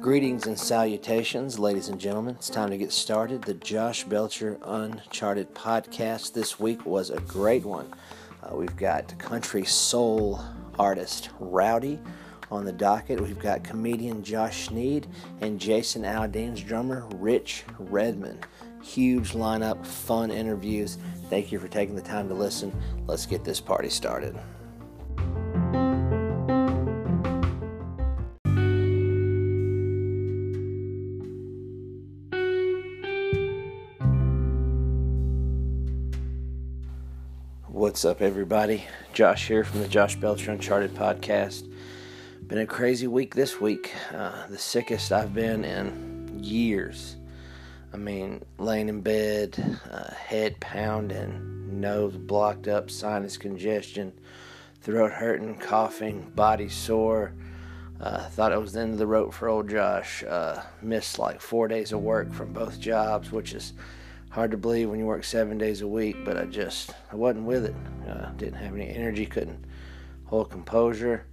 [0.00, 2.36] Greetings and salutations, ladies and gentlemen.
[2.36, 3.42] It's time to get started.
[3.42, 7.92] The Josh Belcher Uncharted podcast this week was a great one.
[8.44, 10.40] Uh, we've got country soul
[10.78, 11.98] artist Rowdy
[12.52, 13.20] on the docket.
[13.20, 15.08] We've got comedian Josh Sneed
[15.40, 18.46] and Jason Aldean's drummer Rich Redmond.
[18.84, 20.96] Huge lineup, fun interviews.
[21.28, 22.72] Thank you for taking the time to listen.
[23.08, 24.38] Let's get this party started.
[37.94, 38.86] What's up, everybody?
[39.12, 41.72] Josh here from the Josh Belcher Uncharted podcast.
[42.48, 43.94] Been a crazy week this week.
[44.12, 47.14] Uh, the sickest I've been in years.
[47.92, 54.12] I mean, laying in bed, uh, head pounding, nose blocked up, sinus congestion,
[54.80, 57.32] throat hurting, coughing, body sore.
[58.00, 60.24] Uh, thought it was the end of the rope for old Josh.
[60.24, 63.72] Uh, missed like four days of work from both jobs, which is
[64.34, 67.46] hard to believe when you work seven days a week, but I just I wasn't
[67.46, 67.74] with it.
[68.08, 69.64] Uh, didn't have any energy, couldn't
[70.24, 71.24] hold composure.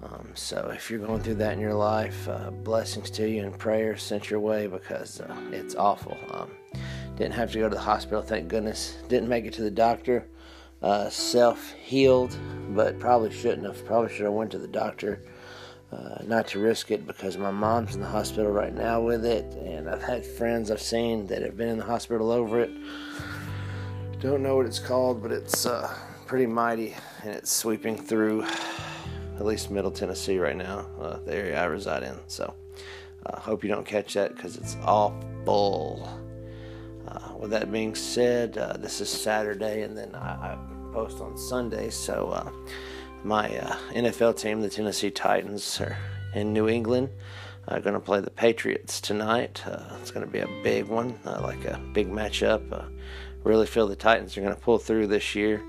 [0.00, 3.58] Um, so if you're going through that in your life, uh, blessings to you and
[3.58, 6.16] prayers sent your way because uh, it's awful.
[6.30, 6.52] Um,
[7.16, 8.98] didn't have to go to the hospital, thank goodness.
[9.08, 10.28] Didn't make it to the doctor.
[10.80, 13.84] Uh, Self healed, but probably shouldn't have.
[13.84, 15.24] Probably should have went to the doctor
[15.90, 19.44] uh, not to risk it because my mom's in the hospital right now with it,
[19.54, 22.70] and I've had friends I've seen that have been in the hospital over it.
[24.20, 25.94] Don't know what it's called, but it's uh,
[26.26, 28.44] pretty mighty, and it's sweeping through
[29.38, 32.18] at least Middle Tennessee right now, uh, the area I reside in.
[32.26, 32.52] So,
[33.24, 36.08] I uh, hope you don't catch that because it's awful.
[37.06, 40.58] Uh, with that being said, uh, this is Saturday, and then I, I
[40.92, 42.52] post on Sunday, so
[43.24, 45.96] my uh, NFL team, the Tennessee Titans, are
[46.34, 47.10] in New England.
[47.66, 49.62] Uh, going to play the Patriots tonight.
[49.66, 52.72] Uh, it's going to be a big one, uh, like a big matchup.
[52.72, 52.84] Uh,
[53.44, 55.62] really feel the Titans are going to pull through this year.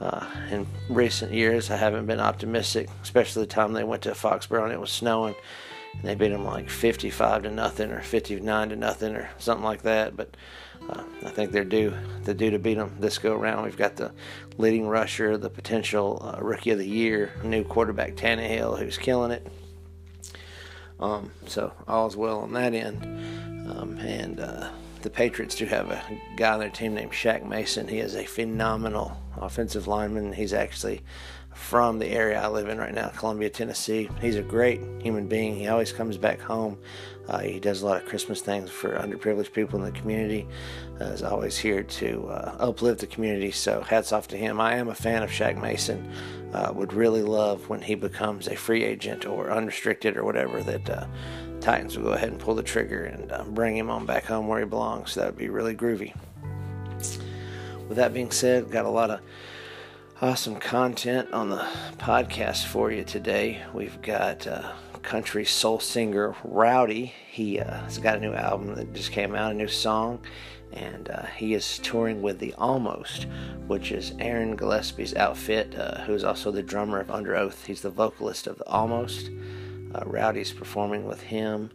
[0.00, 4.64] Uh, in recent years, I haven't been optimistic, especially the time they went to Foxborough
[4.64, 5.34] and it was snowing.
[5.94, 9.82] And they beat them like 55 to nothing or 59 to nothing or something like
[9.82, 10.16] that.
[10.16, 10.36] But
[10.90, 11.94] uh, I think they're due.
[12.22, 13.64] They're due to beat them this go around.
[13.64, 14.12] We've got the
[14.58, 19.46] leading rusher, the potential uh, rookie of the year, new quarterback Tannehill, who's killing it.
[21.00, 23.02] Um, so all's well on that end.
[23.70, 24.70] Um, and uh,
[25.02, 26.02] the Patriots do have a
[26.36, 27.88] guy on their team named Shaq Mason.
[27.88, 30.32] He is a phenomenal offensive lineman.
[30.32, 31.02] He's actually
[31.54, 34.10] from the area I live in right now, Columbia, Tennessee.
[34.20, 35.56] He's a great human being.
[35.56, 36.78] He always comes back home.
[37.28, 40.46] Uh, he does a lot of Christmas things for underprivileged people in the community.
[41.00, 43.50] Uh, is always here to uh, uplift the community.
[43.50, 44.60] So hats off to him.
[44.60, 46.10] I am a fan of Shaq Mason.
[46.52, 50.88] Uh, would really love when he becomes a free agent or unrestricted or whatever that
[50.88, 51.06] uh,
[51.60, 54.46] Titans will go ahead and pull the trigger and uh, bring him on back home
[54.46, 55.14] where he belongs.
[55.14, 56.14] That would be really groovy.
[57.88, 59.20] With that being said, got a lot of
[60.22, 61.66] awesome content on the
[61.98, 63.60] podcast for you today.
[63.72, 67.12] We've got uh, country soul singer Rowdy.
[67.30, 70.20] He uh, has got a new album that just came out, a new song,
[70.72, 73.26] and uh, he is touring with the Almost,
[73.66, 77.66] which is Aaron Gillespie's outfit, uh, who's also the drummer of Underoath.
[77.66, 79.30] He's the vocalist of the Almost.
[79.94, 81.70] Uh, Rowdy's performing with him.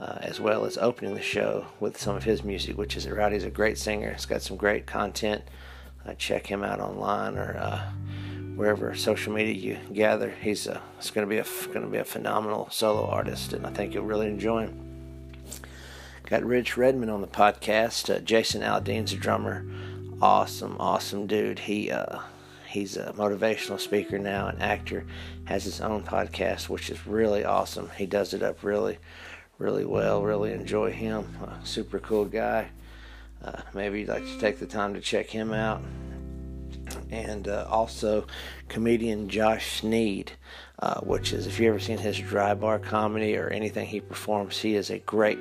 [0.00, 3.44] Uh, as well as opening the show with some of his music, which is Rowdy's
[3.44, 4.12] a great singer.
[4.12, 5.42] He's got some great content
[6.06, 7.90] uh, check him out online or uh,
[8.56, 10.30] wherever social media you gather.
[10.30, 13.66] He's uh, it's going to be a going to be a phenomenal solo artist, and
[13.66, 14.80] I think you'll really enjoy him.
[16.26, 18.14] Got Rich Redmond on the podcast.
[18.14, 19.66] Uh, Jason Aldean's a drummer.
[20.22, 21.60] Awesome, awesome dude.
[21.60, 22.20] He uh,
[22.68, 25.04] he's a motivational speaker now, an actor.
[25.44, 27.90] Has his own podcast, which is really awesome.
[27.96, 28.98] He does it up really,
[29.58, 30.22] really well.
[30.22, 31.26] Really enjoy him.
[31.64, 32.70] super cool guy.
[33.44, 35.82] Uh, maybe you'd like to take the time to check him out.
[37.10, 38.26] And uh, also,
[38.68, 40.32] comedian Josh Sneed,
[40.78, 44.58] uh, which is, if you've ever seen his dry bar comedy or anything he performs,
[44.58, 45.38] he is a great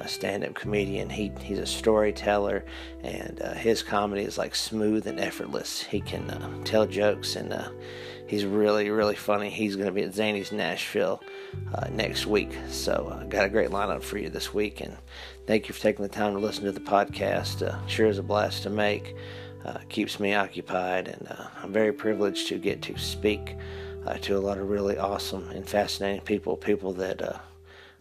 [0.00, 1.10] uh, stand up comedian.
[1.10, 2.64] He, he's a storyteller,
[3.02, 5.82] and uh, his comedy is like smooth and effortless.
[5.82, 7.54] He can uh, tell jokes, and
[8.26, 9.50] he's really, really funny.
[9.50, 11.22] He's going to be at Zany's Nashville
[11.90, 12.56] next week.
[12.68, 14.96] So, I got a great lineup for you this week, and
[15.48, 17.66] Thank you for taking the time to listen to the podcast.
[17.66, 19.16] Uh, sure is a blast to make.
[19.64, 23.56] Uh, keeps me occupied, and uh, I'm very privileged to get to speak
[24.06, 27.38] uh, to a lot of really awesome and fascinating people, people that uh,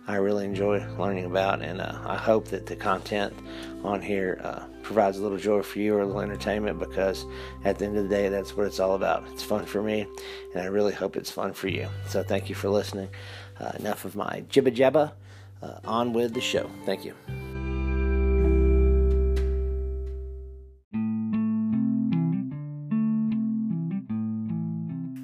[0.09, 3.33] I really enjoy learning about, and uh, I hope that the content
[3.81, 7.25] on here uh, provides a little joy for you or a little entertainment because
[7.63, 9.23] at the end of the day, that's what it's all about.
[9.31, 10.05] It's fun for me,
[10.53, 11.87] and I really hope it's fun for you.
[12.09, 13.07] So thank you for listening.
[13.57, 15.13] Uh, enough of my jibba jabba.
[15.61, 16.69] Uh, on with the show.
[16.85, 17.13] Thank you.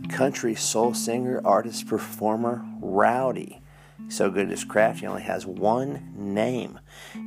[0.10, 3.63] Country soul singer, artist, performer, Rowdy
[4.10, 6.80] so good at his craft, he only has one name.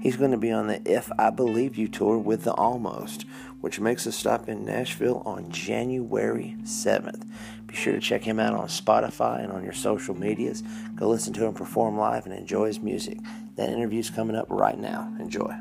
[0.03, 3.25] He's going to be on the If I Believe You tour with the Almost,
[3.61, 7.29] which makes a stop in Nashville on January 7th.
[7.67, 10.63] Be sure to check him out on Spotify and on your social medias.
[10.95, 13.19] Go listen to him perform live and enjoy his music.
[13.57, 15.13] That interview's coming up right now.
[15.19, 15.55] Enjoy.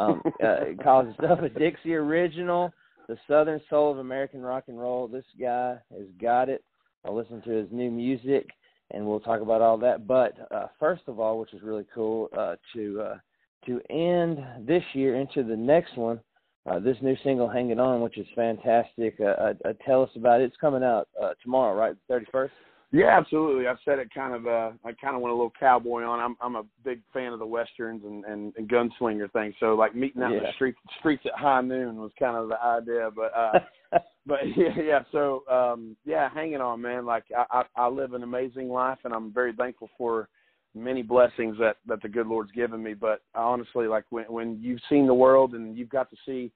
[0.00, 2.72] um, uh, calls stuff a Dixie original
[3.08, 5.08] the Southern Soul of American Rock and Roll.
[5.08, 6.64] This guy has got it.
[7.04, 8.48] I'll listen to his new music,
[8.90, 10.06] and we'll talk about all that.
[10.06, 13.18] But uh, first of all, which is really cool, uh, to uh,
[13.66, 16.20] to end this year into the next one,
[16.66, 19.16] uh, this new single "Hanging On," which is fantastic.
[19.20, 20.44] Uh, uh, uh tell us about it.
[20.44, 21.96] It's coming out uh, tomorrow, right?
[22.08, 22.54] Thirty first.
[22.96, 23.66] Yeah, absolutely.
[23.66, 24.46] I've said it kind of.
[24.46, 26.18] Uh, I kind of went a little cowboy on.
[26.18, 29.54] I'm I'm a big fan of the westerns and and, and gunslinger things.
[29.60, 30.38] So like meeting out yeah.
[30.38, 33.10] in the streets streets at high noon was kind of the idea.
[33.14, 35.00] But uh, but yeah, yeah.
[35.12, 37.04] So um, yeah, hanging on, man.
[37.04, 40.30] Like I, I I live an amazing life, and I'm very thankful for
[40.74, 42.94] many blessings that that the good Lord's given me.
[42.94, 46.50] But honestly, like when when you've seen the world and you've got to see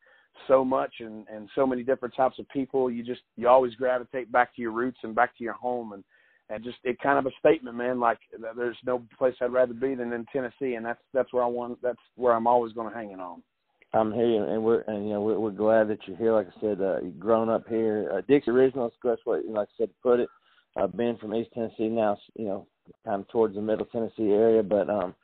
[0.49, 4.33] so much and and so many different types of people, you just you always gravitate
[4.33, 6.03] back to your roots and back to your home and
[6.50, 8.00] and just it kind of a statement, man.
[8.00, 8.19] Like
[8.56, 11.81] there's no place I'd rather be than in Tennessee, and that's that's where I want.
[11.82, 13.43] That's where I'm always going to hang it on.
[13.93, 16.32] I'm here, and we're and you know we're, we're glad that you're here.
[16.32, 18.11] Like I said, uh, you've grown up here.
[18.12, 20.29] Uh, Dixie original, that's what like I said to put it.
[20.76, 22.67] I've been from East Tennessee now, you know,
[23.05, 25.14] kind of towards the Middle Tennessee area, but um,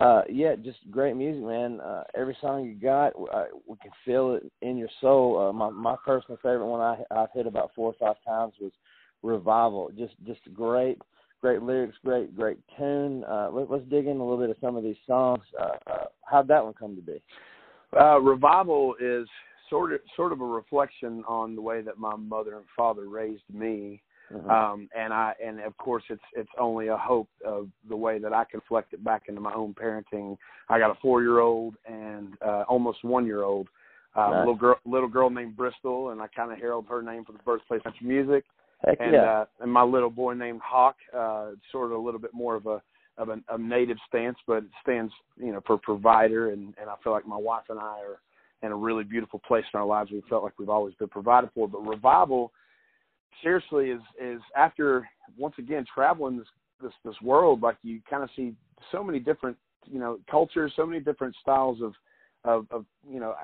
[0.00, 1.80] uh, yeah, just great music, man.
[1.80, 5.48] Uh, every song you got, uh, we can feel it in your soul.
[5.48, 8.72] Uh, my my personal favorite one I I've hit about four or five times was
[9.22, 9.90] revival.
[9.96, 10.98] Just just great,
[11.40, 13.24] great lyrics, great great tune.
[13.24, 15.42] Uh, let, us dig in a little bit of some of these songs.
[15.58, 17.22] Uh, uh, how'd that one come to be?
[17.98, 19.26] Uh, revival is
[19.68, 23.42] sort of sort of a reflection on the way that my mother and father raised
[23.52, 24.02] me.
[24.32, 24.48] Mm-hmm.
[24.48, 28.32] Um, and I and of course it's it's only a hope of the way that
[28.32, 30.36] I can reflect it back into my own parenting.
[30.68, 33.68] I got a four year old and uh, almost one year old.
[34.14, 34.38] Uh, nice.
[34.38, 37.82] little girl little girl named Bristol and I kinda herald her name for the birthplace
[37.84, 38.44] of music.
[38.86, 39.22] Heck and yeah.
[39.22, 42.66] uh, and my little boy named Hawk, uh, sort of a little bit more of
[42.66, 42.80] a
[43.18, 46.94] of a, a native stance, but it stands you know for provider, and and I
[47.04, 48.20] feel like my wife and I are
[48.62, 50.10] in a really beautiful place in our lives.
[50.10, 52.52] We felt like we've always been provided for, but revival,
[53.42, 56.48] seriously, is is after once again traveling this
[56.82, 58.54] this this world, like you kind of see
[58.90, 61.92] so many different you know cultures, so many different styles of
[62.44, 63.34] of, of you know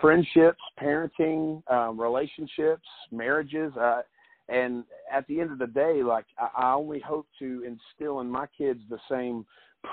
[0.00, 3.72] friendships, parenting, um, relationships, marriages.
[3.76, 4.02] Uh,
[4.50, 8.28] and at the end of the day like I, I only hope to instill in
[8.28, 9.46] my kids the same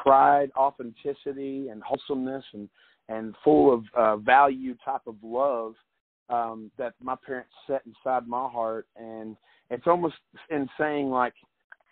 [0.03, 2.69] pride authenticity and wholesomeness and
[3.09, 5.75] and full of uh, value type of love
[6.29, 9.37] um, that my parents set inside my heart and
[9.69, 10.15] it's almost
[10.49, 11.33] in saying like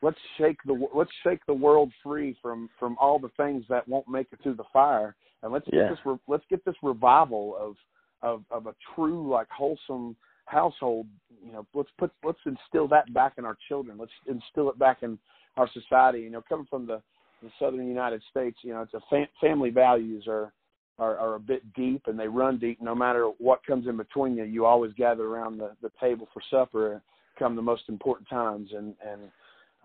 [0.02, 4.08] let's shake the let's shake the world free from from all the things that won't
[4.08, 5.84] make it through the fire and let's yeah.
[5.84, 7.76] get this re- let's get this revival of
[8.22, 10.16] of of a true like wholesome
[10.46, 11.08] household
[11.46, 13.98] you know let's put let's instill that back in our children.
[13.98, 15.18] Let's instill it back in
[15.58, 16.22] our society.
[16.22, 17.02] You know coming from the,
[17.42, 20.54] the southern united states you know it's a fam- family values are,
[21.00, 22.82] are are a bit deep and they run deep.
[22.82, 26.42] No matter what comes in between you you always gather around the the table for
[26.50, 27.02] supper
[27.38, 28.70] come the most important times.
[28.76, 29.22] And and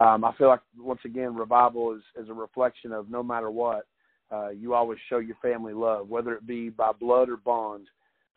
[0.01, 3.87] um i feel like once again revival is is a reflection of no matter what
[4.33, 7.87] uh you always show your family love whether it be by blood or bond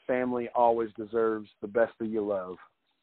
[0.07, 2.57] family always deserves the best of your love.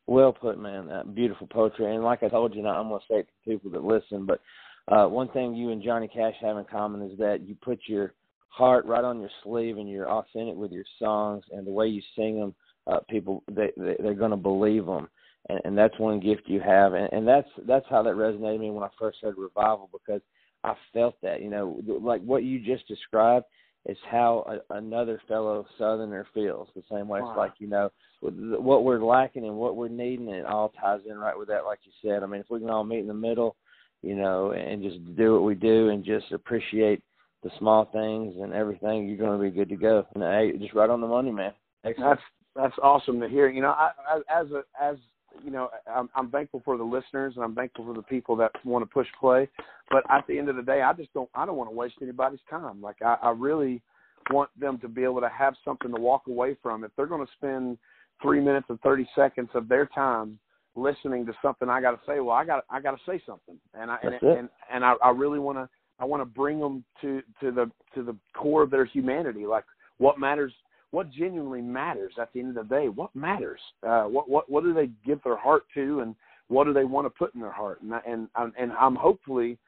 [0.07, 0.87] Well put, man.
[0.87, 1.95] That beautiful poetry.
[1.95, 4.27] And like I told you, now I'm going to say it to people that listen,
[4.27, 4.41] but
[4.89, 8.15] uh, one thing you and Johnny Cash have in common is that you put your
[8.49, 12.03] heart right on your sleeve and you're authentic with your songs and the way you
[12.17, 12.55] sing them.
[12.87, 15.07] Uh, people they, they they're going to believe them,
[15.49, 18.61] and, and that's one gift you have, and, and that's that's how that resonated with
[18.63, 20.23] me when I first heard revival because
[20.65, 23.45] I felt that you know like what you just described
[23.87, 26.69] is how a, another fellow Southerner feels.
[26.75, 27.31] The same way wow.
[27.31, 31.01] it's like you know what we're lacking and what we're needing, and it all ties
[31.09, 31.65] in right with that.
[31.65, 33.57] Like you said, I mean, if we can all meet in the middle,
[34.03, 37.03] you know, and just do what we do and just appreciate
[37.43, 40.07] the small things and everything, you're going to be good to go.
[40.15, 41.53] And hey, just right on the money, man.
[41.85, 42.11] Excellent.
[42.11, 42.23] That's
[42.57, 43.49] that's awesome to hear.
[43.49, 44.97] You know, I, I, as a as
[45.45, 48.53] you know, I'm, I'm thankful for the listeners and I'm thankful for the people that
[48.65, 49.49] want to push play.
[49.91, 51.97] But at the end of the day, I just don't, I don't want to waste
[52.03, 52.81] anybody's time.
[52.81, 53.83] Like I, I really
[54.31, 56.85] want them to be able to have something to walk away from.
[56.85, 57.79] If they're going to spend
[58.23, 60.39] three minutes and 30 seconds of their time
[60.77, 63.59] listening to something I got to say, well, I got, I got to say something.
[63.75, 65.69] And I, and, and, and I, I really want to,
[65.99, 69.47] I want to bring them to, to the, to the core of their humanity.
[69.47, 69.65] Like
[69.99, 70.53] what matters
[70.91, 72.89] what genuinely matters at the end of the day.
[72.89, 73.61] What matters?
[73.87, 76.15] Uh, what what what do they give their heart to, and
[76.49, 77.81] what do they want to put in their heart?
[77.83, 79.59] And and and I'm hopefully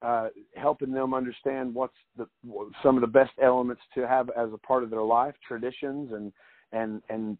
[0.00, 2.26] uh, helping them understand what's the
[2.82, 6.32] some of the best elements to have as a part of their life, traditions and
[6.72, 7.36] and and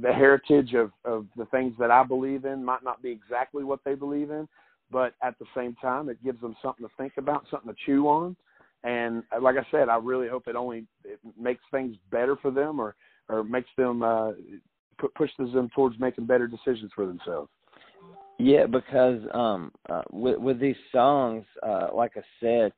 [0.00, 3.80] the heritage of of the things that I believe in might not be exactly what
[3.84, 4.48] they believe in,
[4.90, 8.06] but at the same time, it gives them something to think about, something to chew
[8.06, 8.36] on,
[8.84, 12.80] and like I said, I really hope it only it makes things better for them,
[12.80, 12.94] or
[13.28, 14.32] or makes them uh,
[15.16, 17.50] pushes them towards making better decisions for themselves.
[18.38, 22.72] Yeah, because um, uh, with with these songs, uh, like I said,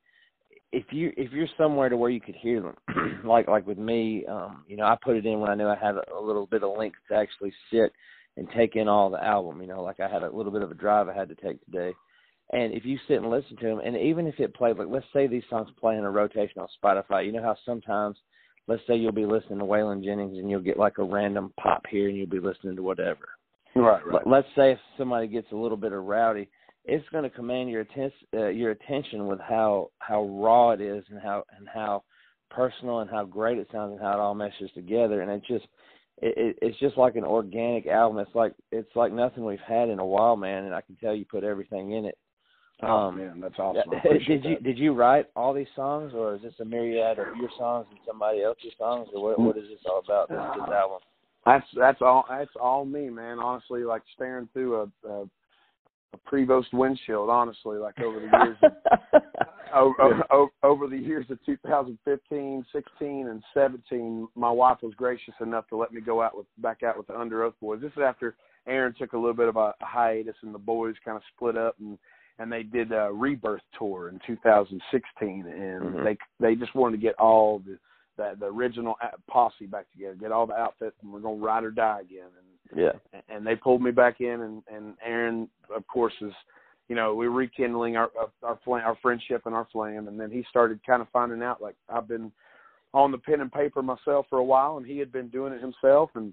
[0.72, 4.24] if you if you're somewhere to where you could hear them, like like with me,
[4.26, 6.46] um, you know, I put it in when I knew I had a, a little
[6.46, 7.92] bit of length to actually sit
[8.36, 9.60] and take in all the album.
[9.60, 11.62] You know, like I had a little bit of a drive I had to take
[11.64, 11.92] today
[12.50, 15.06] and if you sit and listen to them, and even if it played, like let's
[15.12, 18.16] say these songs play in a rotation on Spotify, you know how sometimes,
[18.66, 21.82] let's say you'll be listening to Waylon Jennings and you'll get like a random pop
[21.90, 23.28] here and you'll be listening to whatever.
[23.76, 24.26] Right, right.
[24.26, 26.48] Let's say if somebody gets a little bit of rowdy,
[26.86, 31.04] it's going to command your attention, uh, your attention with how how raw it is
[31.10, 32.02] and how and how
[32.50, 35.20] personal and how great it sounds and how it all meshes together.
[35.20, 35.66] And it just
[36.22, 38.18] it, it, it's just like an organic album.
[38.18, 40.64] It's like it's like nothing we've had in a while, man.
[40.64, 42.16] And I can tell you put everything in it
[42.82, 43.90] Oh um, man, that's awesome.
[44.02, 44.62] did you that.
[44.62, 47.99] did you write all these songs, or is this a myriad of your songs and
[48.06, 50.28] somebody else's songs, or what what is this all about?
[50.28, 50.99] This, this album.
[51.44, 53.38] That's that's all that's all me, man.
[53.38, 55.25] Honestly, like staring through a, a
[56.14, 57.30] a Prevost windshield.
[57.30, 58.56] Honestly, like over the years,
[59.75, 65.68] over, over, over the years of 2015, 16, and 17, my wife was gracious enough
[65.68, 67.80] to let me go out with back out with the Underoath boys.
[67.80, 71.16] This is after Aaron took a little bit of a hiatus, and the boys kind
[71.16, 71.99] of split up and
[72.38, 76.04] and they did a rebirth tour in 2016 and mm-hmm.
[76.04, 77.78] they they just wanted to get all the
[78.16, 78.97] the, the original
[79.30, 82.28] posse back together get all the outfits and we're going to ride or die again.
[82.37, 83.23] And yeah.
[83.28, 86.33] and they pulled me back in and and Aaron of course is
[86.88, 88.11] you know we are rekindling our
[88.42, 91.62] our flame, our friendship and our flame and then he started kind of finding out
[91.62, 92.33] like I've been
[92.95, 95.61] on the pen and paper myself for a while and he had been doing it
[95.61, 96.11] himself.
[96.14, 96.33] And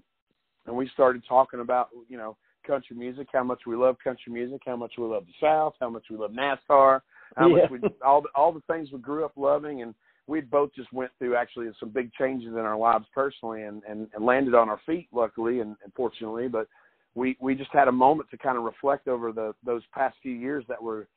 [0.66, 4.62] and we started talking about you know country music, how much we love country music,
[4.66, 7.00] how much we love the South, how much we love NASCAR,
[7.36, 7.62] how yeah.
[7.62, 9.94] much we all the, all the things we grew up loving, and
[10.26, 14.08] we both just went through actually some big changes in our lives personally, and and,
[14.14, 16.66] and landed on our feet luckily and, and fortunately, but
[17.14, 20.32] we we just had a moment to kind of reflect over the those past few
[20.32, 21.08] years that were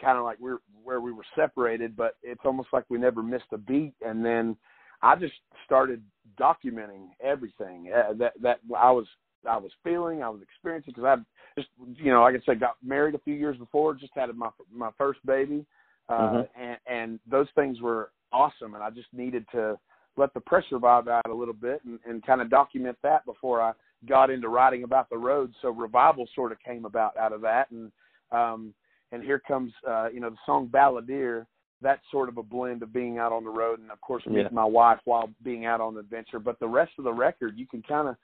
[0.00, 3.44] kind of like we're where we were separated, but it's almost like we never missed
[3.52, 4.56] a beat, and then
[5.02, 5.34] I just
[5.64, 6.02] started
[6.40, 9.06] documenting everything uh, that that I was
[9.48, 12.76] I was feeling, I was experiencing because I just you know like I said got
[12.84, 15.64] married a few years before, just had my my first baby,
[16.08, 16.62] uh, mm-hmm.
[16.62, 19.78] and and those things were awesome, and I just needed to
[20.16, 23.60] let the pressure vibe out a little bit and, and kind of document that before
[23.60, 23.72] I
[24.08, 25.52] got into writing about the road.
[25.60, 27.90] So revival sort of came about out of that, and
[28.32, 28.74] um,
[29.12, 31.46] and here comes uh, you know the song Balladeer.
[31.80, 34.44] That's sort of a blend of being out on the road and of course meeting
[34.44, 34.48] yeah.
[34.52, 36.38] my wife while being out on the adventure.
[36.38, 38.16] But the rest of the record, you can kind of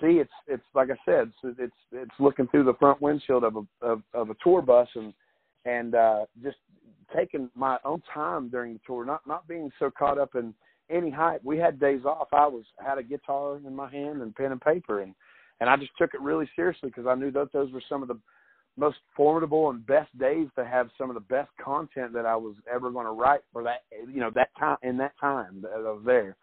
[0.00, 3.56] see it's it's like I said, it's it's, it's looking through the front windshield of
[3.56, 5.12] a of, of a tour bus and
[5.64, 6.56] and uh, just
[7.16, 10.54] taking my own time during the tour, not not being so caught up in
[10.90, 11.42] any hype.
[11.44, 12.28] We had days off.
[12.32, 15.14] I was had a guitar in my hand and pen and paper, and
[15.60, 18.08] and I just took it really seriously because I knew that those were some of
[18.08, 18.18] the
[18.76, 22.56] most formidable and best days to have some of the best content that I was
[22.72, 25.78] ever going to write for that you know that time in that time that I
[25.78, 26.36] was there.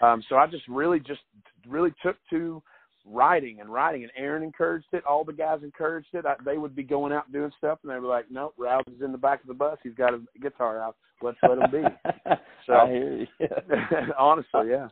[0.00, 1.20] Um, so I just really just
[1.68, 2.62] really took to
[3.04, 5.04] writing and writing, and Aaron encouraged it.
[5.04, 6.26] All the guys encouraged it.
[6.26, 9.02] I, they would be going out doing stuff, and they were like, "Nope, Rouse is
[9.02, 9.78] in the back of the bus.
[9.82, 10.96] He's got his guitar out.
[11.22, 12.32] Let's let him be."
[12.66, 13.26] So, I hear you.
[14.18, 14.88] honestly, yeah.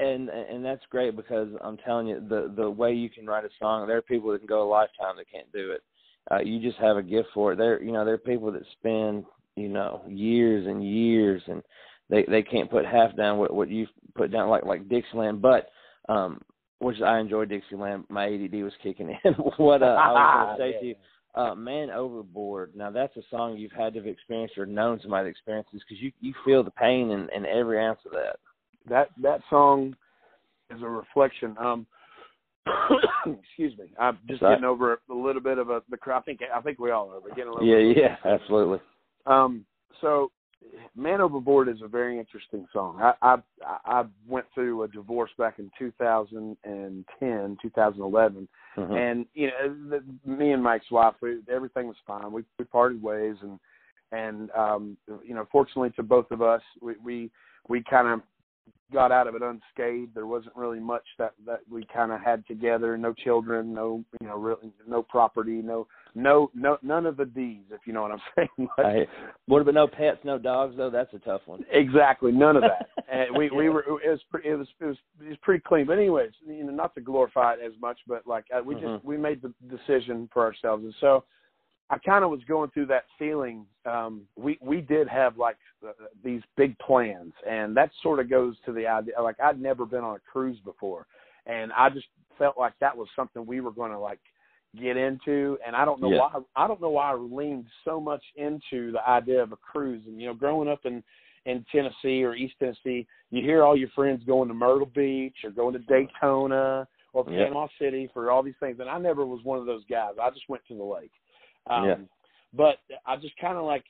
[0.00, 3.48] And and that's great because I'm telling you, the the way you can write a
[3.60, 5.82] song, there are people that can go a lifetime that can't do it.
[6.28, 7.56] Uh, you just have a gift for it.
[7.56, 11.62] There, you know, there are people that spend you know years and years, and
[12.10, 15.68] they they can't put half down what what you've put down, like like Dixieland, but
[16.08, 16.40] um
[16.84, 18.04] which I enjoyed Dixieland.
[18.10, 19.32] My ADD was kicking in.
[19.56, 20.94] what uh, I was going to say to you,
[21.34, 25.24] uh, "Man Overboard." Now that's a song you've had to have experienced or known somebody
[25.24, 28.36] that experiences because you you feel the pain in, in every ounce of that.
[28.88, 29.96] That that song
[30.74, 31.56] is a reflection.
[31.58, 31.86] Um,
[33.26, 33.86] excuse me.
[33.98, 35.98] I'm just getting over a little bit of a the.
[36.12, 37.20] I think I think we all are.
[37.20, 37.66] We're getting a little.
[37.66, 38.78] Yeah, yeah, absolutely.
[39.26, 39.64] Um.
[40.00, 40.30] So,
[40.96, 43.00] "Man Overboard" is a very interesting song.
[43.00, 43.36] I I
[43.84, 48.94] I went through a divorce back in 2010, 2011, mm-hmm.
[48.94, 52.30] and you know, the, me and my ex-wife, we, everything was fine.
[52.32, 53.58] We we parted ways, and
[54.12, 57.30] and um, you know, fortunately to both of us, we we
[57.68, 58.20] we kind of
[58.92, 60.14] got out of it unscathed.
[60.14, 62.96] There wasn't really much that that we kind of had together.
[62.96, 67.64] No children, no you know, really no property, no no no none of the D's,
[67.70, 68.68] if you know what I'm saying.
[68.78, 69.08] right.
[69.46, 70.90] What about no pets, no dogs though?
[70.90, 71.64] That's a tough one.
[71.72, 72.88] Exactly, none of that.
[73.12, 75.86] and we we were it was it was it was it was pretty clean.
[75.86, 78.86] But anyways, you know, not to glorify it as much, but like uh, we just
[78.86, 79.06] mm-hmm.
[79.06, 81.24] we made the decision for ourselves, and so
[81.90, 83.66] I kind of was going through that feeling.
[83.84, 85.92] Um, we we did have like uh,
[86.24, 89.14] these big plans, and that sort of goes to the idea.
[89.20, 91.06] Like I'd never been on a cruise before,
[91.46, 92.06] and I just
[92.38, 94.20] felt like that was something we were going to like
[94.80, 95.58] get into.
[95.66, 96.20] And I don't know yeah.
[96.20, 96.40] why.
[96.56, 100.02] I don't know why I leaned so much into the idea of a cruise.
[100.06, 101.02] And you know, growing up in
[101.44, 105.50] in Tennessee or East Tennessee, you hear all your friends going to Myrtle Beach or
[105.50, 107.86] going to Daytona or Panama yeah.
[107.86, 110.14] City for all these things, and I never was one of those guys.
[110.20, 111.12] I just went to the lake.
[111.68, 111.96] Um, yeah.
[112.56, 113.84] But I just kind of like,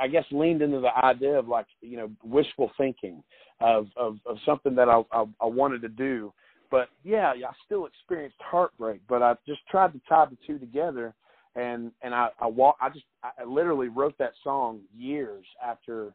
[0.00, 3.22] I guess, leaned into the idea of like, you know, wishful thinking
[3.60, 6.32] of of, of something that I, I I wanted to do.
[6.70, 11.14] But yeah, I still experienced heartbreak, but I just tried to tie the two together,
[11.54, 16.12] and and I I walk I just I literally wrote that song years after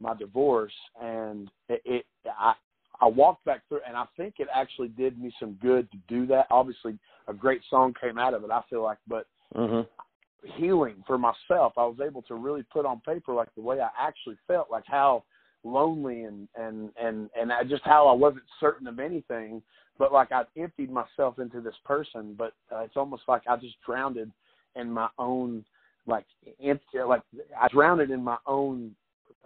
[0.00, 2.54] my divorce, and it, it I
[3.00, 6.26] I walked back through, and I think it actually did me some good to do
[6.26, 6.46] that.
[6.50, 6.98] Obviously,
[7.28, 8.50] a great song came out of it.
[8.50, 10.60] I feel like, but mm-hmm.
[10.60, 11.72] healing for myself.
[11.76, 14.84] I was able to really put on paper like the way I actually felt, like
[14.86, 15.24] how
[15.64, 19.62] lonely and and and and I, just how I wasn't certain of anything,
[19.98, 22.34] but like I emptied myself into this person.
[22.38, 24.18] But uh, it's almost like I just drowned
[24.76, 25.64] in my own
[26.06, 26.24] like
[26.62, 27.22] empty, like
[27.60, 28.92] I drowned in my own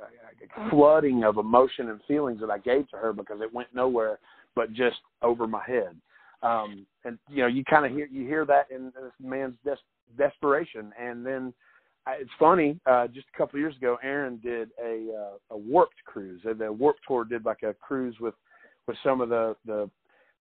[0.01, 4.19] uh, flooding of emotion and feelings that I gave to her because it went nowhere
[4.55, 5.97] but just over my head.
[6.43, 9.77] Um, and you know, you kind of hear you hear that in this man's des-
[10.17, 10.93] desperation.
[11.01, 11.53] And then
[12.07, 12.79] uh, it's funny.
[12.87, 16.43] Uh, just a couple of years ago, Aaron did a uh, a Warped cruise.
[16.45, 18.35] And the Warped Tour did like a cruise with
[18.87, 19.91] with some of the the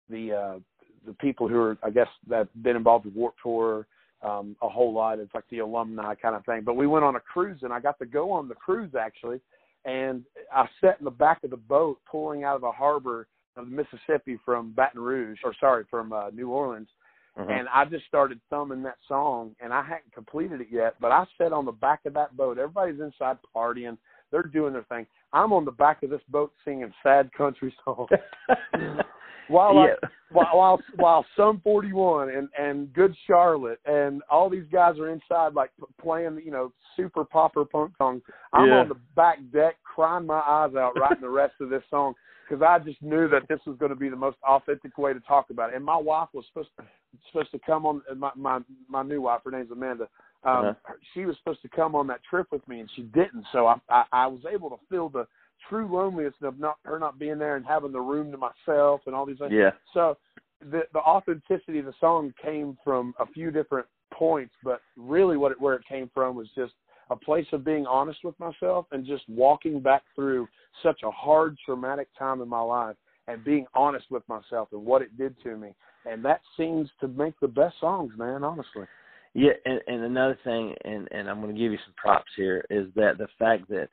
[0.09, 0.59] the uh,
[1.05, 3.88] the people who are I guess that been involved with Warped Tour
[4.23, 5.19] um, a whole lot.
[5.19, 6.61] It's like the alumni kind of thing.
[6.65, 9.41] But we went on a cruise, and I got to go on the cruise actually.
[9.85, 13.69] And I sat in the back of the boat, pulling out of the harbor of
[13.69, 16.88] the Mississippi from Baton Rouge, or sorry, from uh, New Orleans,
[17.37, 17.49] Mm-hmm.
[17.49, 20.95] And I just started thumbing that song, and I hadn't completed it yet.
[21.01, 22.59] But I sat on the back of that boat.
[22.59, 23.97] Everybody's inside partying.
[24.31, 25.07] They're doing their thing.
[25.31, 28.09] I'm on the back of this boat singing sad country songs.
[29.47, 29.95] while, yeah.
[30.01, 35.10] I, while while while Sum 41 and and Good Charlotte and all these guys are
[35.10, 38.21] inside like playing you know super popper punk songs.
[38.51, 38.73] I'm yeah.
[38.79, 42.15] on the back deck crying my eyes out writing the rest of this song
[42.47, 45.19] because I just knew that this was going to be the most authentic way to
[45.21, 45.75] talk about it.
[45.75, 46.86] And my wife was supposed to,
[47.32, 49.41] supposed to come on my my my new wife.
[49.45, 50.08] Her name's Amanda.
[50.45, 50.93] Um, uh-huh.
[51.13, 53.45] She was supposed to come on that trip with me, and she didn't.
[53.51, 55.25] So I, I I was able to feel the
[55.69, 59.15] true loneliness of not her not being there and having the room to myself and
[59.15, 59.52] all these things.
[59.54, 59.71] Yeah.
[59.93, 60.17] So
[60.60, 65.52] the the authenticity of the song came from a few different points, but really what
[65.52, 66.73] it where it came from was just
[67.10, 70.47] a place of being honest with myself and just walking back through
[70.82, 72.95] such a hard traumatic time in my life
[73.28, 75.73] and being honest with myself and what it did to me
[76.06, 78.86] and that seems to make the best songs man honestly
[79.34, 82.65] yeah and, and another thing and and i'm going to give you some props here
[82.69, 83.88] is that the fact that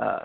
[0.00, 0.24] uh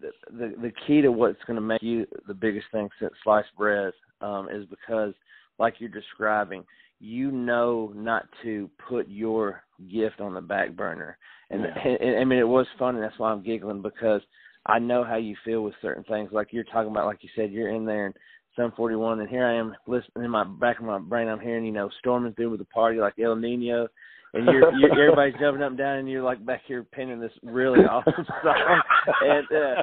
[0.00, 3.48] the the, the key to what's going to make you the biggest thing since sliced
[3.56, 5.14] bread um is because
[5.58, 6.64] like you're describing
[7.00, 11.16] you know not to put your gift on the back burner
[11.50, 11.88] and, yeah.
[12.00, 14.22] and, I mean, it was fun, and that's why I'm giggling because
[14.66, 16.30] I know how you feel with certain things.
[16.32, 18.14] Like you're talking about, like you said, you're in there and
[18.56, 21.28] Sum 41, and here I am listening in my back of my brain.
[21.28, 23.88] I'm hearing, you know, storming through with a party like El Nino,
[24.34, 27.32] and you're, you're everybody's jumping up and down, and you're like back here pinning this
[27.42, 28.80] really awesome song.
[29.22, 29.82] And uh,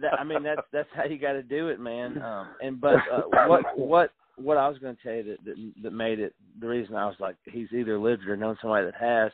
[0.00, 2.22] that, I mean, that's that's how you got to do it, man.
[2.22, 5.72] Um, and but uh, what what what I was going to tell you that, that
[5.82, 8.86] that made it the reason I was like he's either lived it or known somebody
[8.86, 9.32] that has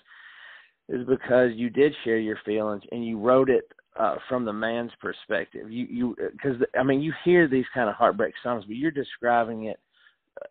[0.88, 3.64] is because you did share your feelings and you wrote it
[3.98, 5.70] uh, from the man's perspective.
[5.70, 9.64] You you because I mean you hear these kind of heartbreak songs, but you're describing
[9.64, 9.78] it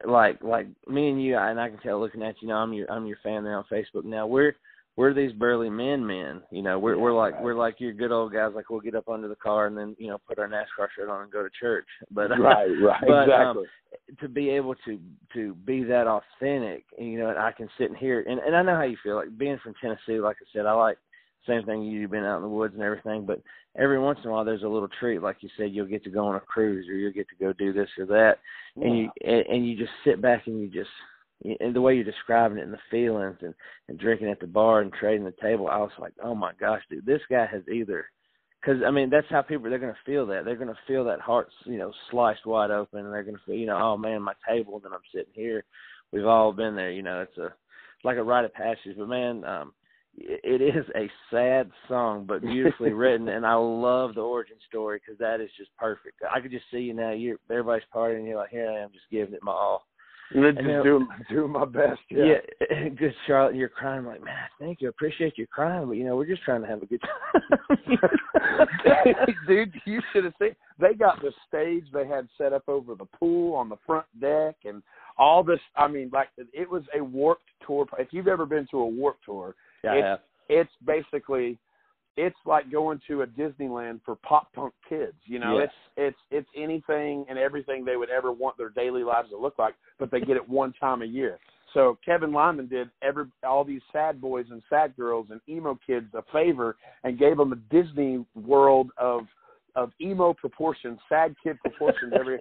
[0.06, 2.48] like like me and you, and I can tell looking at you.
[2.48, 4.06] Know I'm your I'm your fan there on Facebook.
[4.06, 4.56] Now we're
[4.96, 6.42] we're these burly men, men.
[6.52, 8.52] You know, we're we're like we're like your good old guys.
[8.56, 11.10] Like we'll get up under the car and then you know put our NASCAR shirt
[11.10, 11.88] on and go to church.
[12.12, 13.64] But right, right, but, exactly.
[13.64, 15.00] Um, to be able to
[15.34, 18.62] to be that authentic, you know, and I can sit and hear, and and I
[18.62, 19.16] know how you feel.
[19.16, 20.98] Like being from Tennessee, like I said, I like
[21.48, 21.84] same thing.
[21.84, 23.42] You've been out in the woods and everything, but
[23.78, 26.10] every once in a while there's a little treat, like you said, you'll get to
[26.10, 28.38] go on a cruise or you'll get to go do this or that,
[28.76, 28.86] yeah.
[28.86, 30.90] and you and, and you just sit back and you just
[31.60, 33.54] and the way you're describing it and the feelings and
[33.90, 36.82] and drinking at the bar and trading the table, I was like, oh my gosh,
[36.90, 38.06] dude, this guy has either
[38.64, 41.04] because I mean that's how people they're going to feel that they're going to feel
[41.06, 43.98] that heart you know sliced wide open and they're going to feel you know oh
[43.98, 45.64] man my table then I'm sitting here
[46.12, 47.54] we've all been there you know it's a
[48.04, 49.74] like a rite of passage but man um
[50.16, 55.18] it is a sad song but beautifully written and I love the origin story because
[55.20, 58.38] that is just perfect I could just see you now you're everybody's partying and you're
[58.38, 59.86] like here I am just giving it my all
[60.34, 62.00] and then just doing doing my best.
[62.10, 62.26] Yeah.
[62.70, 66.04] yeah, good Charlotte, you're crying I'm like, man, thank you, appreciate you crying, but you
[66.04, 67.98] know, we're just trying to have a good time.
[69.48, 70.56] Dude, you should have seen.
[70.80, 74.56] They got the stage they had set up over the pool on the front deck,
[74.66, 74.82] and
[75.18, 75.60] all this.
[75.76, 77.86] I mean, like it was a warped tour.
[78.00, 81.60] If you've ever been to a warped tour, yeah, it's, it's basically
[82.16, 85.16] it's like going to a Disneyland for pop punk kids.
[85.26, 85.70] You know, yes.
[85.98, 89.58] it's it's it's anything and everything they would ever want their daily lives to look
[89.58, 91.40] like, but they get it one time a year.
[91.74, 96.08] So Kevin Lyman did every all these sad boys and sad girls and emo kids
[96.14, 99.22] a favor and gave them a Disney world of
[99.76, 102.38] of emo proportions, sad kid proportions every.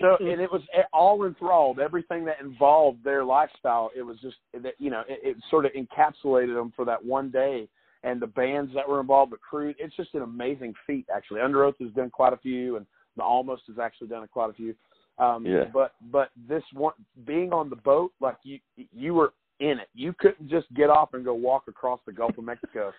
[0.00, 1.80] So and it was all enthralled.
[1.80, 5.72] Everything that involved their lifestyle, it was just that you know it, it sort of
[5.72, 7.68] encapsulated them for that one day
[8.06, 9.74] and the bands that were involved, the crew.
[9.78, 11.40] It's just an amazing feat, actually.
[11.40, 14.74] Underoath has done quite a few, and the Almost has actually done quite a few.
[15.18, 15.64] Um, yeah.
[15.72, 16.92] But but this one,
[17.26, 18.58] being on the boat, like you
[18.92, 19.88] you were in it.
[19.94, 22.92] You couldn't just get off and go walk across the Gulf of Mexico.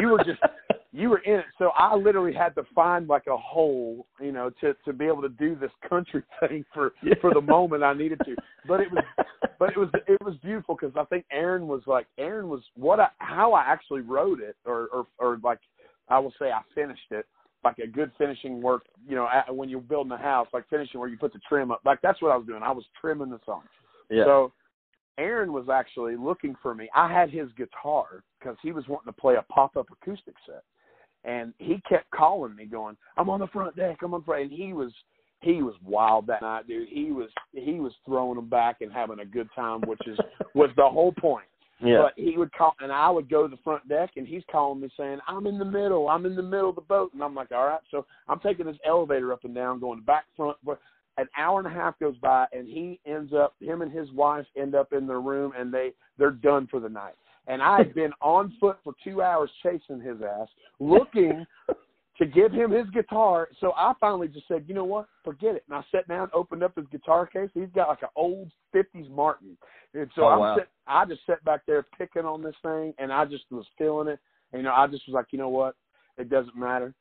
[0.00, 0.40] you were just
[0.94, 1.44] you were in it.
[1.58, 5.22] So I literally had to find like a hole, you know, to to be able
[5.22, 7.14] to do this country thing for yeah.
[7.20, 8.36] for the moment I needed to.
[8.66, 9.04] But it was
[9.58, 13.00] but it was it was beautiful because I think Aaron was like Aaron was what
[13.00, 15.58] I how I actually wrote it or or or like
[16.08, 17.26] I will say I finished it
[17.64, 21.00] like a good finishing work, you know, at, when you're building a house, like finishing
[21.00, 21.80] where you put the trim up.
[21.84, 22.62] Like that's what I was doing.
[22.62, 23.62] I was trimming the song.
[24.10, 24.24] Yeah.
[24.24, 24.52] So
[25.18, 26.88] Aaron was actually looking for me.
[26.94, 30.62] I had his guitar because he was wanting to play a pop up acoustic set.
[31.24, 33.98] And he kept calling me, going, "I'm on the front deck.
[34.02, 34.92] I'm on the front." And he was
[35.40, 36.88] he was wild that night, dude.
[36.88, 40.18] He was he was throwing them back and having a good time, which is
[40.54, 41.46] was the whole point.
[41.80, 42.02] Yeah.
[42.02, 44.80] But he would call, and I would go to the front deck, and he's calling
[44.80, 46.08] me saying, "I'm in the middle.
[46.08, 48.66] I'm in the middle of the boat." And I'm like, "All right." So I'm taking
[48.66, 50.56] this elevator up and down, going back front.
[50.64, 50.80] But
[51.18, 54.46] an hour and a half goes by, and he ends up, him and his wife
[54.56, 57.14] end up in their room, and they they're done for the night.
[57.46, 60.48] And I had been on foot for two hours chasing his ass,
[60.80, 61.44] looking
[62.18, 63.48] to give him his guitar.
[63.60, 65.64] So I finally just said, you know what, forget it.
[65.68, 67.50] And I sat down, opened up his guitar case.
[67.52, 69.56] He's got like an old '50s Martin,
[69.92, 70.56] and so oh, I'm wow.
[70.56, 74.08] sit, I just sat back there picking on this thing, and I just was feeling
[74.08, 74.20] it.
[74.52, 75.74] And, you know, I just was like, you know what,
[76.16, 76.94] it doesn't matter.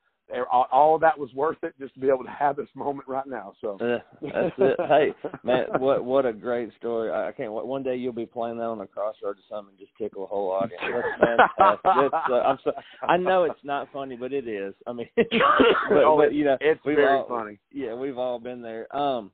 [0.52, 3.54] All, that was worth it just to be able to have this moment right now.
[3.62, 4.80] So yeah, that's it.
[4.80, 7.12] Hey, man, what what a great story!
[7.12, 7.52] I, can't.
[7.52, 10.28] One day you'll be playing that on the crossroads or something, and just tickle a
[10.28, 10.82] whole audience.
[11.20, 11.80] That's fantastic.
[11.86, 12.72] It's, uh, I'm so,
[13.08, 14.74] I know it's not funny, but it is.
[14.88, 15.26] I mean, but,
[16.04, 17.60] oh, but you know, it's very all, funny.
[17.72, 18.94] Yeah, we've all been there.
[18.96, 19.32] Um,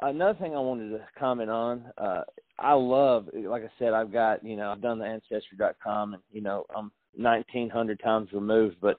[0.00, 1.84] another thing I wanted to comment on.
[1.98, 2.22] Uh,
[2.58, 6.42] I love, like I said, I've got you know I've done the ancestry.com, and you
[6.42, 8.98] know I'm 1900 times removed, but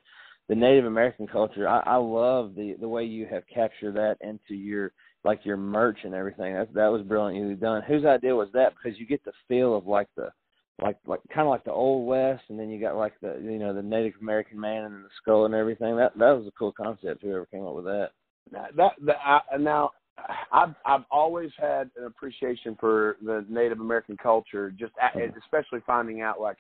[0.50, 4.56] the Native American culture, I, I love the the way you have captured that into
[4.56, 4.92] your
[5.24, 6.54] like your merch and everything.
[6.54, 7.84] That that was brilliantly done.
[7.88, 8.74] Whose idea was that?
[8.76, 10.30] Because you get the feel of like the
[10.82, 13.60] like like kind of like the old west, and then you got like the you
[13.60, 15.96] know the Native American man and the skull and everything.
[15.96, 17.22] That that was a cool concept.
[17.22, 18.10] Whoever came up with that.
[18.52, 19.92] Now, That that I, now
[20.52, 25.38] I've I've always had an appreciation for the Native American culture, just mm-hmm.
[25.38, 26.58] especially finding out like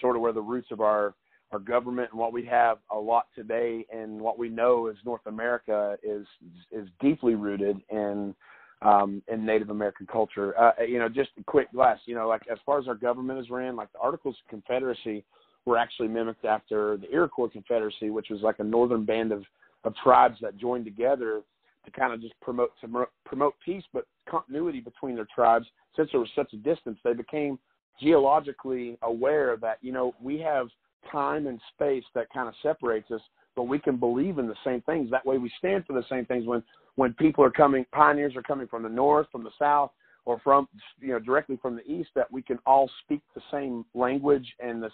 [0.00, 1.14] sort of where the roots of our
[1.52, 5.26] our government and what we have a lot today and what we know as North
[5.26, 6.26] America is
[6.70, 8.34] is deeply rooted in
[8.82, 10.58] um, in Native American culture.
[10.58, 11.98] Uh, you know, just a quick glass.
[12.06, 15.24] You know, like as far as our government is ran, like the Articles of Confederacy
[15.64, 19.44] were actually mimicked after the Iroquois Confederacy, which was like a northern band of
[19.84, 21.42] of tribes that joined together
[21.84, 25.66] to kind of just promote to promote peace, but continuity between their tribes.
[25.96, 27.58] Since there was such a distance, they became
[28.00, 30.68] geologically aware that you know we have
[31.10, 33.20] time and space that kind of separates us,
[33.56, 35.10] but we can believe in the same things.
[35.10, 36.62] That way, we stand for the same things when
[36.96, 39.90] when people are coming, pioneers are coming from the north, from the south,
[40.26, 40.68] or from
[41.00, 42.10] you know directly from the east.
[42.14, 44.90] That we can all speak the same language and the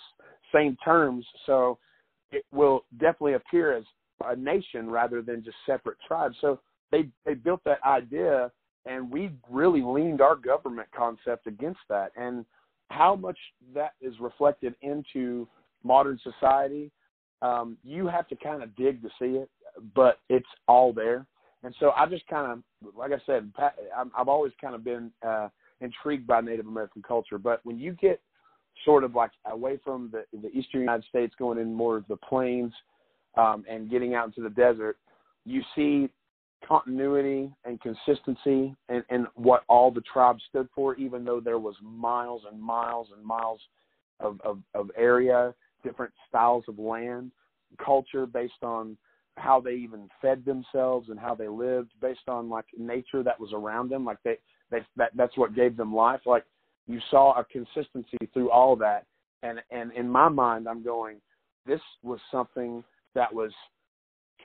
[0.53, 1.27] same terms.
[1.47, 1.79] So
[2.31, 3.85] it will definitely appear as
[4.25, 6.37] a nation rather than just separate tribes.
[6.41, 8.51] So they they built that idea
[8.87, 12.11] and we really leaned our government concept against that.
[12.17, 12.45] And
[12.91, 13.39] how much
[13.75, 15.47] that is reflected into
[15.85, 16.91] modern society,
[17.43, 19.49] um, you have to kind of dig to see it,
[19.95, 21.27] but it's all there.
[21.63, 25.49] And so I just kind of, like I said, I've always kind of been uh,
[25.81, 27.39] intrigued by Native American culture.
[27.39, 28.21] But when you get
[28.85, 32.17] sort of like away from the, the eastern United States, going in more of the
[32.17, 32.73] plains
[33.37, 34.99] um, and getting out into the desert,
[35.45, 36.09] you see
[36.67, 41.75] continuity and consistency and, and what all the tribes stood for, even though there was
[41.83, 43.61] miles and miles and miles
[44.21, 47.31] of, of, of area, different styles of land,
[47.85, 48.97] culture based on
[49.37, 53.53] how they even fed themselves and how they lived based on like nature that was
[53.53, 54.05] around them.
[54.05, 54.39] Like they,
[54.71, 56.21] they that that's what gave them life.
[56.27, 56.45] Like
[56.87, 59.05] you saw a consistency through all that.
[59.43, 61.21] And and in my mind I'm going,
[61.67, 62.83] this was something
[63.15, 63.53] that was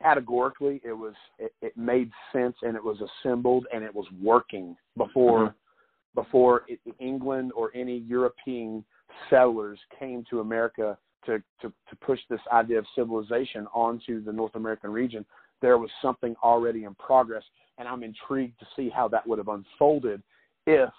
[0.02, 4.76] categorically it was it, it made sense and it was assembled and it was working
[4.98, 6.22] before mm-hmm.
[6.22, 8.84] before it, England or any European
[9.30, 14.56] settlers came to America to, to to push this idea of civilization onto the North
[14.56, 15.26] American region.
[15.62, 17.44] There was something already in progress,
[17.78, 20.22] and I'm intrigued to see how that would have unfolded
[20.68, 20.90] if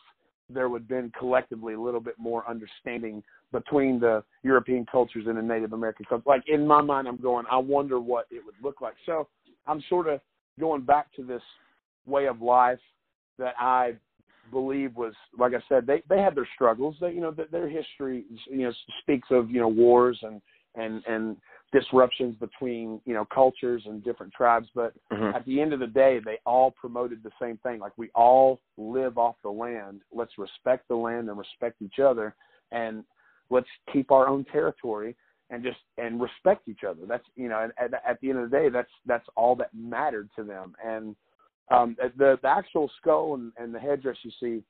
[0.50, 5.38] there would have been collectively a little bit more understanding between the European cultures and
[5.38, 6.24] the Native American culture.
[6.26, 8.94] Like in my mind, I'm going, I wonder what it would look like.
[9.06, 9.28] So
[9.66, 10.20] I'm sort of
[10.60, 11.42] going back to this
[12.06, 12.78] way of life
[13.38, 13.94] that I
[14.50, 16.96] believe was, like I said, they they had their struggles.
[17.00, 20.40] They, you know, that their history, you know, speaks of you know wars and
[20.74, 21.36] and and
[21.72, 24.68] disruptions between you know cultures and different tribes.
[24.74, 25.36] But mm-hmm.
[25.36, 27.80] at the end of the day they all promoted the same thing.
[27.80, 30.00] Like we all live off the land.
[30.12, 32.34] Let's respect the land and respect each other.
[32.70, 33.04] And
[33.50, 35.16] let's keep our own territory
[35.50, 37.02] and just and respect each other.
[37.06, 40.30] That's you know at, at the end of the day that's that's all that mattered
[40.36, 40.74] to them.
[40.84, 41.16] And
[41.70, 44.62] um the the actual skull and, and the headdress you see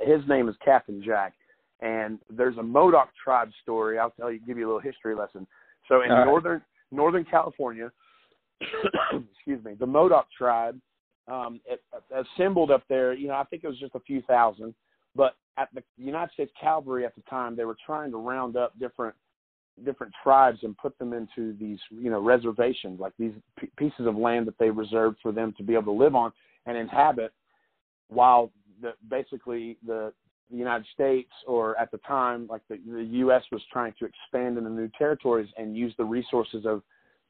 [0.00, 1.34] his name is captain jack.
[1.80, 3.98] And there's a modoc tribe story.
[3.98, 5.46] I'll tell you give you a little history lesson.
[5.88, 7.90] So in northern northern california
[9.34, 10.78] excuse me the modoc tribe
[11.28, 11.82] um it,
[12.14, 14.74] assembled up there you know i think it was just a few thousand.
[15.16, 18.78] But at the United States Cavalry at the time, they were trying to round up
[18.78, 19.14] different
[19.84, 24.16] different tribes and put them into these you know reservations, like these p- pieces of
[24.16, 26.32] land that they reserved for them to be able to live on
[26.66, 27.32] and inhabit,
[28.08, 30.12] while the basically the
[30.50, 33.42] the United States, or at the time, like the, the U.S.
[33.50, 36.82] was trying to expand into new territories and use the resources of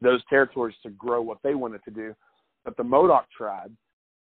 [0.03, 2.15] those territories to grow what they wanted to do.
[2.65, 3.73] But the Modoc tribe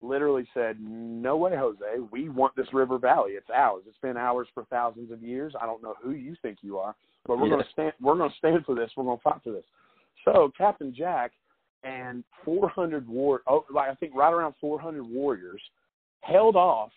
[0.03, 2.01] literally said, "No way, Jose.
[2.11, 3.33] We want this river valley.
[3.33, 3.85] It's ours.
[3.87, 5.55] It's been ours for thousands of years.
[5.61, 6.95] I don't know who you think you are,
[7.27, 7.55] but we're yeah.
[7.55, 7.93] going to stand.
[8.01, 8.91] We're going to stand for this.
[8.97, 9.65] We're going to fight for this."
[10.25, 11.33] So Captain Jack
[11.83, 15.61] and 400 war, oh, like I think right around 400 warriors,
[16.21, 16.91] held off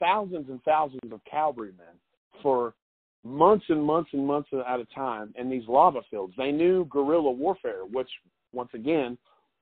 [0.00, 1.94] thousands and thousands of cavalrymen
[2.42, 2.74] for
[3.22, 6.34] months and months and months at a time in these lava fields.
[6.36, 8.08] They knew guerrilla warfare, which
[8.52, 9.16] once again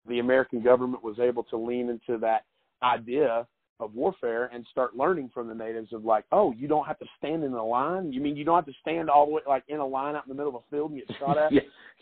[0.09, 2.45] the American government was able to lean into that
[2.83, 3.47] idea
[3.81, 7.07] of warfare and start learning from the natives of like, oh, you don't have to
[7.17, 8.13] stand in a line.
[8.13, 10.25] You mean you don't have to stand all the way like in a line out
[10.27, 11.53] in the middle of a field and get shot at?
[11.53, 11.61] yeah.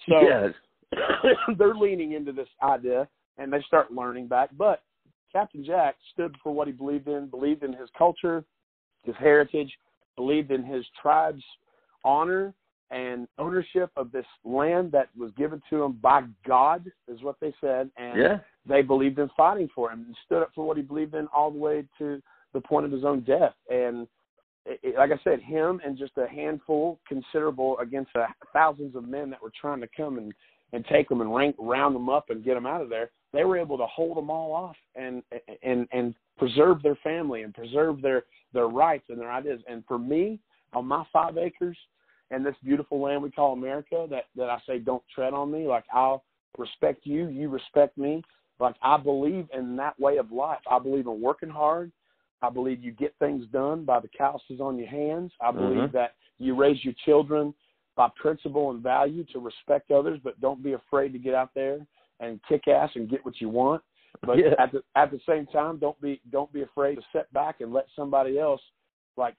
[0.09, 0.55] So yes.
[1.59, 4.51] they're leaning into this idea and they start learning back.
[4.57, 4.83] But
[5.33, 8.45] Captain Jack stood for what he believed in, believed in his culture,
[9.05, 9.71] his heritage,
[10.17, 11.45] believed in his tribe's
[12.05, 12.55] honor
[12.91, 17.53] and ownership of this land that was given to him by God, is what they
[17.61, 17.91] said.
[17.97, 18.39] And yeah.
[18.69, 21.51] they believed in fighting for him and stood up for what he believed in all
[21.51, 22.23] the way to
[22.53, 23.55] the point of his own death.
[23.71, 24.07] And
[24.65, 29.09] it, it, like I said, him and just a handful, considerable, against uh, thousands of
[29.09, 30.33] men that were trying to come and
[30.73, 33.11] and take them and rank, round them up and get them out of there.
[33.33, 35.23] They were able to hold them all off and
[35.63, 39.61] and and preserve their family and preserve their their rights and their ideas.
[39.69, 40.41] And for me,
[40.73, 41.77] on my five acres,
[42.31, 45.67] and this beautiful land we call America that that I say don't tread on me.
[45.67, 46.25] Like I'll
[46.59, 48.23] respect you, you respect me.
[48.59, 50.61] Like I believe in that way of life.
[50.71, 51.93] I believe in working hard.
[52.43, 55.33] I believe you get things done by the calluses on your hands.
[55.41, 55.97] I believe mm-hmm.
[55.97, 57.55] that you raise your children
[57.97, 61.79] by principle and value to respect others, but don't be afraid to get out there
[62.21, 63.83] and kick ass and get what you want.
[64.25, 64.55] But yeah.
[64.59, 67.73] at the at the same time, don't be don't be afraid to sit back and
[67.73, 68.61] let somebody else
[69.17, 69.35] like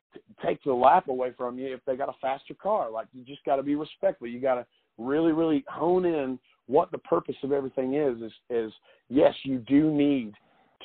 [0.46, 2.90] take the lap away from you if they got a faster car.
[2.90, 4.28] Like you just got to be respectful.
[4.28, 4.66] You got to
[4.98, 8.22] really, really hone in what the purpose of everything is.
[8.22, 8.72] Is is
[9.10, 10.34] yes, you do need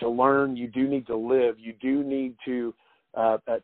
[0.00, 0.57] to learn.
[0.57, 1.59] You do need to live.
[1.59, 2.74] You do need to
[3.14, 3.59] uh, uh,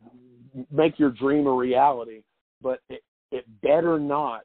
[0.70, 2.22] make your dream a reality.
[2.62, 4.42] But it, it better not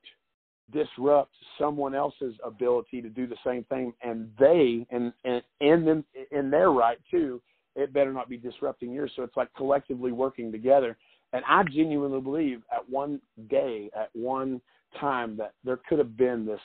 [0.72, 6.04] disrupt someone else's ability to do the same thing, and they and and and in,
[6.32, 7.42] in their right too
[7.76, 9.12] it better not be disrupting yours.
[9.16, 10.98] So it's like collectively working together.
[11.34, 14.62] And I genuinely believe at one day, at one
[15.00, 16.60] time, that there could have been this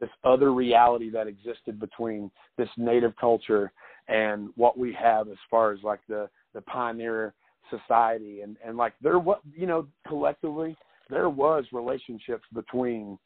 [0.00, 3.70] this other reality that existed between this native culture
[4.08, 7.34] and what we have as far as like the the pioneer
[7.68, 10.76] society and and like there was you know collectively
[11.10, 13.18] there was relationships between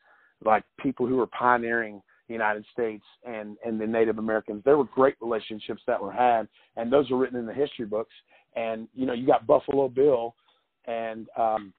[0.44, 4.62] like people who were pioneering the United States and and the Native Americans.
[4.64, 8.14] There were great relationships that were had, and those are written in the history books.
[8.56, 10.34] And you know, you got Buffalo Bill,
[10.86, 11.72] and um,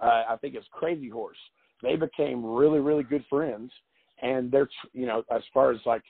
[0.00, 1.38] uh, I think it's Crazy Horse.
[1.82, 3.72] They became really really good friends,
[4.20, 6.02] and they're you know as far as like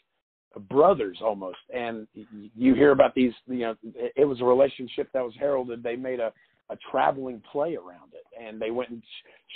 [0.69, 1.59] brothers almost.
[1.75, 2.07] And
[2.57, 5.83] you hear about these, you know, it was a relationship that was heralded.
[5.83, 6.33] They made a
[6.71, 9.03] a traveling play around it, and they went and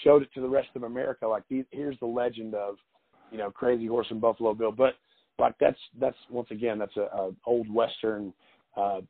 [0.04, 1.26] showed it to the rest of America.
[1.26, 2.76] Like, here's the legend of
[3.30, 4.72] you know, Crazy Horse and Buffalo Bill.
[4.72, 4.94] But
[5.38, 8.32] like that's that's once again that's a, a old western
[8.76, 9.00] uh,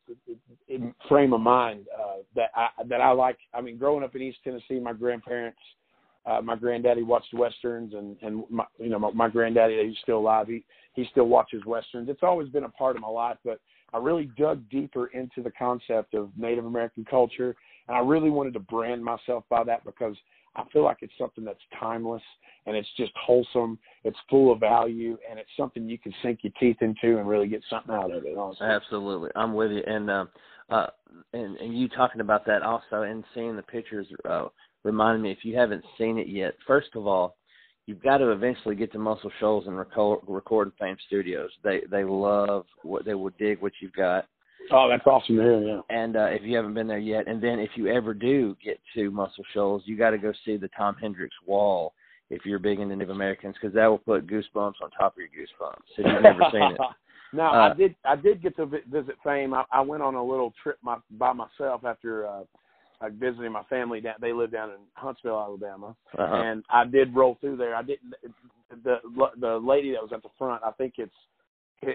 [1.09, 3.38] frame of mind uh, that I that I like.
[3.55, 5.59] I mean, growing up in East Tennessee, my grandparents,
[6.24, 10.18] uh, my granddaddy watched westerns, and and my, you know my, my granddaddy he's still
[10.18, 10.48] alive.
[10.48, 12.09] He he still watches westerns.
[12.09, 13.61] It's always been a part of my life, but
[13.92, 17.55] I really dug deeper into the concept of Native American culture,
[17.88, 20.16] and I really wanted to brand myself by that because
[20.57, 22.23] I feel like it's something that's timeless
[22.66, 23.79] and it's just wholesome.
[24.05, 27.49] It's full of value and it's something you can sink your teeth into and really
[27.49, 28.37] get something out of it.
[28.37, 28.66] Honestly.
[28.66, 29.83] Absolutely, I'm with you.
[29.87, 30.29] And um,
[30.71, 30.87] uh,
[31.33, 34.47] and and you talking about that also and seeing the pictures uh,
[34.85, 36.55] reminded me if you haven't seen it yet.
[36.66, 37.37] First of all,
[37.87, 41.51] you've got to eventually get to Muscle Shoals and record, record Fame Studios.
[41.62, 44.27] They they love what they will dig what you've got.
[44.70, 45.61] Oh, that's awesome to hear.
[45.61, 45.81] Yeah.
[45.90, 48.81] And uh, if you haven't been there yet, and then if you ever do get
[48.94, 51.92] to Muscle Shoals, you got to go see the Tom Hendrix Wall
[52.31, 55.29] if you're big into Native Americans, because that will put goosebumps on top of your
[55.29, 56.81] goosebumps if you've never seen it.
[57.33, 57.94] no, uh, I did.
[58.05, 59.55] I did get to visit Fame.
[59.55, 62.42] I, I went on a little trip my, by myself after uh,
[63.00, 64.00] like visiting my family.
[64.00, 66.35] Down, they live down in Huntsville, Alabama, uh-huh.
[66.35, 67.76] and I did roll through there.
[67.76, 68.14] I didn't.
[68.83, 68.96] The
[69.40, 71.14] the lady that was at the front, I think it's,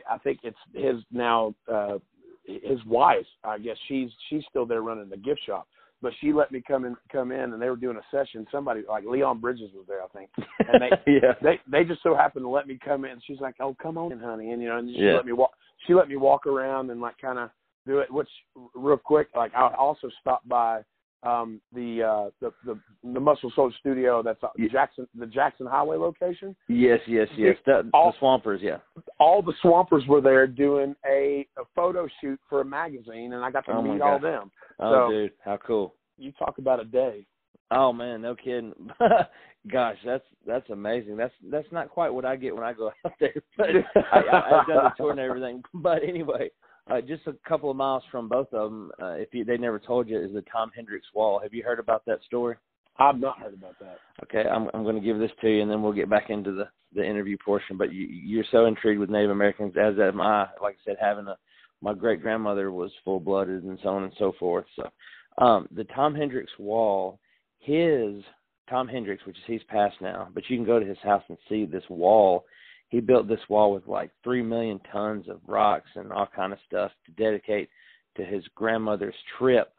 [0.09, 1.53] I think it's his now.
[1.71, 1.97] uh
[2.45, 5.67] his wife, I guess she's she's still there running the gift shop.
[6.01, 8.47] But she let me come in come in and they were doing a session.
[8.51, 10.29] Somebody like Leon Bridges was there, I think.
[10.59, 11.33] And they yeah.
[11.43, 13.21] they they just so happened to let me come in.
[13.25, 15.13] She's like, Oh, come on in, honey and you know, and she yeah.
[15.13, 15.51] let me walk
[15.85, 17.51] she let me walk around and like kinda
[17.85, 18.29] do it, which
[18.75, 20.81] real quick, like I also stopped by
[21.23, 22.79] um, the, uh, the the
[23.13, 26.55] the Muscle Shoals Studio that's uh, Jackson the Jackson Highway location.
[26.67, 27.55] Yes, yes, yes.
[27.65, 28.77] The, all, the Swampers, yeah.
[29.19, 33.51] All the Swampers were there doing a, a photo shoot for a magazine, and I
[33.51, 34.51] got to oh meet all them.
[34.79, 35.95] Oh, so, dude, how cool!
[36.17, 37.25] You talk about a day.
[37.69, 38.73] Oh man, no kidding.
[39.71, 41.17] Gosh, that's that's amazing.
[41.17, 43.33] That's that's not quite what I get when I go out there.
[43.57, 45.61] But I, I, I've done the tour and everything.
[45.73, 46.49] But anyway,
[46.89, 49.79] uh, just a couple of miles from both of them, uh, if you, they never
[49.79, 51.39] told you, is the Tom Hendrix Wall.
[51.41, 52.55] Have you heard about that story?
[52.97, 53.99] I've not heard about that.
[54.23, 56.51] Okay, I'm I'm going to give this to you, and then we'll get back into
[56.51, 57.77] the the interview portion.
[57.77, 60.47] But you, you're so intrigued with Native Americans, as am I.
[60.61, 61.37] Like I said, having a
[61.81, 64.65] my great grandmother was full blooded, and so on and so forth.
[64.75, 67.19] So, um, the Tom Hendrix Wall,
[67.59, 68.23] his
[68.69, 71.37] Tom Hendrix, which is he's passed now, but you can go to his house and
[71.49, 72.45] see this wall
[72.91, 76.59] he built this wall with like three million tons of rocks and all kind of
[76.67, 77.69] stuff to dedicate
[78.17, 79.73] to his grandmother's trip.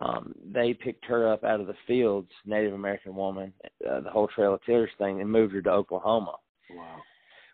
[0.00, 3.52] Um, they picked her up out of the fields, Native American woman,
[3.88, 6.34] uh, the whole Trail of Tears thing, and moved her to Oklahoma.
[6.70, 6.96] Wow.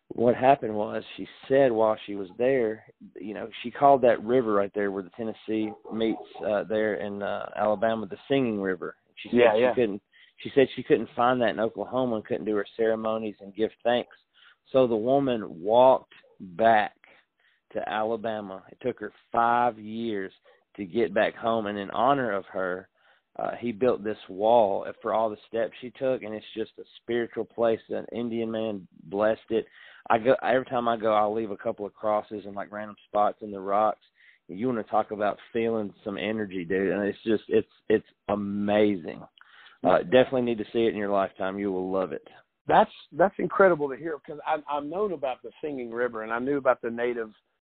[0.08, 2.82] What happened was she said while she was there,
[3.20, 7.22] you know, she called that river right there where the Tennessee meets uh, there in
[7.22, 8.96] uh, Alabama the Singing River.
[9.22, 9.74] She said yeah, she yeah.
[9.74, 10.02] couldn't.
[10.38, 13.70] She said she couldn't find that in Oklahoma and couldn't do her ceremonies and give
[13.84, 14.16] thanks
[14.72, 16.94] so the woman walked back
[17.72, 18.62] to Alabama.
[18.70, 20.32] It took her five years
[20.76, 22.88] to get back home, and in honor of her,
[23.38, 26.84] uh, he built this wall for all the steps she took, and it's just a
[27.02, 27.80] spiritual place.
[27.88, 29.66] An Indian man blessed it.
[30.08, 32.96] I go every time I go, I'll leave a couple of crosses and like random
[33.08, 34.04] spots in the rocks.
[34.48, 39.22] You want to talk about feeling some energy, dude, and it's just it's it's amazing.
[39.84, 41.58] Uh, definitely need to see it in your lifetime.
[41.58, 42.26] You will love it
[42.70, 46.56] that's that's incredible to hear because I've known about the Singing River and I knew
[46.56, 47.30] about the native,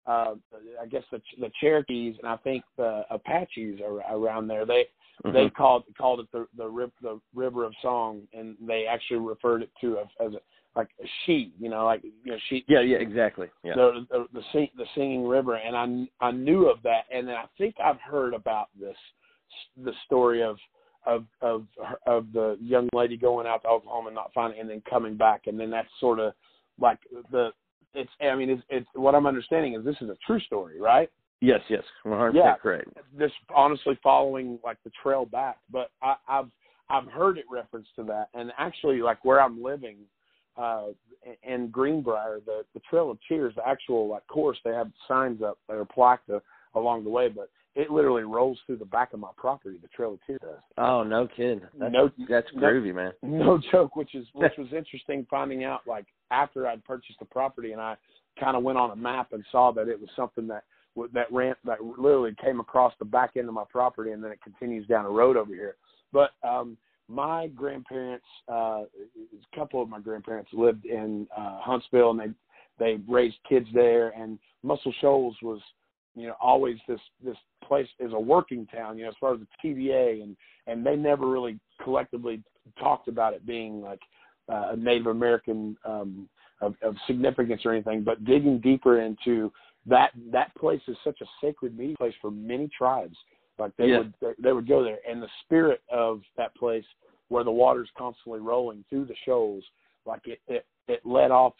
[0.07, 0.35] uh,
[0.81, 4.67] I guess the the Cherokees and I think the Apaches are around there.
[4.67, 4.87] They
[5.25, 5.33] mm-hmm.
[5.33, 9.71] they called called it the the, the River of Song and they actually referred it
[9.81, 12.65] to as, as a, like a she, you know, like you know she.
[12.69, 13.49] Yeah, yeah, exactly.
[13.65, 13.75] Yeah.
[13.75, 17.37] The the the, sing, the Singing River and I I knew of that and then
[17.37, 18.97] I think I've heard about this
[19.83, 20.57] the story of
[21.07, 21.67] of of
[22.07, 25.43] of the young lady going out to Oklahoma and not finding and then coming back
[25.47, 26.33] and then that's sort of
[26.81, 26.99] like
[27.31, 27.51] the
[27.95, 31.11] it's I mean it's it's what I'm understanding is this is a true story, right?
[31.41, 32.55] Yes, yes, one hundred Yeah.
[32.55, 32.89] correct.
[33.19, 36.51] Just honestly following like the trail back, but I, I've
[36.89, 39.97] I've heard it referenced to that, and actually like where I'm living,
[40.57, 40.89] uh,
[41.43, 45.59] in Greenbrier, the the Trail of Tears, the actual like course, they have signs up
[45.69, 46.39] that are plaqued uh,
[46.75, 49.79] along the way, but it literally rolls through the back of my property.
[49.81, 50.61] The Trail of Tears does.
[50.77, 51.63] Oh, no kidding.
[51.79, 53.13] That's, No- that's groovy, man.
[53.23, 57.73] No joke, which is which was interesting finding out like after I'd purchased the property
[57.73, 57.97] and I
[58.39, 60.65] kind of went on a map and saw that it was something that
[61.15, 64.43] that ran that literally came across the back end of my property and then it
[64.43, 65.77] continues down a road over here.
[66.13, 66.77] But um
[67.09, 72.29] my grandparents uh a couple of my grandparents lived in uh Huntsville and they
[72.79, 75.61] they raised kids there and Muscle Shoals was
[76.15, 79.41] you know always this this place is a working town you know as far as
[79.41, 80.37] the TVA and
[80.67, 82.43] and they never really collectively
[82.79, 84.01] talked about it being like
[84.49, 86.29] uh, a Native American um,
[86.61, 89.53] of, of significance or anything, but digging deeper into
[89.87, 93.17] that that place is such a sacred meeting place for many tribes.
[93.59, 93.99] Like they Yeah.
[93.99, 96.85] would they, they would go there, and the spirit of that place
[97.29, 99.65] where the water's constantly rolling through the shoals,
[100.07, 101.55] like it it it let off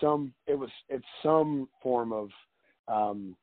[0.00, 2.30] some it was it's some form of
[2.88, 3.36] um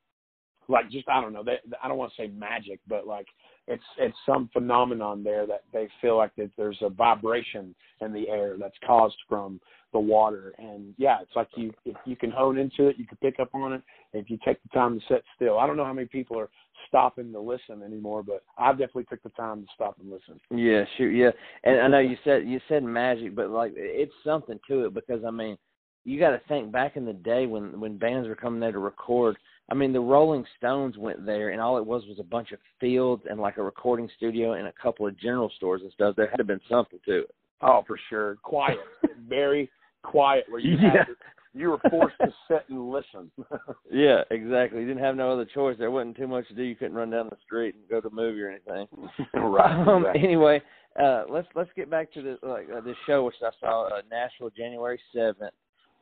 [0.68, 3.26] like just I don't know they, I don't want to say magic but like
[3.66, 8.28] it's it's some phenomenon there that they feel like that there's a vibration in the
[8.28, 9.60] air that's caused from
[9.92, 13.18] the water and yeah it's like you if you can hone into it you can
[13.18, 15.84] pick up on it if you take the time to sit still I don't know
[15.84, 16.50] how many people are
[16.88, 20.84] stopping to listen anymore but I definitely took the time to stop and listen Yeah,
[20.96, 21.30] shoot, yeah.
[21.64, 25.24] And I know you said you said magic, but like it's something to it because
[25.26, 25.56] I mean,
[26.04, 28.78] you got to think back in the day when when bands were coming there to
[28.78, 29.36] record.
[29.68, 32.58] I mean, the Rolling Stones went there, and all it was was a bunch of
[32.80, 36.14] fields and like a recording studio and a couple of general stores and stuff.
[36.16, 37.34] There had to have been something to it.
[37.62, 38.78] oh for sure quiet
[39.28, 39.70] very
[40.02, 40.90] quiet where you Yeah.
[40.98, 41.16] had to,
[41.54, 43.30] you were forced to sit and listen
[43.90, 44.80] Yeah, exactly.
[44.82, 45.76] You didn't have no other choice.
[45.78, 46.62] There wasn't too much to do.
[46.62, 48.86] You couldn't run down the street and go to a movie or anything.
[49.34, 50.22] right Um, exactly.
[50.22, 50.62] Anyway,
[51.02, 54.02] uh, let's let's get back to the like uh, this show which I saw uh,
[54.10, 55.54] Nashville January seventh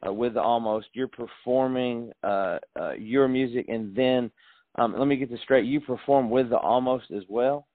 [0.06, 0.88] uh, with Almost.
[0.92, 4.30] You're performing uh, uh, your music, and then
[4.76, 5.64] um, let me get this straight.
[5.64, 7.66] You perform with the Almost as well.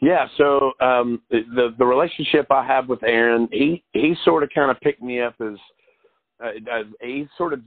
[0.00, 4.70] Yeah, so um the the relationship I have with Aaron, he he sort of kind
[4.70, 5.58] of picked me up as
[6.42, 7.60] uh, as he sort of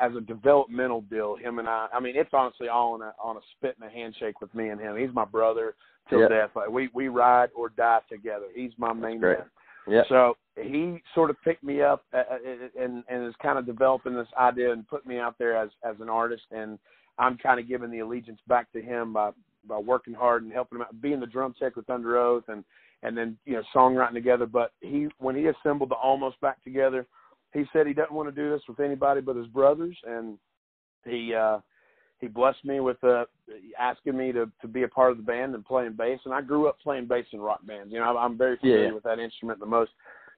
[0.00, 1.36] as a developmental deal.
[1.36, 3.92] Him and I, I mean, it's honestly all on a on a spit and a
[3.92, 4.96] handshake with me and him.
[4.96, 5.74] He's my brother
[6.08, 6.28] till Yeah.
[6.28, 6.50] death.
[6.56, 8.46] Like we we ride or die together.
[8.54, 9.44] He's my main man.
[9.86, 10.02] Yeah.
[10.08, 14.14] So he sort of picked me up uh, uh, and and is kind of developing
[14.14, 16.78] this idea and put me out there as as an artist, and
[17.18, 19.30] I'm kind of giving the allegiance back to him by
[19.66, 22.64] by working hard and helping him out, being the drum tech with Underoath, and
[23.02, 24.46] and then you know songwriting together.
[24.46, 27.06] But he when he assembled the almost back together,
[27.52, 30.38] he said he doesn't want to do this with anybody but his brothers, and
[31.04, 31.58] he uh
[32.24, 33.24] he blessed me with uh
[33.78, 36.18] asking me to to be a part of the band and playing bass.
[36.24, 37.92] And I grew up playing bass in rock bands.
[37.92, 38.92] You know I'm, I'm very familiar Yeah.
[38.92, 39.90] with that instrument the most.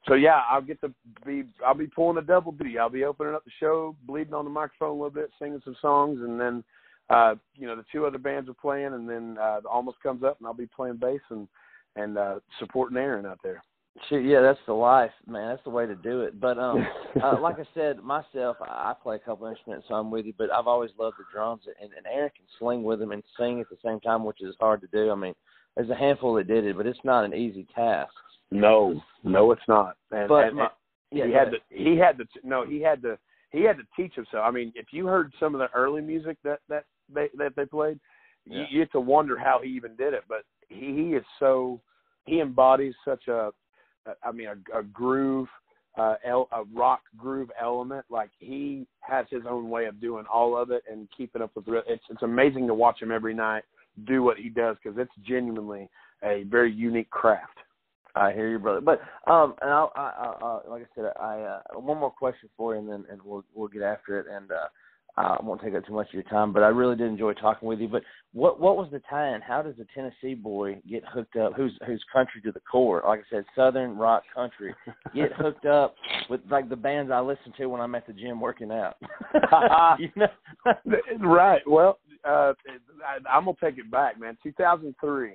[0.06, 0.92] So yeah I'll get to
[1.24, 4.44] be I'll be pulling a double duty I'll be opening up the show bleeding on
[4.44, 6.20] the microphone a little bit singing some songs.
[6.20, 6.64] And then
[7.08, 8.94] uh you know the two other bands are playing.
[8.94, 11.46] And then uh the almost comes up and I'll be playing bass and
[11.94, 13.62] and uh supporting Aaron out there
[14.08, 15.48] Shoot, yeah, that's the life, man.
[15.48, 16.38] That's the way to do it.
[16.38, 16.86] But um,
[17.22, 20.34] uh, like I said, myself, I play a couple instruments, so I'm with you.
[20.36, 23.60] But I've always loved the drums, and, and Aaron can sling with them and sing
[23.60, 25.10] at the same time, which is hard to do.
[25.10, 25.34] I mean,
[25.76, 28.12] there's a handful that did it, but it's not an easy task.
[28.50, 30.68] no no it's not and, But and, my,
[31.10, 33.18] yeah, he had to he had to no he had to
[33.50, 36.36] he had to teach himself i mean if you heard some of the early music
[36.44, 37.98] that that they that they played
[38.44, 38.58] Yeah.
[38.58, 41.80] you, you get to wonder how he even did it but he he is so
[42.24, 43.50] he embodies such a
[44.22, 45.48] i mean a, a groove
[45.98, 48.04] uh el, a rock groove element.
[48.10, 51.64] Like he has his own way of doing all of it and keeping up with
[51.86, 53.64] it's it's amazing to watch him every night
[54.06, 55.88] do what he does because it's genuinely
[56.22, 57.58] a very unique craft.
[58.14, 58.80] I hear you, brother.
[58.80, 59.00] But
[59.30, 62.74] um, and I'll, I, I, I, like I said, I uh, one more question for
[62.74, 64.68] you, and then and we'll we'll get after it, and uh,
[65.18, 66.52] I won't take up too much of your time.
[66.52, 67.88] But I really did enjoy talking with you.
[67.88, 68.02] But
[68.32, 69.40] what what was the tie-in?
[69.40, 71.54] How does a Tennessee boy get hooked up?
[71.56, 73.02] Who's who's country to the core?
[73.06, 74.74] Like I said, Southern rock country.
[75.14, 75.94] Get hooked up
[76.28, 78.96] with like the bands I listen to when I'm at the gym working out.
[79.98, 80.26] you know?
[81.20, 81.62] right.
[81.66, 82.52] Well, uh,
[83.06, 84.36] I, I'm gonna take it back, man.
[84.42, 85.32] 2003.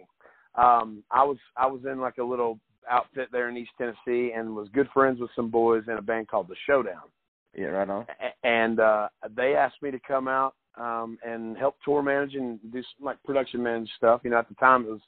[0.56, 2.60] Um, I was I was in like a little
[2.90, 6.28] outfit there in East Tennessee and was good friends with some boys in a band
[6.28, 7.04] called the Showdown.
[7.56, 8.06] Yeah, right on.
[8.44, 12.82] And uh, they asked me to come out um, and help tour manage and do
[12.82, 14.22] some like production manage stuff.
[14.24, 15.02] You know, at the time it was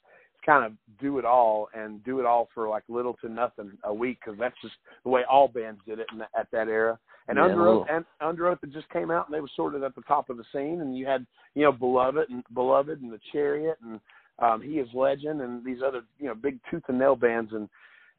[0.44, 3.94] kind of do it all and do it all for like little to nothing a
[3.94, 6.98] week because that's just the way all bands did it in the, at that era.
[7.28, 9.94] And Yeah, Underoath and Underoath had just came out and they were sort of at
[9.94, 10.82] the top of the scene.
[10.82, 14.00] And you had you know Beloved and Beloved and the Chariot and
[14.40, 17.68] um, He Is Legend and these other you know big tooth and nail bands and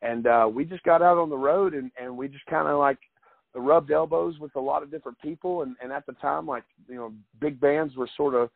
[0.01, 2.79] and uh, we just got out on the road and and we just kind of
[2.79, 2.97] like
[3.59, 5.61] rubbed elbows with a lot of different people.
[5.63, 8.49] And and at the time like you know big bands were sort of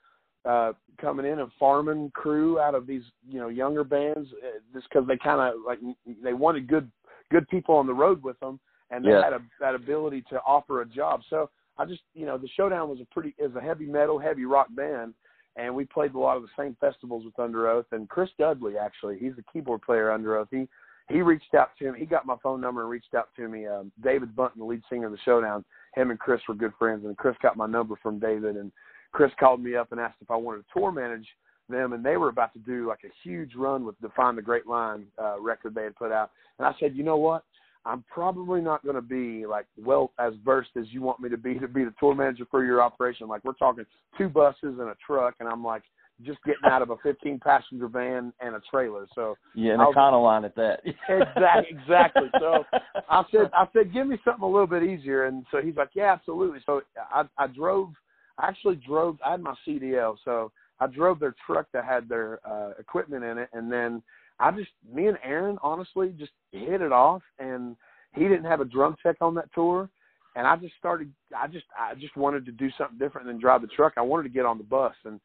[0.45, 4.87] uh coming in and farming crew out of these you know younger bands uh, just
[4.89, 5.79] because they kind of like
[6.23, 6.89] they wanted good
[7.31, 8.59] good people on the road with them
[8.91, 9.23] and they Yeah.
[9.23, 11.21] had a, that ability to offer a job.
[11.29, 14.45] So i just you know the showdown was a pretty is a heavy metal heavy
[14.45, 15.13] rock band
[15.55, 19.17] and we played a lot of the same festivals with Underoath and chris dudley actually
[19.17, 20.47] he's the keyboard player Underoath.
[20.51, 20.67] He
[21.09, 21.99] he reached out to me.
[21.99, 23.65] He got my phone number and reached out to me.
[23.67, 27.03] Um, David Bunton, the lead singer of the Showdown, him and Chris were good friends,
[27.05, 28.55] and Chris got my number from David.
[28.57, 28.71] And
[29.11, 31.27] Chris called me up and asked if I wanted to tour manage
[31.67, 34.67] them, and they were about to do like a huge run with Define the Great
[34.67, 36.31] Line uh, record they had put out.
[36.57, 37.43] And I said, you know what?
[37.85, 41.37] I'm probably not going to be like well as versed as you want me to
[41.37, 43.27] be to be the tour manager for your operation.
[43.27, 43.85] Like we're talking
[44.17, 45.83] two buses and a truck, and I'm like
[46.25, 49.07] just getting out of a 15 passenger van and a trailer.
[49.15, 50.81] So Yeah, and I a was- Econoline at that.
[51.09, 52.29] exactly, exactly.
[52.39, 52.65] So
[53.09, 55.89] I said, I said, give me something a little bit easier, and so he's like,
[55.93, 56.59] yeah, absolutely.
[56.65, 56.81] So
[57.13, 57.89] I, I drove,
[58.37, 59.17] I actually drove.
[59.25, 63.37] I had my CDL, so I drove their truck that had their uh, equipment in
[63.37, 64.01] it, and then
[64.39, 67.75] I just, me and Aaron, honestly, just hit it off, and
[68.15, 69.89] he didn't have a drum tech on that tour.
[70.35, 71.11] And I just started.
[71.35, 73.93] I just, I just wanted to do something different than drive the truck.
[73.97, 75.19] I wanted to get on the bus, and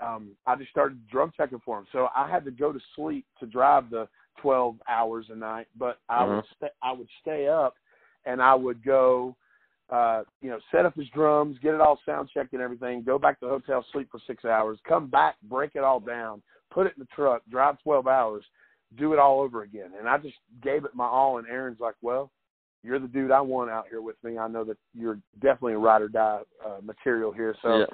[0.00, 1.86] um, I just started drum checking for him.
[1.92, 4.08] So I had to go to sleep to drive the
[4.42, 6.56] 12 hours a night, but I would Mhm.
[6.56, 7.76] stay, I would stay up
[8.26, 9.34] and I would go,
[9.88, 13.18] uh, you know, set up his drums, get it all sound checked and everything, go
[13.18, 16.86] back to the hotel, sleep for six hours, come back, break it all down, put
[16.86, 18.44] it in the truck, drive 12 hours,
[18.96, 19.92] do it all over again.
[19.98, 21.38] And I just gave it my all.
[21.38, 22.30] And Aaron's like, well,
[22.82, 24.38] you're the dude I want out here with me.
[24.38, 27.54] I know that you're definitely a ride or die uh, material here.
[27.62, 27.86] So, yeah.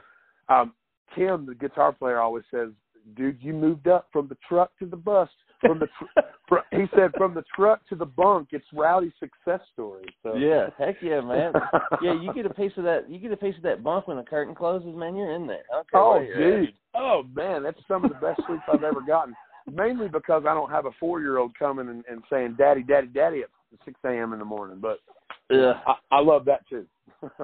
[0.60, 0.74] um,
[1.14, 2.68] Tim, the guitar player, always says,
[3.16, 5.28] "Dude, you moved up from the truck to the bus.
[5.60, 8.48] From the tr- fr- he said, from the truck to the bunk.
[8.52, 11.52] It's Rowdy's success story." So Yeah, heck yeah, man.
[12.02, 13.08] yeah, you get a piece of that.
[13.08, 15.16] You get a piece of that bunk when the curtain closes, man.
[15.16, 15.64] You're in there.
[15.94, 16.26] Oh, at.
[16.36, 16.74] dude.
[16.94, 19.34] Oh man, that's some of the best sleep I've ever gotten.
[19.72, 23.48] Mainly because I don't have a four-year-old coming and, and saying "Daddy, Daddy, Daddy" at
[23.84, 24.32] 6 a.m.
[24.32, 24.78] in the morning.
[24.80, 24.98] But
[25.50, 25.74] Yeah.
[25.86, 26.86] I, I love that too.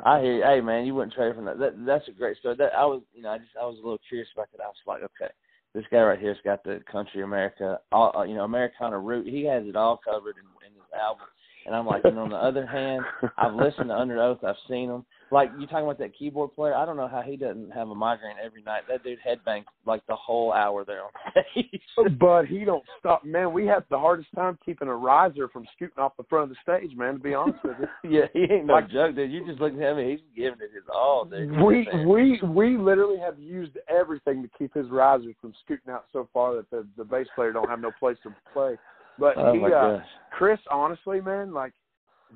[0.04, 0.42] I hear you.
[0.44, 1.58] Hey man, you wouldn't trade from that.
[1.58, 1.84] that.
[1.86, 2.56] That's a great story.
[2.58, 4.62] That I was, you know, I just I was a little curious about that.
[4.62, 5.32] I was like, okay,
[5.74, 9.26] this guy right here's got the country America, all, uh, you know, Americana root.
[9.26, 11.26] He has it all covered in, in his album.
[11.68, 13.02] And I'm like, and on the other hand,
[13.36, 14.42] I've listened to Underoath.
[14.42, 15.04] I've seen him.
[15.30, 16.74] Like you talking about that keyboard player.
[16.74, 18.84] I don't know how he doesn't have a migraine every night.
[18.88, 21.10] That dude headbangs like the whole hour there on
[21.52, 21.82] stage.
[22.18, 23.52] but he don't stop, man.
[23.52, 26.62] We had the hardest time keeping a riser from scooting off the front of the
[26.80, 27.14] stage, man.
[27.14, 28.10] To be honest with you.
[28.10, 29.30] yeah, he ain't no Like- joke, dude.
[29.30, 31.50] You just look at him and he's giving it his all, dude.
[31.50, 36.06] He's we we we literally have used everything to keep his riser from scooting out
[36.14, 38.78] so far that the the bass player don't have no place to play.
[39.18, 39.98] But Oh he, uh.
[40.30, 41.72] Chris, honestly, man, like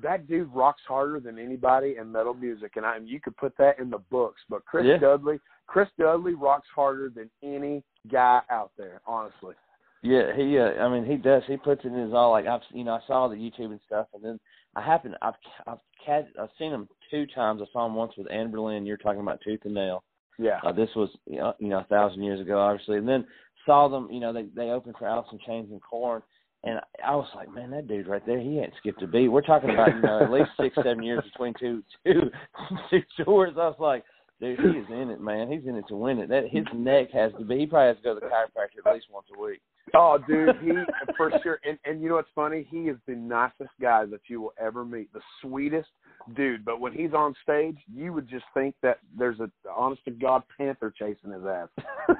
[0.01, 3.79] that dude rocks harder than anybody in metal music, and I you could put that
[3.79, 4.41] in the books.
[4.49, 4.97] But Chris Yeah.
[4.97, 9.55] Dudley, Chris Dudley rocks harder than any guy out there, honestly.
[10.01, 10.57] Yeah, he.
[10.59, 11.43] Uh, I mean, he does.
[11.47, 12.31] He puts it in his all.
[12.31, 14.39] Like I've, you know, I saw the YouTube and stuff, and then
[14.75, 15.15] I happen.
[15.21, 17.61] I've, I've, cat, I've seen him two times.
[17.61, 18.85] I saw him once with Anberlin.
[18.85, 20.03] You're talking about Tooth and Nail.
[20.37, 20.59] Yeah.
[20.65, 22.97] Uh, this was, you know, you know, a thousand years ago, obviously.
[22.97, 23.25] And then
[23.65, 24.09] saw them.
[24.11, 26.21] You know, they they opened for Alice in Chains and Korn,
[26.63, 29.27] and I was like, man, that dude right there, he ain't skipped a beat.
[29.27, 32.31] We're talking about, you know, at least six, seven years between two, two,
[32.89, 33.53] two tours.
[33.55, 34.03] I was like.
[34.41, 35.49] Dude, he is in it, man.
[35.49, 36.27] He's in it to win it.
[36.27, 37.59] That his neck has to be.
[37.59, 39.61] He probably has to go to the chiropractor at least once a week.
[39.95, 40.71] Oh, dude, he
[41.17, 41.59] for sure.
[41.67, 42.65] And and you know what's funny?
[42.69, 45.11] He is the nicest guy that you will ever meet.
[45.13, 45.89] The sweetest
[46.35, 46.63] dude.
[46.65, 50.43] But when he's on stage, you would just think that there's a honest to god
[50.57, 51.67] panther chasing his ass.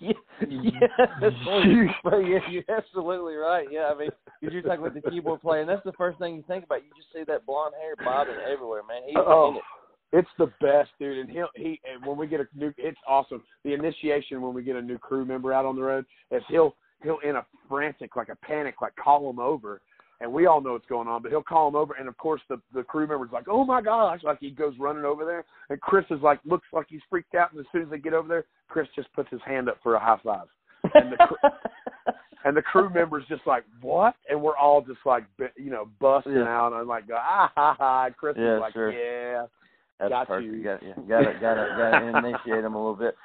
[0.00, 0.12] yeah,
[0.48, 1.94] yeah, that's funny.
[2.02, 3.66] But yeah, you're absolutely right.
[3.70, 6.44] Yeah, I mean, you're talking about the keyboard player, and that's the first thing you
[6.48, 6.82] think about.
[6.82, 9.02] You just see that blonde hair bobbing everywhere, man.
[9.06, 9.50] He's Oh.
[9.50, 9.62] in it.
[10.12, 11.18] It's the best, dude.
[11.18, 13.42] And he'll he and when we get a new, it's awesome.
[13.64, 16.74] The initiation when we get a new crew member out on the road is he'll
[17.02, 19.82] he'll in a frantic like a panic like call him over,
[20.22, 21.22] and we all know what's going on.
[21.22, 23.82] But he'll call him over, and of course the the crew member's like, oh my
[23.82, 27.34] gosh, like he goes running over there, and Chris is like looks like he's freaked
[27.34, 29.78] out, and as soon as they get over there, Chris just puts his hand up
[29.82, 30.46] for a high five.
[30.94, 31.18] And the
[32.44, 35.24] And the crew member's just like, "What?" And we're all just like,
[35.56, 36.44] you know, busting Yeah.
[36.48, 36.68] out.
[36.72, 38.92] And I'm like, "Ah ha ha!" Chris Yeah, is like, sure.
[38.92, 39.46] "Yeah."
[39.98, 40.54] That's got perfect.
[40.54, 40.62] You.
[40.62, 43.16] Got, got, got, got, got to initiate them a little bit.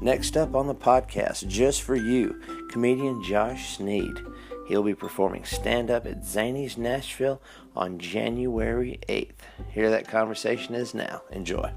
[0.00, 4.20] Next up on the podcast, just for you, comedian Josh Sneed.
[4.68, 7.40] He'll be performing stand up at Zanies Nashville
[7.74, 9.32] on January 8th.
[9.72, 11.22] Here that conversation is now.
[11.30, 11.72] Enjoy.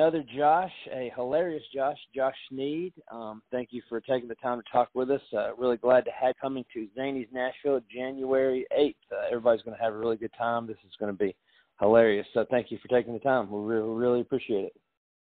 [0.00, 2.94] Another Josh, a hilarious Josh, Josh Sneed.
[3.12, 5.20] Um, thank you for taking the time to talk with us.
[5.30, 8.94] Uh, really glad to have coming to Zanies Nashville January 8th.
[9.12, 10.66] Uh, everybody's going to have a really good time.
[10.66, 11.36] This is going to be
[11.80, 12.26] hilarious.
[12.32, 13.50] So thank you for taking the time.
[13.50, 14.72] We really, really appreciate it.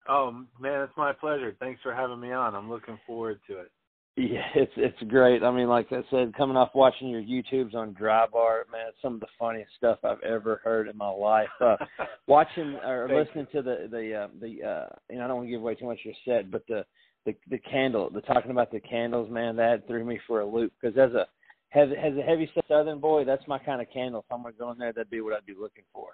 [0.08, 1.54] Oh man, it's my pleasure.
[1.60, 2.56] Thanks for having me on.
[2.56, 3.70] I'm looking forward to it.
[4.16, 5.42] Yeah, it's it's great.
[5.42, 9.02] I mean, like I said, coming off watching your YouTubes on Dry Bar, man, it's
[9.02, 11.48] some of the funniest stuff I've ever heard in my life.
[11.60, 11.76] Uh,
[12.26, 13.62] watching or listening you.
[13.62, 15.86] to the the uh, the uh, you know, I don't want to give away too
[15.86, 16.84] much of your set, but the
[17.26, 20.72] the the candle, the talking about the candles, man, that threw me for a loop
[20.80, 21.26] because as a
[21.70, 24.20] has has a heavy set Southern boy, that's my kind of candle.
[24.20, 26.10] If I'm gonna go in there, that'd be what I'd be looking for.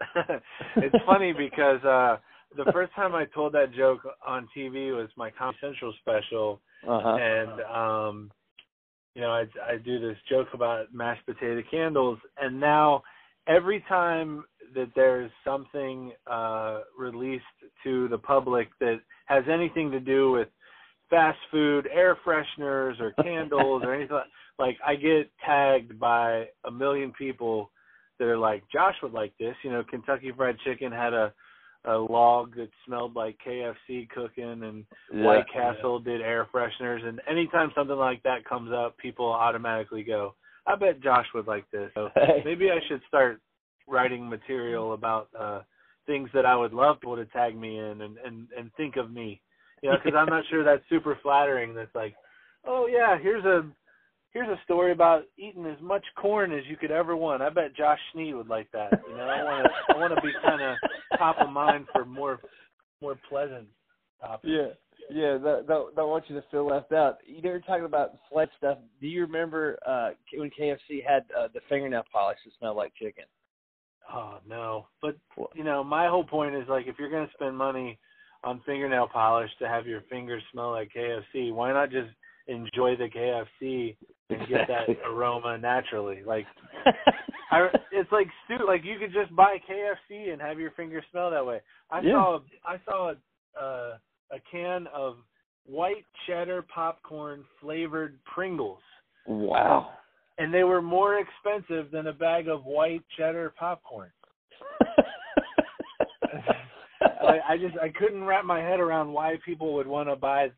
[0.76, 2.16] it's funny because uh
[2.56, 7.16] the first time I told that joke on TV was my Comedy Central special, uh-huh.
[7.20, 8.30] and um,
[9.14, 13.02] you know I I do this joke about mashed potato candles, and now
[13.46, 17.44] every time that there's something uh, released
[17.84, 20.48] to the public that has anything to do with
[21.10, 24.18] fast food, air fresheners, or candles, or anything
[24.58, 27.70] like, I get tagged by a million people
[28.18, 29.54] that are like, Josh would like this.
[29.62, 31.32] You know, Kentucky Fried Chicken had a
[31.88, 36.12] a log that smelled like KFC cooking and yeah, White Castle yeah.
[36.12, 40.34] did air fresheners and anytime something like that comes up people automatically go
[40.68, 41.90] I bet Josh would like this.
[41.94, 42.10] So
[42.44, 43.40] maybe I should start
[43.88, 45.62] writing material about uh
[46.06, 49.10] things that I would love people to tag me in and and and think of
[49.10, 49.40] me.
[49.82, 52.14] You know because I'm not sure that's super flattering that's like
[52.66, 53.64] oh yeah here's a
[54.38, 57.42] here's a story about eating as much corn as you could ever want.
[57.42, 58.90] I bet Josh Sneed would like that.
[59.08, 60.76] You know, I want to I want to be kind of
[61.18, 62.38] top of mind for more
[63.02, 63.66] more pleasant
[64.20, 64.44] topics.
[64.46, 64.68] Yeah.
[65.10, 67.16] Yeah, don't, don't, don't want you to feel left out.
[67.26, 68.76] You know, you're talking about sled stuff.
[69.00, 73.24] Do you remember uh when KFC had uh, the fingernail polish that smelled like chicken?
[74.12, 75.16] Oh no, but
[75.54, 77.98] you know, my whole point is like if you're gonna spend money
[78.44, 82.10] on fingernail polish to have your fingers smell like KFC, why not just
[82.48, 83.96] enjoy the KFC
[84.30, 86.22] and get that aroma naturally.
[86.26, 86.46] Like,
[87.50, 91.30] I, it's like stu- like you could just buy KFC and have your fingers smell
[91.30, 91.60] that way.
[91.90, 92.12] I yeah.
[92.12, 93.98] saw I saw a, uh,
[94.32, 95.16] a can of
[95.64, 98.80] white cheddar popcorn flavored Pringles.
[99.26, 99.90] Wow.
[100.38, 104.10] And they were more expensive than a bag of white cheddar popcorn.
[107.02, 110.48] I, I just I couldn't wrap my head around why people would want to buy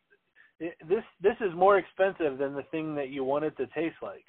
[0.61, 4.25] this this is more expensive than the thing that you want it to taste like.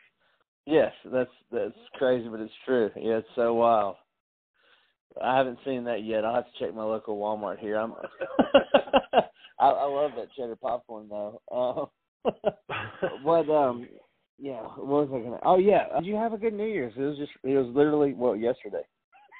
[0.65, 2.89] Yes, that's that's crazy, but it's true.
[2.95, 3.95] Yeah, it's so wild.
[5.21, 6.23] I haven't seen that yet.
[6.23, 7.75] I'll have to check my local Walmart here.
[7.77, 7.93] I'm
[9.59, 11.41] I, I love that cheddar popcorn though.
[11.51, 12.31] Uh,
[13.25, 13.87] but um
[14.39, 15.87] yeah, what was I gonna Oh yeah.
[15.99, 16.93] Did you have a good New Year's?
[16.95, 18.83] It was just it was literally well yesterday.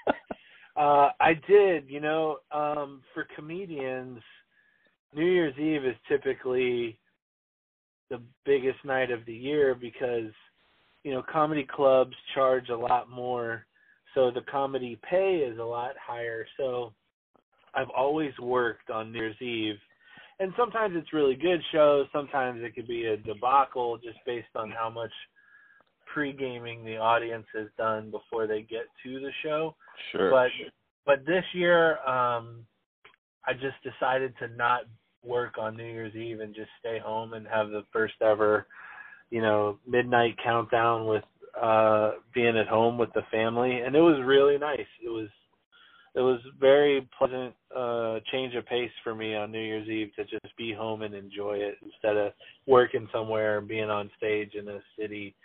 [0.76, 4.20] uh I did, you know, um for comedians
[5.14, 6.98] New Year's Eve is typically
[8.10, 10.32] the biggest night of the year because
[11.04, 13.66] you know comedy clubs charge a lot more
[14.14, 16.46] so the comedy pay is a lot higher.
[16.58, 16.94] So
[17.74, 19.80] i've always worked on new year's eve
[20.42, 24.70] and sometimes it's really good shows sometimes it could be a debacle just based on
[24.72, 25.12] how much
[26.14, 29.74] pre-gaming the audience has done before they get to the show.
[30.12, 30.30] Sure.
[30.30, 30.50] But
[31.06, 32.66] but this year um
[33.48, 34.82] i just decided to not
[35.24, 38.68] work on New Year's Eve and just stay home and have the first ever,
[39.30, 41.24] you know, midnight countdown with
[41.62, 44.88] uh being at home with the family and it was really nice.
[45.04, 45.28] It was
[46.16, 50.24] it was very pleasant uh change of pace for me on New Year's Eve to
[50.24, 52.34] just be home and enjoy it instead of
[52.68, 55.36] working somewhere and being on stage in a city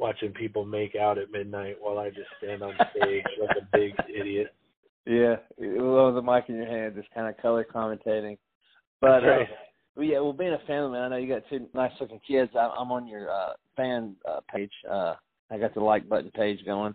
[0.00, 3.92] watching people make out at midnight while I just stand on stage like a big
[4.08, 4.54] idiot.
[5.06, 8.38] Yeah, with the mic in your hand, just kind of color commentating.
[9.00, 9.44] But uh,
[9.96, 12.52] well, yeah, well, being a family man, I know you got two nice looking kids.
[12.54, 14.72] I, I'm on your uh, fan uh, page.
[14.90, 15.14] Uh,
[15.50, 16.94] I got the like button page going,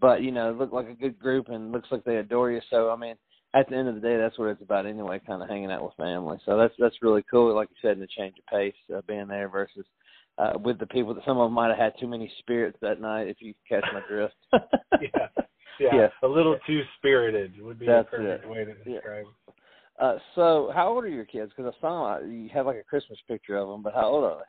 [0.00, 2.60] but you know, look like a good group and looks like they adore you.
[2.70, 3.16] So I mean,
[3.54, 5.20] at the end of the day, that's what it's about anyway.
[5.26, 6.38] Kind of hanging out with family.
[6.46, 7.54] So that's that's really cool.
[7.54, 9.84] Like you said, in the change of pace, uh, being there versus
[10.38, 13.00] uh, with the people that some of them might have had too many spirits that
[13.00, 13.28] night.
[13.28, 14.34] If you catch my drift.
[15.00, 15.26] yeah.
[15.80, 18.50] Yeah, yeah, a little too spirited would be That's a perfect it.
[18.50, 19.24] way to describe.
[19.24, 19.30] Yeah.
[20.00, 21.52] Uh, so, how old are your kids?
[21.54, 24.38] Because I saw you have like a Christmas picture of them, but how old are
[24.38, 24.44] they?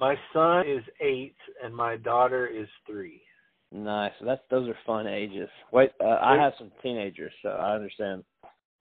[0.00, 3.22] My son is eight, and my daughter is three.
[3.70, 4.12] Nice.
[4.24, 5.48] That's those are fun ages.
[5.72, 8.24] Wait, uh, I have some teenagers, so I understand.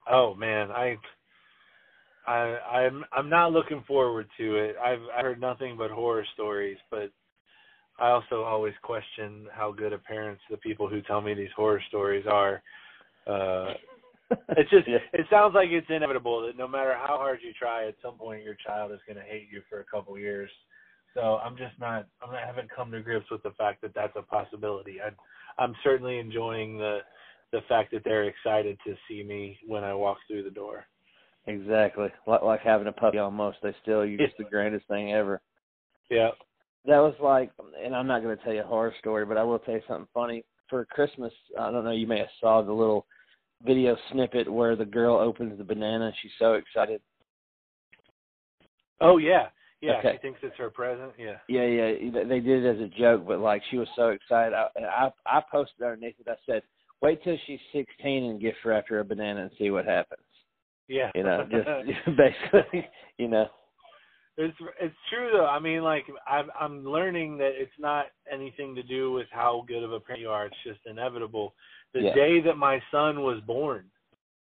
[0.09, 0.97] Oh man, I
[2.25, 4.75] I I'm I'm not looking forward to it.
[4.83, 7.11] I've I heard nothing but horror stories, but
[7.99, 11.81] I also always question how good of parents the people who tell me these horror
[11.89, 12.61] stories are.
[13.27, 13.73] Uh
[14.57, 14.97] it's just Yeah.
[15.13, 18.43] it sounds like it's inevitable that no matter how hard you try, at some point
[18.43, 20.49] your child is going to hate you for a couple years.
[21.13, 23.93] So I'm just not I'm not, I haven't come to grips with the fact that
[23.95, 24.97] that's a possibility.
[25.01, 25.09] I
[25.61, 26.99] I'm certainly enjoying the
[27.51, 30.85] the fact that they're excited to see me when I walk through the door.
[31.45, 32.09] Exactly.
[32.25, 33.57] Like like having a puppy almost.
[33.63, 35.41] They still you're just the greatest thing ever.
[36.09, 36.31] Yeah.
[36.85, 37.51] That was like
[37.83, 40.07] and I'm not gonna tell you a horror story, but I will tell you something
[40.13, 40.43] funny.
[40.69, 43.05] For Christmas, I don't know, you may have saw the little
[43.65, 47.01] video snippet where the girl opens the banana, she's so excited.
[49.01, 49.47] Oh yeah.
[49.79, 50.13] Yeah, Okay.
[50.13, 51.11] she thinks it's her present.
[51.19, 51.37] Yeah.
[51.47, 54.53] Yeah, yeah, they- did it as a joke, but like she was so excited.
[54.55, 56.27] I I, I posted underneath it.
[56.27, 56.63] I said,
[57.01, 60.21] "Wait till she's 16 and gift her after a banana and see what happens."
[60.87, 61.11] Yeah.
[61.13, 61.67] You know, just
[62.17, 62.87] basically,
[63.19, 63.47] you know.
[64.39, 65.45] It's it's true though.
[65.47, 69.83] I mean, like I'm I'm learning that it's not anything to do with how good
[69.83, 70.45] of a parent you are.
[70.47, 71.53] It's just inevitable.
[71.93, 72.13] The Yeah.
[72.13, 73.89] day that my son was born,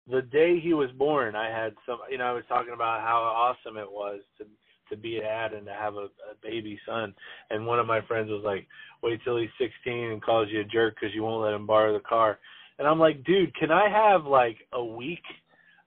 [0.08, 2.00] the day he was born, I had some.
[2.10, 4.46] You know, I was talking about how awesome it was to
[4.90, 7.16] to be a dad and to have a, a baby son.
[7.50, 8.68] And one of my friends was like,
[9.02, 11.94] "Wait till he's 16 and calls you a jerk because you won't let him borrow
[11.94, 12.38] the car."
[12.78, 15.24] And I'm like, "Dude, can I have like a week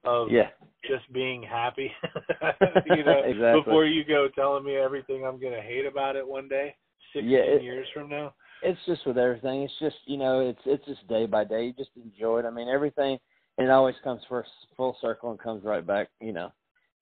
[0.04, 0.50] of Yeah.
[0.88, 1.92] just being happy,
[2.86, 3.62] you know, Exactly.
[3.62, 6.74] before you go telling me everything I'm gonna hate about it one day,
[7.12, 8.34] sixteen Yeah, it- years from now.
[8.62, 9.62] It's just with everything.
[9.62, 11.66] It's just you know, it's it's just day by day.
[11.66, 12.44] You just enjoy it.
[12.44, 13.18] I mean, everything,
[13.56, 16.08] and it always comes first full circle and comes right back.
[16.20, 16.52] You know,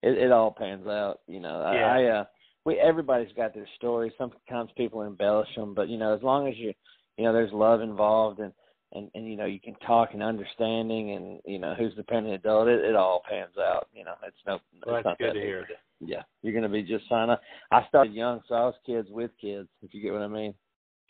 [0.03, 1.21] it it all pans out.
[1.27, 1.87] You know, I, Yeah.
[1.87, 2.25] I uh,
[2.65, 4.13] we everybody's got their story.
[4.17, 6.73] Sometimes people embellish them, but you know, as long as you
[7.17, 8.53] you know, there's love involved and
[8.93, 12.27] and and you know, you can talk and understanding and you know, who's the parent
[12.27, 12.67] adult.
[12.67, 13.87] It it all pans out.
[13.93, 14.59] You know, it's no.
[14.85, 15.67] Well, it's that's not good that to hear.
[15.99, 17.29] Yeah, you're gonna be just fine.
[17.29, 17.37] I,
[17.71, 19.67] I started young, so I was kids with kids.
[19.81, 20.53] If you get what I mean.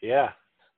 [0.02, 0.30] Yeah.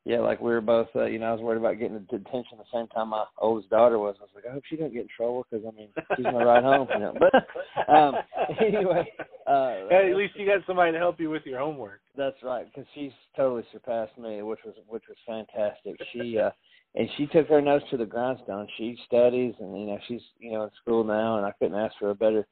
[0.05, 2.63] Yeah, like we were both, uh, you know, I was worried about getting detention the
[2.73, 4.15] same time my oldest daughter was.
[4.19, 6.41] I was like, I hope she don't get in trouble because I mean, she's my
[6.43, 6.87] ride home.
[6.93, 8.15] You know, but um,
[8.61, 9.11] anyway,
[9.45, 11.99] uh, at least you got somebody to help you with your homework.
[12.15, 15.99] that's right because she's totally surpassed me, which was which was fantastic.
[16.13, 16.51] She uh,
[16.95, 18.67] and she took her nose to the grindstone.
[18.77, 21.93] She studies, and you know, she's you know in school now, and I couldn't ask
[21.99, 22.47] for a better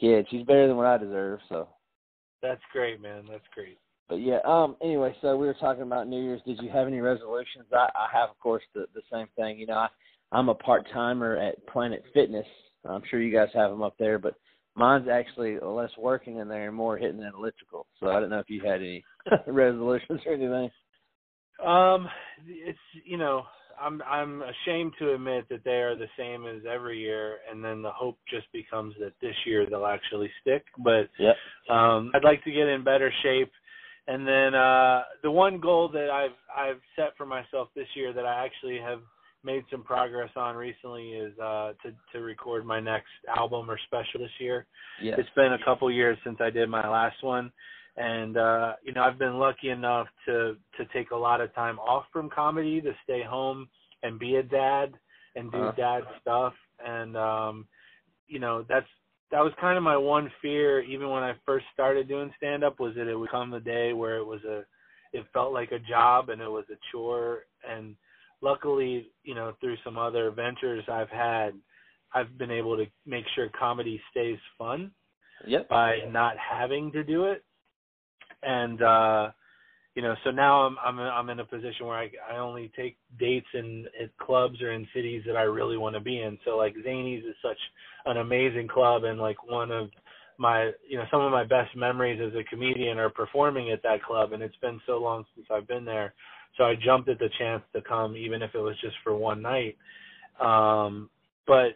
[0.00, 0.26] kid.
[0.30, 1.40] She's better than what I deserve.
[1.48, 1.68] So,
[2.42, 3.24] That's great, man.
[3.30, 3.78] That's great.
[4.08, 4.38] But yeah.
[4.44, 4.76] Um.
[4.82, 6.42] Anyway, so we were talking about New Year's.
[6.46, 7.66] Did you have any resolutions?
[7.72, 9.58] I, I have, of course, the the same thing.
[9.58, 9.88] You know, I
[10.32, 12.46] I'm a part timer at Planet Fitness.
[12.88, 14.34] I'm sure you guys have them up there, but
[14.74, 17.86] mine's actually less working in there and more hitting that elliptical.
[18.00, 19.04] So I don't know if you had any
[19.46, 20.70] resolutions or anything.
[21.64, 22.08] Um,
[22.46, 23.42] it's you know,
[23.80, 27.82] I'm I'm ashamed to admit that they are the same as every year, and then
[27.82, 30.64] the hope just becomes that this year they'll actually stick.
[30.78, 31.36] But Yep.
[31.68, 33.50] um, I'd like to get in better shape,
[34.08, 38.24] and then uh, the one goal that I've I've set for myself this year that
[38.26, 39.02] I actually have
[39.44, 44.18] made some progress on recently is uh, to to record my next album or special
[44.20, 44.66] this year.
[45.00, 45.14] Yeah.
[45.18, 47.52] It's been a couple years since I did my last one,
[47.96, 51.78] and uh, you know I've been lucky enough to to take a lot of time
[51.78, 53.68] off from comedy to stay home
[54.02, 54.94] and be a dad
[55.36, 55.72] and do Uh-huh.
[55.76, 56.54] dad stuff,
[56.84, 57.66] and um,
[58.26, 58.86] you know that's
[59.30, 62.80] that was kind of my one fear even when I first started doing stand up
[62.80, 64.64] was that it would come the day where it was a
[65.12, 67.96] it felt like a job and it was a chore and
[68.40, 71.52] luckily you know through some other ventures I've had
[72.14, 74.90] I've been able to make sure comedy stays fun
[75.46, 75.68] Yep.
[75.68, 77.44] by not having to do it
[78.42, 79.30] and uh
[79.98, 82.96] you know so now i'm i'm i'm in a position where i i only take
[83.18, 86.38] dates in at clubs or in cities that i really want to be in.
[86.44, 87.58] So like zanies is such
[88.06, 89.90] an amazing club and like one of
[90.38, 94.04] my you know some of my best memories as a comedian are performing at that
[94.04, 96.14] club and it's been so long since i've been there.
[96.56, 99.42] So i jumped at the chance to come even if it was just for one
[99.42, 99.76] night.
[100.40, 101.10] Um
[101.44, 101.70] but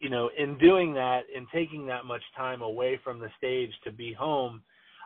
[0.00, 3.92] you know in doing that in taking that much time away from the stage to
[3.92, 4.62] be home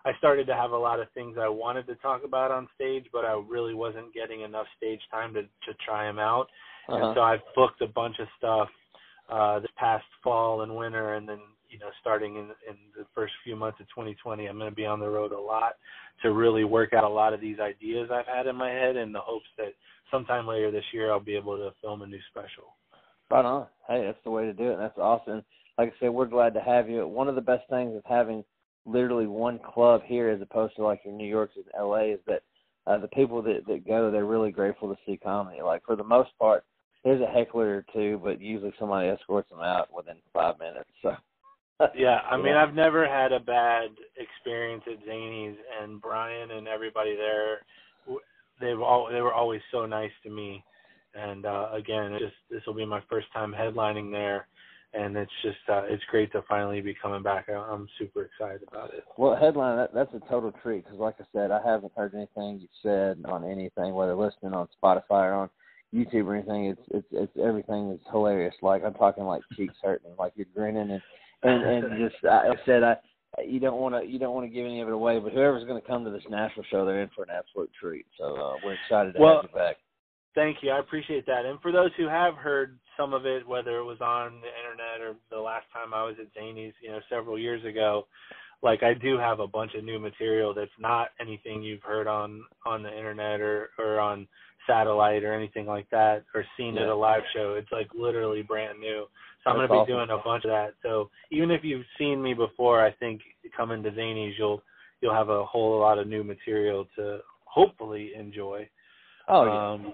[0.07, 3.07] I started to have a lot of things I wanted to talk about on stage,
[3.12, 6.46] but I really wasn't getting enough stage time to to try them out.
[6.88, 6.96] Uh-huh.
[6.96, 8.68] And so I've booked a bunch of stuff
[9.28, 13.32] uh this past fall and winter and then you know starting in in the first
[13.42, 15.72] few months of 2020 I'm going to be on the road a lot
[16.22, 19.11] to really work out a lot of these ideas I've had in my head in
[19.12, 19.74] the hopes that
[20.12, 22.76] sometime later this year I'll be able to film a new special.
[23.28, 23.66] Right on.
[23.88, 24.76] Hey, that's the way to do it.
[24.78, 25.42] That's awesome.
[25.76, 27.07] Like I said, we're glad to have you.
[27.09, 28.44] One of the best things of having
[28.87, 32.43] literally one club here as opposed to like your New York's and LA is that
[32.87, 35.61] uh, the people that that go, they're really grateful to see comedy.
[35.61, 36.64] Like for the most part,
[37.05, 40.91] there's a heckler or two, but usually somebody escorts them out within five minutes.
[41.03, 41.14] So.
[41.97, 42.55] yeah, I mean.
[42.55, 47.61] I've never had a bad experience at Zanies, and Brian and everybody there,
[48.61, 50.64] they've all they were always so nice to me.
[51.14, 54.49] And uh, again, just this will be my first time headlining there,
[54.97, 57.49] and it's just uh, it's great to finally be coming back.
[57.49, 59.05] I- I'm super excited about it.
[59.16, 62.61] Well, headline that, that's a total treat because, like I said, I haven't heard anything
[62.61, 65.51] you've said on anything, whether listening on Spotify or on
[65.94, 66.66] YouTube or anything.
[66.66, 68.55] It's it's it's everything is hilarious.
[68.62, 71.03] Like I'm talking like cheeks hurting, like you're grinning and
[71.42, 72.97] and and just I I said I
[73.44, 75.64] you don't want to you don't want to give any of it away, but whoever's
[75.64, 78.07] going to come to this national show, they're in for an absolute treat.
[78.18, 79.76] So uh, we're excited to Well, have you back.
[80.34, 80.70] Thank you.
[80.70, 81.47] I appreciate that.
[81.47, 85.01] And for those who have heard some of it, whether it was on the internet
[85.01, 88.07] or the last time I was at Zanies, you know, several years ago,
[88.62, 92.42] like I do have a bunch of new material that's not anything you've heard on
[92.64, 94.26] on the internet or or on
[94.66, 97.55] satellite or anything like that or seen at a live show.
[97.55, 99.07] It's like literally brand new.
[99.44, 99.94] So I'm going to be awesome.
[99.94, 100.74] doing a bunch of that.
[100.82, 103.20] So even if you've seen me before, I think
[103.57, 104.62] coming to Zanies you'll
[105.01, 108.68] you'll have a whole lot of new material to hopefully enjoy.
[109.28, 109.72] Oh yeah.
[109.72, 109.92] Um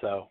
[0.00, 0.28] so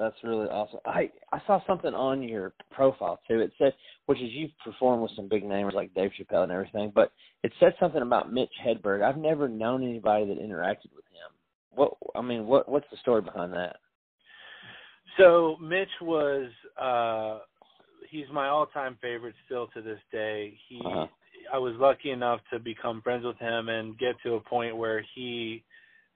[0.00, 0.80] That's really awesome.
[0.86, 3.40] I I saw something on your profile too.
[3.40, 3.74] It said,
[4.06, 7.52] which is you've performed with some big names like Dave Chappelle and everything, but it
[7.60, 9.02] said something about Mitch Hedberg.
[9.02, 11.30] I've never known anybody that interacted with him.
[11.70, 13.76] What I mean, what what's the story behind that?
[15.18, 16.48] So Mitch was
[16.80, 17.40] uh
[18.08, 20.58] he's my all-time favorite still to this day.
[20.70, 21.06] He Uh-huh.
[21.52, 25.04] I was lucky enough to become friends with him and get to a point where
[25.14, 25.62] he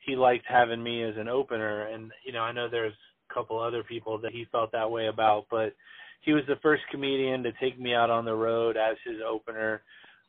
[0.07, 2.95] he liked having me as an opener and you know, I know there's
[3.35, 5.75] couple other people that he felt that way about, but
[6.23, 9.83] he was the first comedian to take me out on the road as his opener.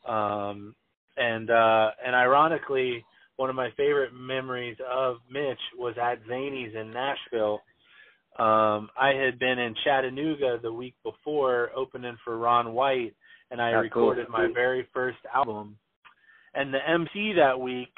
[0.07, 0.75] Um
[1.17, 3.05] and uh and ironically
[3.37, 7.61] one of my favorite memories of Mitch was at Zanies in Nashville
[8.37, 13.15] um, I had been in Chattanooga the week before opening for Ron White,
[13.49, 13.81] and I cool.
[13.81, 15.77] recorded my very first album.
[16.53, 17.93] And the MC that week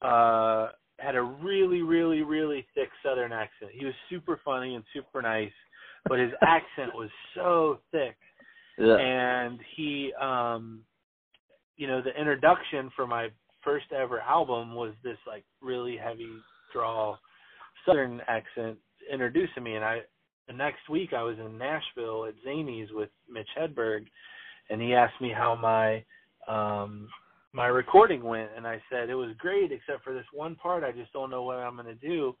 [0.00, 0.68] uh,
[1.02, 3.72] had a really, really, really thick Southern accent.
[3.72, 5.52] He was super funny and super nice,
[6.08, 8.16] but his accent was so thick.
[8.78, 8.96] Yeah.
[8.96, 10.80] And he, um,
[11.76, 13.28] you know, the introduction for my
[13.62, 16.30] first ever album was this like really heavy
[16.72, 17.18] drawl
[17.86, 18.76] Southern accent
[19.12, 20.00] introducing me and I
[20.48, 24.06] the next week I was in Nashville at Zanies with Mitch Hedberg
[24.70, 26.04] and he asked me how my
[26.52, 27.08] um
[27.52, 30.92] my recording went and I said it was great except for this one part I
[30.92, 32.34] just don't know what I'm going to do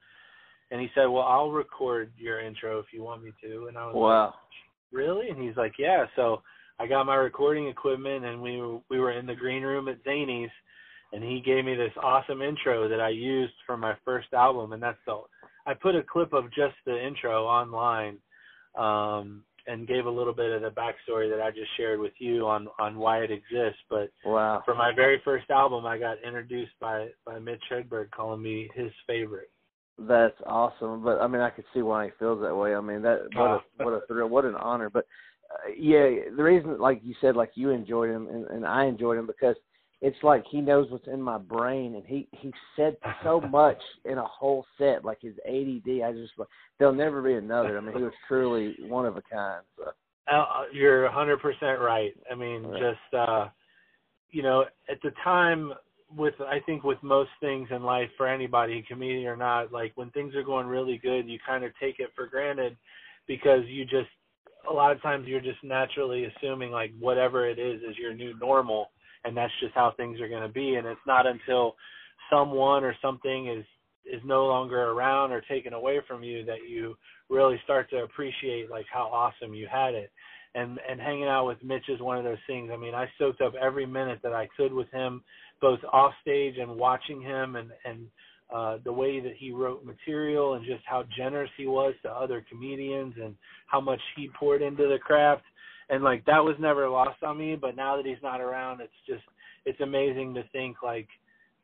[0.70, 3.86] and he said well I'll record your intro if you want me to and I
[3.86, 4.34] was like Wow.
[4.92, 5.30] really?
[5.30, 6.04] And he's like, yeah.
[6.14, 6.42] So
[6.78, 10.04] I got my recording equipment and we were, we were in the green room at
[10.04, 10.50] Zanies
[11.12, 14.72] and he gave me this awesome intro that I used for my first album.
[14.72, 15.20] And that's the,
[15.66, 18.18] I put a clip of just the intro online,
[18.78, 22.46] um, and gave a little bit of the backstory that I just shared with you
[22.46, 23.80] on, on why it exists.
[23.88, 24.62] But Wow.
[24.64, 28.90] for my very first album, I got introduced by, by Mitch Hedberg calling me his
[29.06, 29.50] favorite.
[29.98, 31.04] That's awesome.
[31.04, 32.74] But I mean, I could see why he feels that way.
[32.74, 34.88] I mean, that what a what a thrill, what an honor.
[34.90, 35.06] But
[35.52, 39.18] uh, yeah, the reason, like you said, like you enjoyed him and, and I enjoyed
[39.18, 39.54] him because
[40.02, 44.18] it's like he knows what's in my brain, and he he said so much in
[44.18, 45.04] a whole set.
[45.04, 46.48] Like his ADD, I just like
[46.78, 47.78] there'll never be another.
[47.78, 49.62] I mean, he was truly one of a kind.
[49.78, 49.92] So.
[50.30, 52.12] Uh, you're 100% right.
[52.30, 52.80] I mean, Right.
[52.80, 53.48] just uh,
[54.30, 55.72] you know, at the time,
[56.16, 60.10] with I think with most things in life, for anybody, comedian or not, like when
[60.10, 62.76] things are going really good, you kind of take it for granted
[63.26, 64.10] because you just
[64.68, 68.38] a lot of times you're just naturally assuming like whatever it is is your new
[68.38, 68.90] normal,
[69.24, 70.74] and that's just how things are going to be.
[70.74, 71.76] And it's not until
[72.30, 73.64] someone or something is
[74.04, 76.96] is no longer around or taken away from you that you
[77.30, 80.10] really start to appreciate like how awesome you had it.
[80.54, 82.70] And and hanging out with Mitch is one of those things.
[82.72, 85.22] I mean, I soaked up every minute that I could with him,
[85.60, 88.06] both off stage and watching him and and
[88.52, 92.44] uh the way that he wrote material and just how generous he was to other
[92.50, 93.34] comedians and
[93.66, 95.44] how much he poured into the craft.
[95.92, 98.92] And like that was never lost on me, but now that he's not around, it's
[99.06, 99.22] just
[99.66, 101.06] it's amazing to think like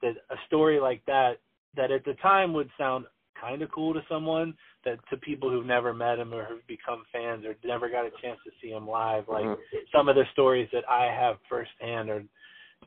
[0.02, 1.40] that a story like that
[1.76, 3.06] that at the time would sound
[3.40, 4.52] kind of cool to someone
[4.84, 8.10] that to people who've never met him or have become fans or never got a
[8.20, 9.58] chance to see him live like Mhm.
[9.92, 12.24] some of the stories that I have firsthand or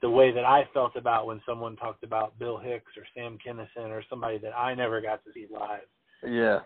[0.02, 3.90] the way that I felt about when someone talked about Bill Hicks or Sam Kinison
[3.90, 5.88] or somebody that I never got to see live.
[6.24, 6.60] Yeah,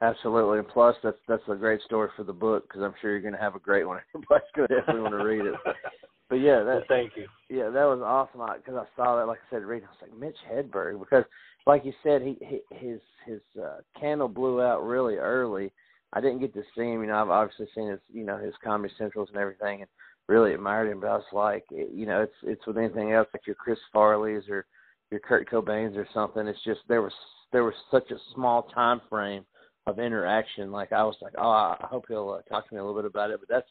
[0.00, 0.58] absolutely.
[0.58, 3.34] And plus, that's that's a great story for the book because I'm sure you're going
[3.34, 4.00] to have a great one.
[4.14, 5.54] Everybody's going to definitely want to read it.
[5.64, 5.76] But,
[6.30, 7.26] but yeah, that thank you.
[7.48, 9.26] yeah, that was awesome because I saw that.
[9.26, 11.24] Like I said, reading, I was like Mitch Hedberg because
[11.66, 15.72] like you said, he, he his his uh, candle blew out really early.
[16.12, 17.02] I didn't get to see him.
[17.02, 19.90] You know, I've obviously seen his you know his Comedy Centrals and everything, and
[20.28, 21.00] really admired him.
[21.00, 24.48] But I was like, you know, it's it's with anything else like your Chris Farley's
[24.48, 24.66] or
[25.10, 26.46] your Kurt Cobain's or something.
[26.46, 27.12] It's just there was
[27.52, 29.44] there was such a small time frame
[29.88, 30.70] of interaction.
[30.70, 33.10] Like I was like, oh, I hope he'll uh, talk to me a little bit
[33.10, 33.40] about it.
[33.40, 33.68] But that's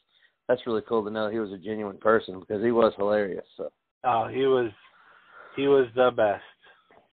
[0.48, 3.44] that's really cool to know he was a genuine person because he was hilarious.
[3.56, 3.70] So.
[4.04, 4.70] Oh, he was
[5.56, 6.42] he was the best.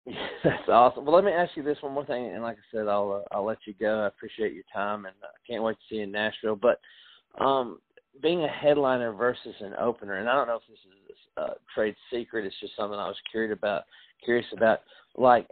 [0.44, 1.06] That's awesome.
[1.06, 3.34] Well, let me ask you this one more thing, and like I said, I'll uh,
[3.34, 4.00] I'll let you go.
[4.00, 6.56] I appreciate your time, and I uh, can't wait to see you in Nashville.
[6.56, 6.78] But
[7.42, 7.78] um,
[8.22, 11.94] being a headliner versus an opener, and I don't know if this is a trade
[12.12, 12.44] secret.
[12.44, 13.84] It's just something I was curious about.
[14.22, 14.80] Curious about,
[15.16, 15.46] like,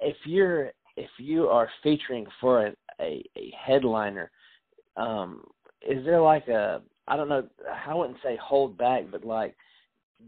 [0.00, 4.30] if you're if you are featuring for a a, a headliner,
[4.96, 5.44] um,
[5.88, 7.46] is there like a I don't know.
[7.86, 9.56] I wouldn't say hold back, but like,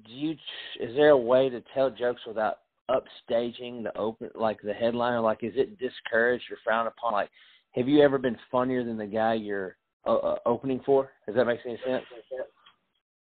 [0.07, 0.33] do you
[0.81, 2.59] is there a way to tell jokes without
[2.91, 5.21] upstaging the open like the headliner?
[5.21, 7.13] Like, is it discouraged or frowned upon?
[7.13, 7.31] Like,
[7.73, 11.11] have you ever been funnier than the guy you're uh, uh, opening for?
[11.27, 12.05] Does that make any sense?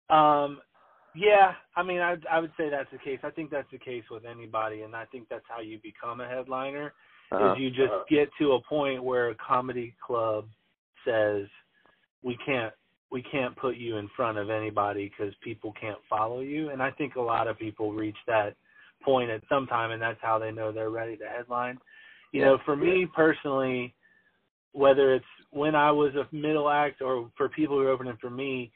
[0.10, 0.62] Um,
[1.16, 3.20] yeah, I mean, I I would say that's the case.
[3.24, 6.28] I think that's the case with anybody, and I think that's how you become a
[6.28, 6.94] headliner.
[7.32, 7.54] Uh-huh.
[7.54, 10.46] Is you just get to a point where a comedy club
[11.06, 11.46] says
[12.24, 12.74] we can't
[13.12, 16.92] we can't put you in front of anybody because people can't follow you, and I
[16.92, 18.56] think a lot of people reach that
[19.04, 21.80] point at some time, and that's how they know they're ready to headline.
[22.32, 23.96] You know, for me personally,
[24.74, 28.30] whether it's when I was a middle act or for people who are opening for
[28.30, 28.72] me,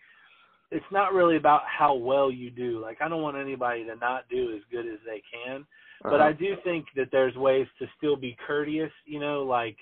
[0.73, 2.81] it's not really about how well you do.
[2.81, 6.09] Like I don't want anybody to not do as good as they can, uh-huh.
[6.09, 8.91] but I do think that there's ways to still be courteous.
[9.05, 9.77] You know, like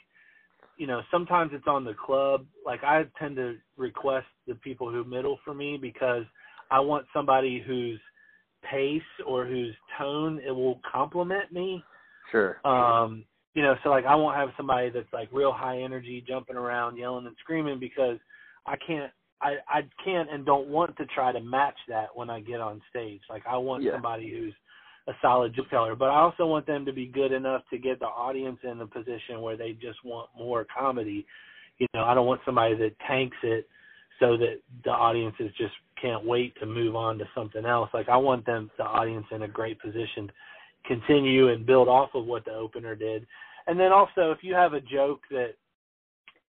[0.78, 2.46] you know sometimes it's on the club.
[2.66, 6.26] Like I tend to request the people who middle for me because
[6.70, 8.00] I want somebody whose
[8.70, 11.84] pace or whose tone it will compliment me.
[12.32, 12.66] Sure.
[12.66, 16.58] Um, you know, so like I won't have somebody that's like real high energy, jumping
[16.58, 18.18] around, yelling and screaming because
[18.66, 19.12] I can't
[19.42, 22.82] I I can't and don't want to try to match that when I get on
[22.90, 23.22] stage.
[23.30, 23.94] Like I want yeah.
[23.94, 24.54] somebody who's
[25.08, 28.00] a solid joke teller, but I also want them to be good enough to get
[28.00, 31.26] the audience in a position where they just want more comedy.
[31.80, 33.68] You know, I don't want somebody that tanks it
[34.20, 37.90] so that the audiences just can't wait to move on to something else.
[37.94, 40.34] Like I want them the audience in a great position to
[40.88, 43.26] continue and build off of what the opener did.
[43.68, 45.54] And then also if you have a joke that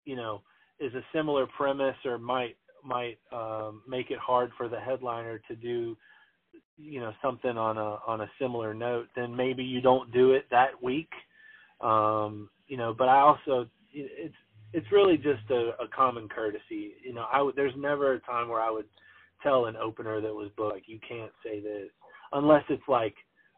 [0.05, 0.43] you know
[0.81, 5.57] is a similar premise or might might um, make it hard for the headliner to
[5.57, 5.97] do
[6.77, 10.47] you know something on a on a similar note then maybe you don't do it
[10.51, 11.11] that week.
[11.81, 14.35] Um you know but i also it's
[14.73, 16.95] it's really just a, a common courtesy.
[17.05, 18.87] You know i would there's never a time where i would
[19.43, 21.91] tell an opener that was booked like you can't say this
[22.33, 23.15] unless it's like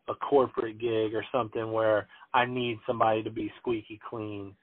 [0.09, 4.55] a corporate gig or something where i need somebody to be squeaky clean.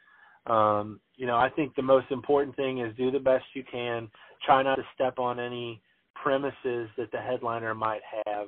[0.47, 4.09] Um you know i think the most important thing is do the best you can
[4.45, 5.81] try not to step on any
[6.15, 8.47] premises that the headliner might have.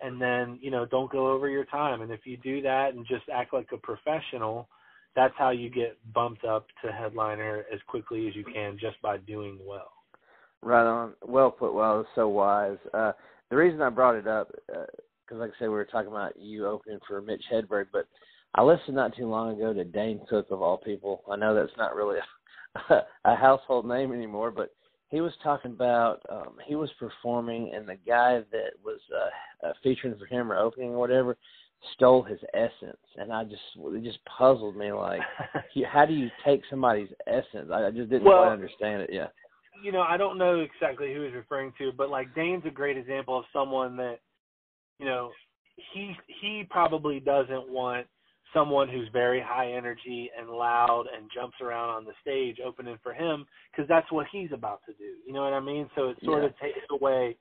[0.00, 2.02] And then you know don't go over your time.
[2.02, 4.68] And if you do that and just act like a professional
[5.16, 9.16] that's how you get bumped up to headliner as quickly as you can just by
[9.16, 9.90] doing well.
[10.62, 11.14] Right on.
[11.26, 12.78] Well put well so wise.
[12.94, 13.12] Uh
[13.50, 14.86] the reason i brought it up because
[15.32, 18.06] uh, like i said we were talking about you opening for mitch hedberg but
[18.54, 21.22] i listened not too long ago to dane cook of all people.
[21.30, 22.18] I know that's not really
[22.90, 24.74] a, a household name anymore but
[25.08, 29.72] he was talking about um he was performing and the guy that was uh, uh
[29.82, 31.36] featuring for him or opening or whatever
[31.94, 32.98] stole his essence.
[33.16, 35.20] And i just it just puzzled me like
[35.92, 37.70] how do you take somebody's essence?
[37.72, 39.28] I, I just didn't well, quite understand it yeah.
[39.82, 42.96] you know i don't know exactly who he's referring to but like dane's a great
[42.96, 44.18] example of someone that
[44.98, 45.30] you know
[45.94, 48.06] he he probably doesn't want
[48.54, 53.12] someone who's very high energy and loud and jumps around on the stage opening for
[53.12, 55.14] him because that's what he's about to do.
[55.26, 55.88] You know what I mean?
[55.94, 56.48] So it sort yeah.
[56.48, 57.36] of takes away.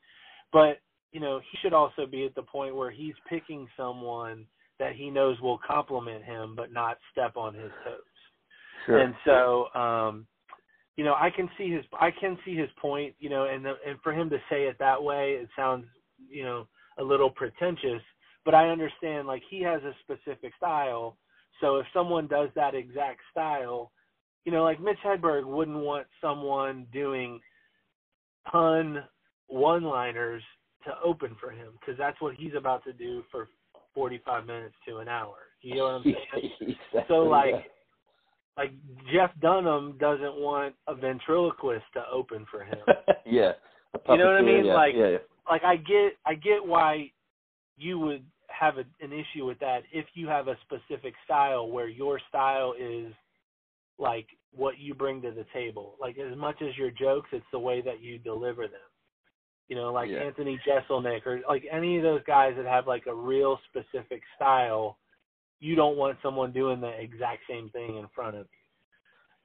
[0.51, 0.79] But
[1.11, 4.45] you know, he should also be at the point where he's picking someone
[4.79, 8.01] that he knows will compliment him, but not step on his toes.
[8.85, 8.99] Sure.
[8.99, 10.27] And so, um,
[10.95, 13.15] you know, I can see his I can see his point.
[13.19, 15.85] You know, and the, and for him to say it that way, it sounds
[16.29, 16.67] you know
[16.99, 18.01] a little pretentious
[18.47, 21.17] but I understand like he has a specific style.
[21.59, 23.91] So if someone does that exact style,
[24.45, 27.41] you know, like Mitch Hedberg wouldn't want someone doing
[28.49, 29.03] pun
[29.47, 30.41] one-liners
[30.85, 33.49] to open for him because that's what he's about to do for
[33.93, 35.35] 45 minutes to an hour.
[35.61, 36.51] You know what I'm saying?
[36.61, 37.59] exactly, so like yeah.
[38.55, 38.71] like
[39.11, 42.79] Jeff Dunham doesn't want a ventriloquist to open for him.
[43.25, 43.51] yeah.
[44.07, 44.67] You know what I mean?
[44.67, 45.17] Yeah, like yeah.
[45.51, 47.11] like I get I get why
[47.77, 48.23] you would
[48.59, 52.73] have a, an issue with that if you have a specific style where your style
[52.79, 53.13] is
[53.99, 55.95] like what you bring to the table.
[55.99, 58.79] Like as much as your jokes, it's the way that you deliver them.
[59.67, 60.19] You know, like Yeah.
[60.19, 64.97] Anthony Jeselnik or like any of those guys that have like a real specific style.
[65.59, 68.69] You don't want someone doing the exact same thing in front of you.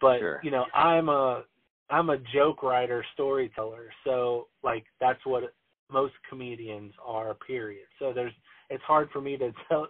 [0.01, 0.41] But Sure.
[0.43, 1.45] you know, I'm a
[1.91, 3.91] I'm a joke writer, storyteller.
[4.05, 5.55] So like that's what
[5.91, 7.35] most comedians are.
[7.35, 7.87] Period.
[7.99, 8.35] So there's
[8.73, 9.89] it's hard for me to tell,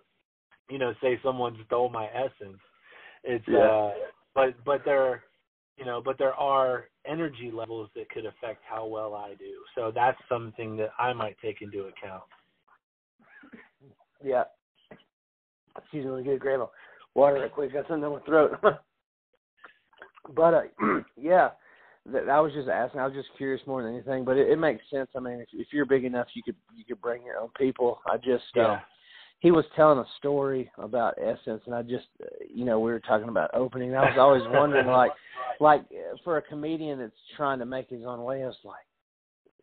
[0.69, 2.59] you know, say someone stole my essence.
[3.25, 3.59] It's Yeah.
[3.59, 3.93] uh,
[4.35, 5.25] but but there,
[5.77, 9.63] you know, but there are energy levels that could affect how well I do.
[9.75, 12.25] So that's something that I might take into account.
[14.25, 14.45] Yeah.
[15.77, 16.69] Excuse me, let me get a grab
[17.15, 17.73] water real quick.
[17.73, 18.53] Got something in my throat.
[20.35, 20.63] but uh,
[21.17, 21.51] yeah,
[22.11, 23.01] that, I was just asking.
[23.01, 24.25] I was just curious more than anything.
[24.25, 25.09] But it, it makes sense.
[25.17, 28.01] I mean, if, if you're big enough, you could you could bring your own people.
[28.07, 28.73] I just Yeah.
[28.73, 28.81] um,
[29.41, 33.01] he was telling a story about Essence, and I just uh, you know we were
[33.01, 33.95] talking about opening.
[33.95, 35.13] I was always wondering like
[35.61, 38.87] like uh, for a comedian that's trying to make his own way, I was like.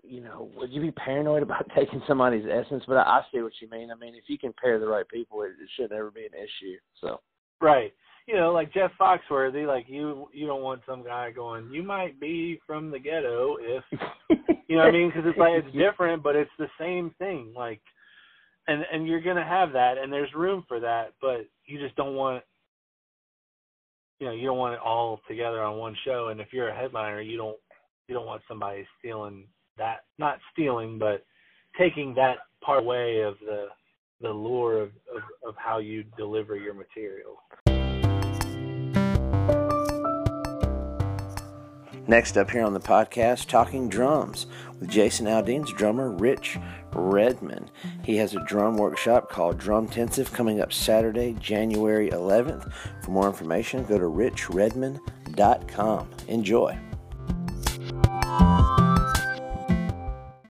[0.01, 2.83] You know, would you be paranoid about taking somebody's essence?
[2.87, 3.91] But I, I see what you mean.
[3.91, 6.33] I mean, if you can pair the right people, it, it should never be an
[6.33, 6.77] issue.
[7.01, 7.19] So,
[7.61, 7.93] Right.
[8.29, 12.19] You know, like Jeff Foxworthy, like you you don't want some guy going, you might
[12.19, 13.83] be from the ghetto if
[14.67, 17.53] you know what I mean because it's like it's different but it's the same thing
[17.57, 17.81] like
[18.67, 21.95] and and you're going to have that and there's room for that but you just
[21.95, 22.43] don't want
[24.19, 26.75] you know, you don't want it all together on one show and if you're a
[26.75, 27.57] headliner, you don't
[28.07, 29.45] you don't want somebody stealing
[29.79, 31.25] that not stealing but
[31.79, 33.69] taking that part away of the
[34.21, 37.37] the lure of, of, of how you deliver your material.
[42.09, 44.47] Next up here on the podcast, Talking Drums
[44.79, 46.57] with Jason Aldean's drummer, Rich
[46.91, 47.69] Redmond.
[48.03, 52.73] He has a drum workshop called Drum Tensive coming up Saturday, January 11th.
[53.03, 56.09] For more information, go to richredmond.com.
[56.27, 56.79] Enjoy.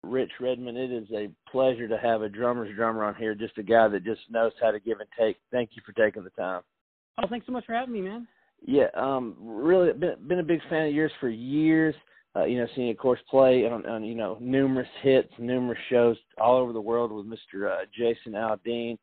[0.03, 3.63] Rich Redmond, it is a pleasure to have a drummer's drummer on here, just a
[3.63, 5.35] guy that just knows how to give and take.
[5.51, 6.61] Thank you for taking the time.
[7.21, 8.29] Oh, thanks so much for having me, man.
[8.65, 11.95] Yeah, um, really been been a big fan of yours for years.
[12.35, 15.79] Uh, you know, seeing you, of course play on, on you know numerous hits, numerous
[15.89, 17.71] shows all over the world with Mr.
[17.71, 18.97] Uh, Jason Aldean.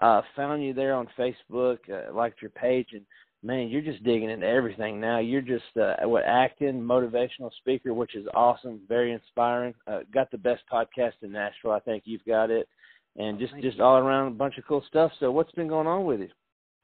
[0.00, 3.02] Uh, found you there on Facebook, uh, liked your page, and
[3.42, 5.18] man, you're just digging into everything now.
[5.18, 9.74] You're just uh, what acting, motivational speaker, which is awesome, very inspiring.
[9.86, 12.68] Uh, got the best podcast in Nashville, I think you've got it,
[13.16, 13.84] and just Thank just you.
[13.84, 15.12] all around a bunch of cool stuff.
[15.20, 16.28] So, what's been going on with you?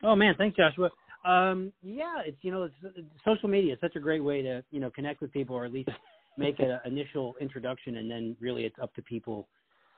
[0.03, 0.91] Oh man, thanks, Joshua.
[1.25, 4.63] Um, yeah, it's you know, it's, it's, social media is such a great way to
[4.71, 5.91] you know connect with people, or at least
[6.37, 9.49] make an initial introduction, and then really it's up to people,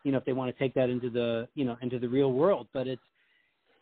[0.05, 2.33] you know, if they want to take that into the you know into the real
[2.33, 2.69] world.
[2.73, 3.03] But it's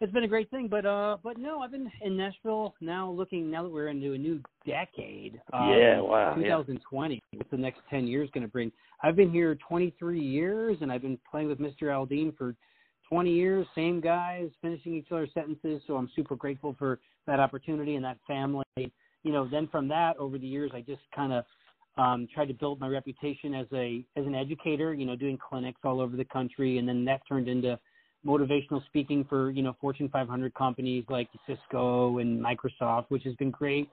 [0.00, 0.68] it's been a great thing.
[0.68, 4.18] But uh, but no, I've been in Nashville now, looking now that we're into a
[4.18, 5.40] new decade.
[5.52, 6.56] Um, Yeah, wow, yeah.
[6.56, 7.20] 2020.
[7.34, 8.70] What's the next 10 years going to bring?
[9.02, 11.84] I've been here 23 years, and I've been playing with Mr.
[11.84, 12.54] Aldean for
[13.08, 13.66] 20 years.
[13.74, 15.82] Same guys, finishing each other's sentences.
[15.86, 18.64] So I'm super grateful for that opportunity and that family.
[18.76, 21.44] You know, then from that, over the years, I just kind of
[21.96, 24.94] um, tried to build my reputation as a as an educator.
[24.94, 27.78] You know, doing clinics all over the country, and then that turned into
[28.26, 33.50] motivational speaking for you know Fortune 500 companies like Cisco and Microsoft, which has been
[33.50, 33.88] great.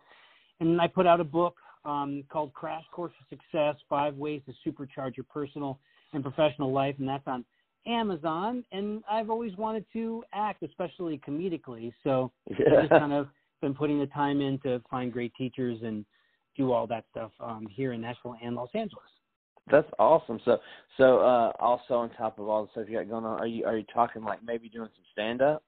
[0.59, 4.70] And I put out a book um, called Crash Course of Success: Five Ways to
[4.70, 5.80] Supercharge Your Personal
[6.13, 7.43] and Professional Life, and that's on
[7.88, 8.63] Amazon.
[8.71, 11.93] And I've always wanted to act, especially comedically.
[12.03, 13.27] So I've just kind of
[13.61, 16.05] been putting the time in to find great teachers and
[16.57, 19.03] do all that stuff um, here in Nashville and Los Angeles.
[19.71, 20.39] That's awesome.
[20.45, 20.59] So,
[20.97, 23.66] so uh, also on top of all the stuff you got going on, are you
[23.66, 25.63] are you talking like maybe doing some stand up?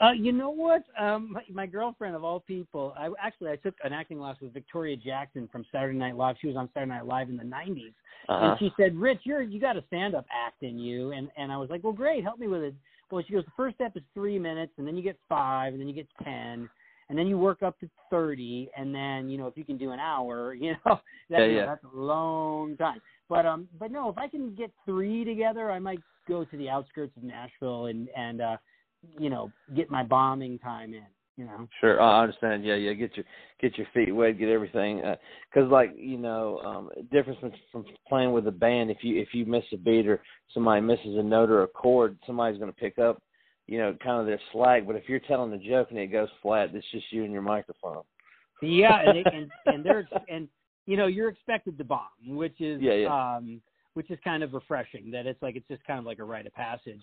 [0.00, 0.82] Uh, you know what?
[0.98, 4.52] Um, my, my girlfriend of all people, I actually I took an acting class with
[4.52, 6.36] Victoria Jackson from Saturday Night Live.
[6.40, 7.92] She was on Saturday Night Live in the '90s,
[8.28, 8.44] Uh-huh.
[8.44, 11.52] and she said, "Rich, you're you got a stand up act in you." And and
[11.52, 12.74] I was like, "Well, great, help me with it."
[13.10, 15.80] Well, she goes, "The first step is three minutes, and then you get five, and
[15.80, 16.68] then you get ten,
[17.08, 19.92] and then you work up to thirty, and then you know if you can do
[19.92, 20.98] an hour, you know,
[21.30, 21.66] that, Yeah, yeah.
[21.66, 25.78] that's a long time." But um, but no, if I can get three together, I
[25.78, 28.56] might go to the outskirts of Nashville and and uh,
[29.18, 31.04] you know, get my bombing time in.
[31.36, 31.68] You know.
[31.80, 32.64] Sure, I understand.
[32.64, 32.92] Yeah, yeah.
[32.92, 33.24] Get your
[33.60, 35.02] get your feet wet, get everything.
[35.52, 38.90] Because, like you know, um, difference from, from playing with a band.
[38.90, 40.22] If you if you miss a beat or
[40.52, 43.20] somebody misses a note or a chord, somebody's going to pick up,
[43.66, 44.86] you know, kind of their slack.
[44.86, 47.42] But if you're telling a joke and it goes flat, it's just you and your
[47.42, 48.04] microphone.
[48.62, 50.48] Yeah, and they, and and they're and
[50.86, 53.34] you know you're expected to bomb, which is Yeah, yeah.
[53.36, 53.60] um
[53.94, 55.10] which is kind of refreshing.
[55.10, 57.02] That it's like it's just kind of like a rite of passage.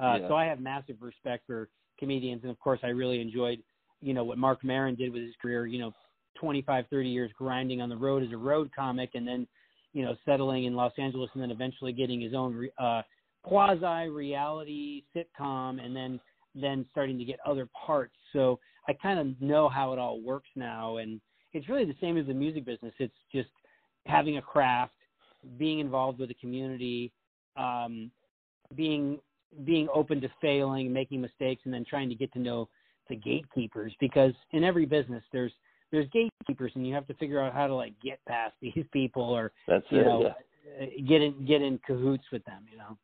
[0.00, 0.28] Uh, Yeah.
[0.28, 1.68] So I have massive respect for
[1.98, 3.62] comedians, and of course, I really enjoyed,
[4.00, 5.66] you know, what Marc Maron did with his career.
[5.66, 5.92] You know,
[6.36, 9.46] 25, 30 years grinding on the road as a road comic, and then,
[9.92, 13.02] you know, settling in Los Angeles, and then eventually getting his own re- uh,
[13.42, 16.20] quasi reality sitcom, and then
[16.54, 18.16] then starting to get other parts.
[18.32, 18.58] So
[18.88, 21.20] I kind of know how it all works now, and
[21.52, 22.92] it's really the same as the music business.
[22.98, 23.50] It's just
[24.06, 24.94] having a craft,
[25.58, 27.12] being involved with the community,
[27.56, 28.10] um,
[28.74, 29.20] being
[29.64, 32.68] being open to failing, making mistakes, and then trying to get to know
[33.08, 33.94] the gatekeepers.
[34.00, 35.52] Because in every business, there's
[35.90, 39.22] there's gatekeepers, and you have to figure out how to like get past these people,
[39.22, 40.04] or That's you it.
[40.04, 40.84] know, yeah.
[40.84, 42.64] uh, get in get in cahoots with them.
[42.70, 42.96] You know.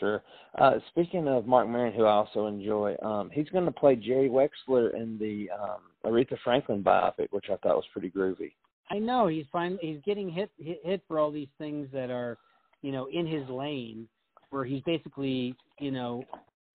[0.00, 0.22] Sure.
[0.58, 4.28] Uh, speaking of Marc Maron, who I also enjoy, um, he's going to play Jerry
[4.28, 8.52] Wexler in the um, Aretha Franklin biopic, which I thought was pretty groovy.
[8.90, 9.78] I know he's fine.
[9.80, 12.36] He's getting hit, hit hit for all these things that are,
[12.82, 14.08] you know, in his lane,
[14.52, 16.22] where he's basically, you know,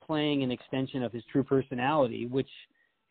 [0.05, 2.49] playing an extension of his true personality, which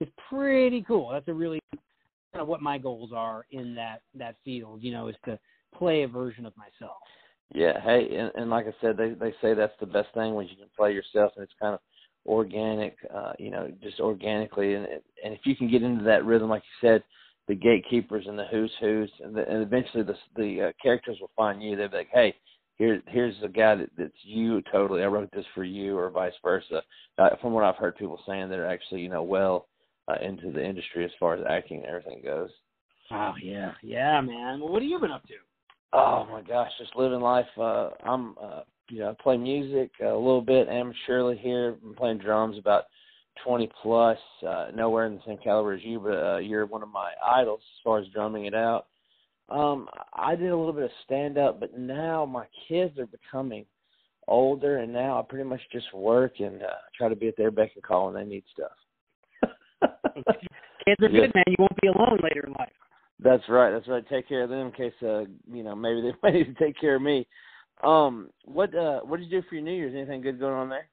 [0.01, 1.11] is pretty cool.
[1.11, 4.83] That's a really kind of what my goals are in that that field.
[4.83, 5.39] You know, is to
[5.77, 6.97] play a version of myself.
[7.55, 7.81] Yeah.
[7.81, 10.57] Hey, and, and like I said, they they say that's the best thing when you
[10.57, 11.81] can play yourself, and it's kind of
[12.27, 12.97] organic.
[13.15, 14.87] Uh, you know, just organically, and
[15.25, 17.05] and if you can get into that rhythm, like you said,
[17.47, 21.31] the gatekeepers and the who's who's, and, the, and eventually the the uh, characters will
[21.37, 21.77] find you.
[21.77, 22.35] They'll be like, hey.
[22.77, 25.03] Here, here's a guy that, that's you totally.
[25.03, 26.83] I wrote this for you, or vice versa.
[27.19, 29.69] Uh, from what I've heard people saying, they're actually, you know, well
[30.09, 32.51] uh, into the industry as far as acting and everything goes.
[33.11, 34.61] Oh yeah, yeah, man.
[34.61, 35.35] Well, what have you been up to?
[35.93, 37.47] Oh my gosh, just living life.
[37.57, 41.77] Uh, I'm, uh, you know, I play music a little bit amateurly here.
[41.85, 42.85] I'm playing drums about
[43.45, 44.19] 20 plus.
[44.47, 47.61] Uh, nowhere in the same caliber as you, but uh, you're one of my idols
[47.63, 48.87] as far as drumming it out.
[49.49, 53.65] Um, I did a little bit of stand up, but now my kids are becoming
[54.27, 56.67] older, and now I pretty much just work and uh,
[56.97, 58.73] try to be at their beck and call when they need stuff.
[60.85, 61.45] Kids are good, man.
[61.47, 62.73] You won't be alone later in life.
[63.23, 63.71] That's right.
[63.71, 64.07] That's right.
[64.09, 66.79] Take care of them in case uh you know maybe they might need to take
[66.79, 67.27] care of me.
[67.85, 69.95] Um, what uh what did you do for your New Year's?
[69.95, 70.89] Anything good going on there?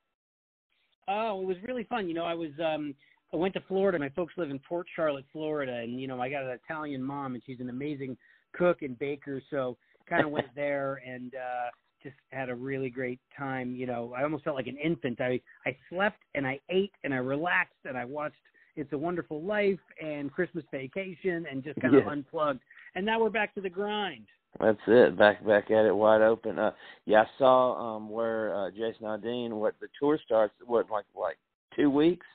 [1.08, 2.08] Oh, it was really fun.
[2.08, 2.96] You know, I was um
[3.34, 4.00] I went to Florida.
[4.00, 7.34] My folks live in Port Charlotte, Florida, and you know, I got an Italian mom
[7.34, 8.16] and she's an amazing
[8.54, 9.78] cook and baker, so
[10.08, 11.70] kind of went there and uh
[12.02, 14.14] just had a really great time, you know.
[14.18, 15.22] I almost felt like an infant.
[15.22, 18.36] I I slept and I ate and I relaxed and I watched
[18.76, 22.12] It's a Wonderful Life and Christmas Vacation and just kind of Yeah.
[22.12, 22.60] unplugged.
[22.96, 24.26] And now we're back to the grind.
[24.60, 25.18] That's it.
[25.18, 26.60] Back back at it, wide open.
[26.60, 26.72] Uh,
[27.06, 29.52] yeah, I saw um where uh, Jason Aldean.
[29.52, 30.54] What the tour starts?
[30.66, 31.38] What like like
[31.76, 32.26] two weeks?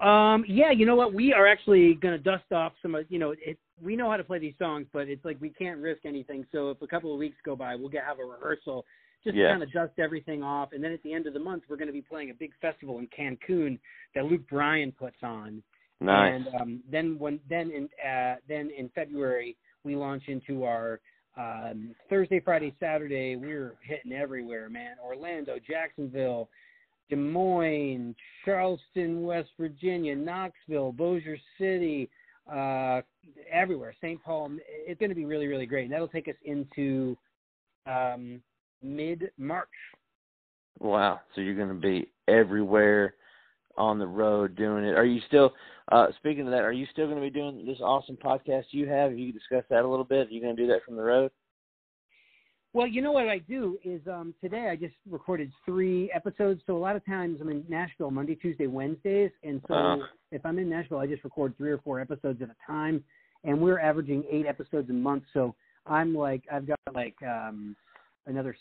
[0.00, 1.12] Um, yeah, you know what?
[1.12, 4.16] We are actually going to dust off some of, you know, it, we know how
[4.16, 6.46] to play these songs, but it's like we can't risk anything.
[6.52, 8.84] So if a couple of weeks go by, we'll get have a rehearsal
[9.24, 9.48] just Yeah.
[9.48, 10.70] to kind of dust everything off.
[10.72, 12.52] And then at the end of the month, we're going to be playing a big
[12.60, 13.78] festival in Cancun
[14.14, 15.62] that Luke Bryan puts on.
[16.00, 16.34] Nice.
[16.34, 21.00] And um, then when then in uh, then in February we launch into our
[21.36, 23.36] um, Thursday, Friday, Saturday.
[23.36, 24.96] We're hitting everywhere, man.
[25.04, 26.48] Orlando, Jacksonville,
[27.10, 28.14] Des Moines,
[28.44, 32.08] Charleston, West Virginia, Knoxville, Bossier City,
[32.50, 33.00] uh,
[33.50, 33.94] everywhere.
[34.00, 34.22] St.
[34.22, 34.52] Paul.
[34.86, 35.84] It's going to be really, really great.
[35.84, 37.16] And that'll take us into
[37.86, 38.40] um,
[38.82, 39.68] mid March.
[40.78, 41.20] Wow.
[41.34, 43.14] So you're going to be everywhere
[43.76, 44.96] on the road doing it.
[44.96, 45.52] Are you still?
[45.90, 48.88] Uh, speaking of that, are you still going to be doing this awesome podcast you
[48.88, 49.16] have?
[49.16, 50.28] You discuss that a little bit.
[50.28, 51.30] Are you going to do that from the road?
[52.74, 56.60] Well, you know what I do is um, today I just recorded three episodes.
[56.66, 60.06] So a lot of times I'm in Nashville Monday, Tuesday, Wednesdays, and so Uh.
[60.32, 63.02] if I'm in Nashville, I just record three or four episodes at a time,
[63.44, 65.24] and we're averaging eight episodes a month.
[65.32, 65.54] So
[65.86, 67.74] I'm like I've got like um,
[68.26, 68.54] another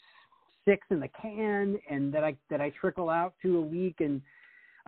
[0.63, 4.21] six in the can, and that I that I trickle out to a week, and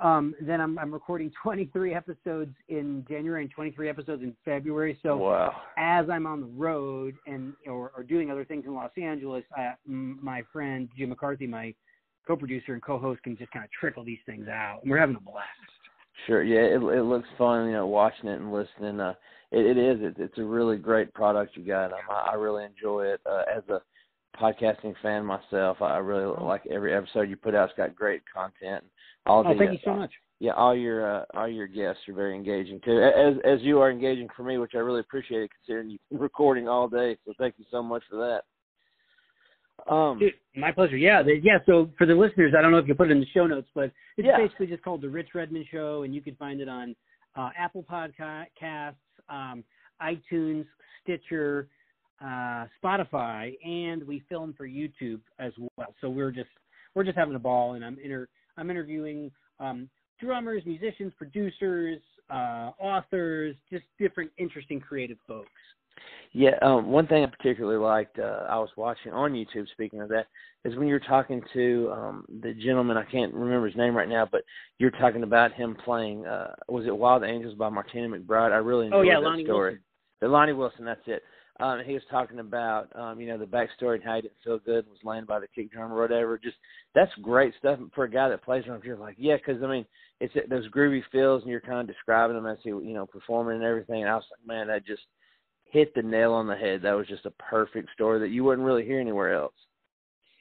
[0.01, 4.97] um, then I'm I'm recording 23 episodes in January and 23 episodes in February.
[5.03, 5.53] So wow.
[5.77, 9.73] as I'm on the road and or, or doing other things in Los Angeles, I,
[9.85, 11.73] my friend Jim McCarthy, my
[12.27, 15.21] co-producer and co-host, can just kind of trickle these things out, and we're having a
[15.21, 15.47] blast.
[16.27, 16.43] Sure.
[16.43, 17.67] Yeah, it it looks fun.
[17.67, 18.99] You know, watching it and listening.
[18.99, 19.13] Uh,
[19.51, 19.99] it, it is.
[20.01, 21.93] It, it's a really great product you got.
[21.93, 23.21] Um, I, I really enjoy it.
[23.25, 23.81] Uh, as a
[24.39, 27.69] podcasting fan myself, I really like every episode you put out.
[27.69, 28.83] It's got great content.
[29.29, 30.11] All Oh, the, thank you so much.
[30.39, 33.01] Yeah, all your uh, all your guests are very engaging too.
[33.01, 36.19] As as you are engaging for me, which I really appreciate it, considering you've been
[36.29, 37.17] recording all day.
[37.25, 38.43] So thank you so much for that.
[39.91, 40.97] Um, Dude, my pleasure.
[40.97, 41.59] Yeah, the, yeah.
[41.65, 43.69] So for the listeners, I don't know if you put it in the show notes,
[43.73, 44.37] but it's Yeah.
[44.37, 46.95] basically just called the Rich Redmond Show, and you can find it on
[47.35, 48.95] uh, Apple Podcasts,
[49.29, 49.63] um,
[50.01, 50.65] iTunes,
[51.03, 51.69] Stitcher,
[52.21, 55.93] uh, Spotify, and we film for YouTube as well.
[56.01, 56.49] So we're just
[56.95, 58.27] we're just having a ball, and I'm inter
[58.59, 59.89] I'm interviewing um,
[60.21, 61.99] drummers, musicians, producers,
[62.29, 65.49] uh, authors, just different interesting creative folks.
[66.31, 69.67] Yeah, um, one thing I particularly liked, uh, I was watching on YouTube.
[69.71, 70.27] Speaking of that,
[70.63, 72.97] is when you're talking to um, the gentleman.
[72.97, 74.43] I can't remember his name right now, but
[74.77, 76.25] you're talking about him playing.
[76.25, 78.51] Uh, was it Wild Angels by Martina McBride?
[78.51, 79.71] I really enjoyed oh yeah, that Lonnie story.
[79.71, 79.83] Wilson.
[80.21, 81.23] The Lonnie Wilson, that's it.
[81.59, 84.59] Um, he was talking about, um, you know, the backstory and how he didn't feel
[84.59, 86.37] good, and was laying by the kick drum or whatever.
[86.37, 86.55] Just
[86.95, 88.83] that's great stuff for a guy that plays drums.
[88.85, 89.85] You're like, yeah, because I mean,
[90.21, 93.55] it's those groovy feels, and you're kind of describing them as he, you know, performing
[93.55, 94.01] and everything.
[94.01, 95.03] And I was like, man, that just
[95.65, 96.81] hit the nail on the head.
[96.81, 99.53] That was just a perfect story that you wouldn't really hear anywhere else.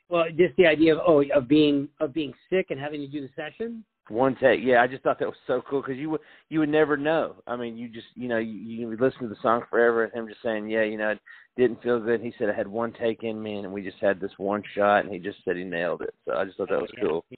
[0.08, 3.20] Well, just the idea of oh of being of being sick and having to do
[3.20, 3.84] the session.
[4.08, 4.82] One take, yeah.
[4.82, 7.36] I just thought that was so cool because you would you would never know.
[7.46, 10.28] I mean, you just you know you, you listen to the song forever and him
[10.28, 11.20] just saying, yeah, you know, it
[11.56, 12.20] didn't feel good.
[12.20, 15.04] He said I had one take in me and we just had this one shot
[15.04, 16.14] and he just said he nailed it.
[16.26, 17.04] So I just thought that was yeah.
[17.04, 17.24] cool.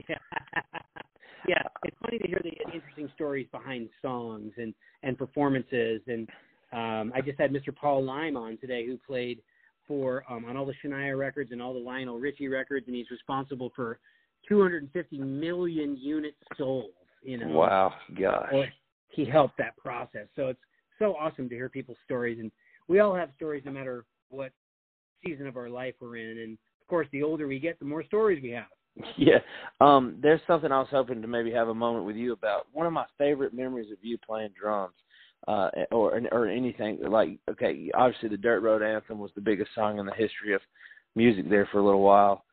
[1.47, 1.57] Yeah.
[1.57, 6.29] yeah, it's funny to hear the interesting stories behind songs and and performances and
[6.73, 7.75] um, I just had Mr.
[7.75, 9.41] Paul Leim on today, who played
[9.87, 13.11] for um, on all the Shania records and all the Lionel Richie records, and he's
[13.11, 13.99] responsible for
[14.47, 16.91] 250 million units sold.
[17.23, 18.53] You know, wow, gosh,
[19.09, 20.27] he helped that process.
[20.35, 20.59] So it's
[20.97, 22.51] so awesome to hear people's stories, and
[22.87, 24.51] we all have stories, no matter what
[25.23, 26.39] season of our life we're in.
[26.39, 28.65] And of course, the older we get, the more stories we have.
[29.17, 29.39] Yeah.
[29.79, 32.67] Um, there's something I was hoping to maybe have a moment with you about.
[32.73, 34.95] One of my favorite memories of you playing drums
[35.47, 39.99] uh, or or anything like okay, obviously the Dirt Road Anthem was the biggest song
[39.99, 40.61] in the history of
[41.15, 42.43] music there for a little while.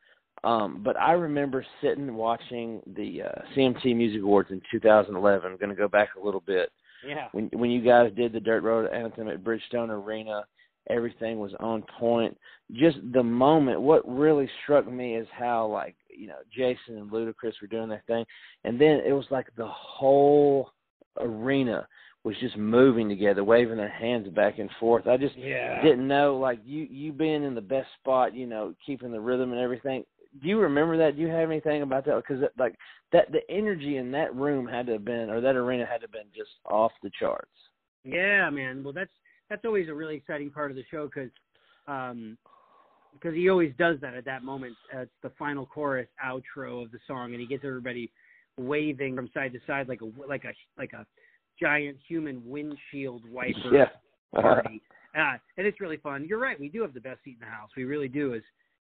[0.43, 5.51] Um, but I remember sitting watching the uh, CMT Music Awards in 2011.
[5.51, 6.71] I'm going to go back a little bit.
[7.07, 7.27] Yeah.
[7.31, 10.43] When when you guys did the Dirt Road Anthem at Bridgestone Arena,
[10.89, 12.37] everything was on point.
[12.71, 13.81] Just the moment.
[13.81, 18.03] What really struck me is how like you know Jason and Ludacris were doing their
[18.07, 18.25] thing,
[18.63, 20.71] and then it was like the whole
[21.19, 21.87] arena
[22.23, 25.07] was just moving together, waving their hands back and forth.
[25.07, 25.81] I just yeah.
[25.81, 29.51] didn't know, like you you being in the best spot, you know, keeping the rhythm
[29.51, 30.03] and everything.
[30.41, 31.15] Do you remember that?
[31.15, 32.15] Do you have anything about that?
[32.15, 32.75] Because like
[33.11, 36.03] that, the energy in that room had to have been, or that arena had to
[36.03, 37.49] have been just off the charts.
[38.03, 38.83] Yeah, man.
[38.83, 39.11] Well, that's
[39.49, 41.31] that's always a really exciting part of the show because
[41.87, 42.37] um,
[43.13, 44.75] because he always does that at that moment.
[44.95, 48.11] Uh, it's the final chorus outro of the song, and he gets everybody
[48.57, 51.05] waving from side to side like a like a like a
[51.59, 54.41] giant human windshield wiper yeah.
[54.41, 54.81] party.
[55.17, 56.25] Uh, and it's really fun.
[56.29, 56.59] You're right.
[56.59, 57.69] We do have the best seat in the house.
[57.75, 58.35] We really do.
[58.35, 58.41] As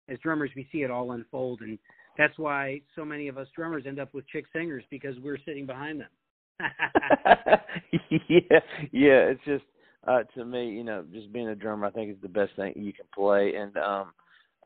[0.10, 1.78] as drummers, we see it all unfold, and
[2.18, 5.66] that's why so many of us drummers end up with chick singers because we're sitting
[5.66, 6.10] behind them.
[8.30, 8.60] yeah,
[8.92, 9.30] yeah.
[9.30, 9.66] It's just
[10.08, 12.74] uh, to me, you know, just being a drummer, I think is the best thing
[12.76, 14.14] you can play, and um,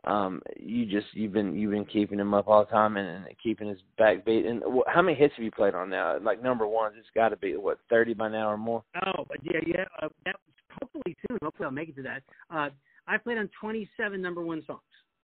[0.05, 3.35] um, you just you've been you've been keeping him up all the time and, and
[3.41, 4.47] keeping his backbeat.
[4.47, 6.17] And wh- how many hits have you played on now?
[6.21, 8.83] Like number ones, it's got to be what thirty by now or more.
[9.05, 9.85] Oh, but yeah, yeah.
[10.01, 10.35] Uh, that
[10.81, 11.37] hopefully soon.
[11.41, 12.21] Hopefully, I'll make it to that.
[12.49, 12.69] Uh,
[13.07, 14.81] I played on twenty-seven number one songs.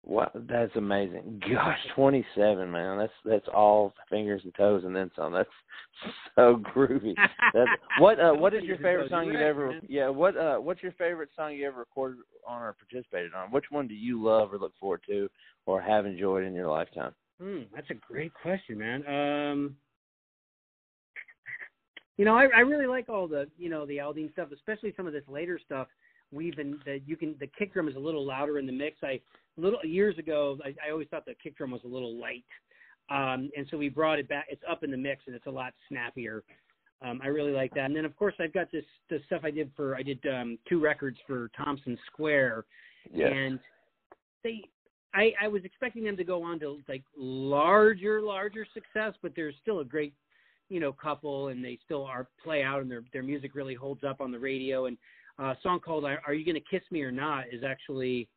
[0.03, 1.41] Wow, that's amazing.
[1.53, 2.98] Gosh, twenty seven, man.
[2.98, 5.32] That's that's all fingers and toes and then some.
[5.32, 5.49] That's
[6.36, 7.14] so groovy.
[7.53, 7.69] That's,
[7.99, 11.30] what uh what is your favorite song you've ever yeah, what uh what's your favorite
[11.36, 13.52] song you ever recorded on or participated on?
[13.52, 15.30] Which one do you love or look forward to
[15.68, 17.14] or have enjoyed in your lifetime?
[17.40, 19.06] Hmm, that's a great question, man.
[19.07, 19.76] Um
[22.18, 25.07] you know, I, I really like all the, you know, the Aldean stuff, especially some
[25.07, 25.88] of this later stuff.
[26.32, 28.98] We've been that you can the kick drum is a little louder in the mix.
[29.03, 29.20] I
[29.58, 32.45] little years ago, I, I always thought the kick drum was a little light,
[33.10, 34.45] um, and so we brought it back.
[34.49, 36.44] It's up in the mix and it's a lot snappier.
[37.03, 37.86] Um, I really like that.
[37.86, 40.58] And then of course I've got this the stuff I did for I did um,
[40.70, 42.66] two records for Thompson Square,
[43.14, 43.32] Yes.
[43.36, 43.60] and
[44.44, 44.64] they
[45.14, 49.56] I, I was expecting them to go on to like larger larger success, but there's
[49.62, 50.14] still a great
[50.70, 54.03] you know couple and they still are play out and their their music really holds
[54.03, 54.98] up on the radio and
[55.40, 58.28] uh, a song called "Are You Gonna Kiss Me or Not" is actually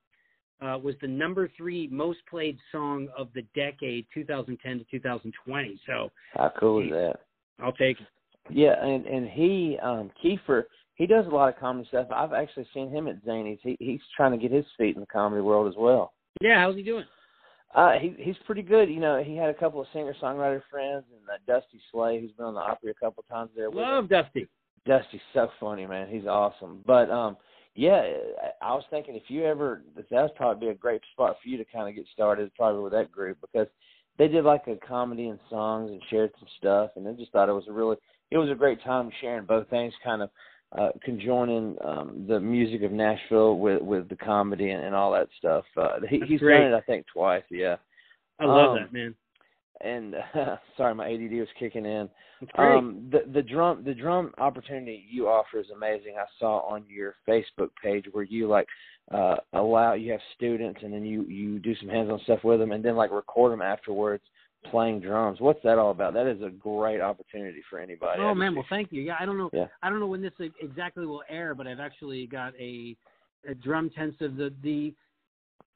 [0.60, 5.80] uh, was the number three most played song of the decade, 2010 to 2020.
[5.86, 7.16] So How cool is that?
[7.60, 8.06] I'll take it.
[8.50, 10.64] Yeah, and and he um Keifer
[10.96, 12.08] he does a lot of comedy stuff.
[12.14, 13.58] I've actually seen him at Zanies.
[13.62, 16.12] He he's trying to get his feet in the comedy world as well.
[16.40, 17.04] Yeah, how's he doing?
[17.74, 18.88] Uh, he he's pretty good.
[18.88, 22.32] You know, he had a couple of singer songwriter friends, and uh, Dusty Slay, who's
[22.32, 23.70] been on the Opry a couple of times there.
[23.70, 24.08] Love.
[24.08, 24.46] Dusty.
[24.86, 26.08] Dusty's so funny, man.
[26.08, 26.82] He's awesome.
[26.86, 27.36] But um,
[27.74, 28.02] yeah,
[28.62, 31.56] I was thinking if you ever, that would probably be a great spot for you
[31.56, 33.66] to kind of get started, probably with that group because
[34.18, 37.48] they did like a comedy and songs and shared some stuff, and I just thought
[37.48, 37.96] it was a really,
[38.30, 40.30] it was a great time sharing both things, kind of
[40.78, 45.28] uh, conjoining um, the music of Nashville with with the comedy and, and all that
[45.38, 45.64] stuff.
[45.76, 46.58] Uh, he, That's he's great.
[46.60, 47.42] done it, I think, twice.
[47.50, 47.76] Yeah.
[48.40, 49.14] I love Um, that man.
[49.80, 52.08] And uh, sorry, my ADD was kicking in.
[52.58, 56.14] Um, the the drum the drum opportunity you offer is amazing.
[56.18, 58.66] I saw on your Facebook page where you like
[59.12, 62.58] uh allow you have students and then you you do some hands on stuff with
[62.58, 64.22] them and then like record them afterwards
[64.70, 65.40] playing drums.
[65.40, 66.14] What's that all about?
[66.14, 68.20] That is a great opportunity for anybody.
[68.20, 69.02] Oh man, well thank you.
[69.02, 69.50] Yeah, I don't know.
[69.52, 69.66] Yeah.
[69.82, 72.96] I don't know when this exactly will air, but I've actually got a,
[73.48, 74.36] a drum intensive.
[74.36, 74.94] The the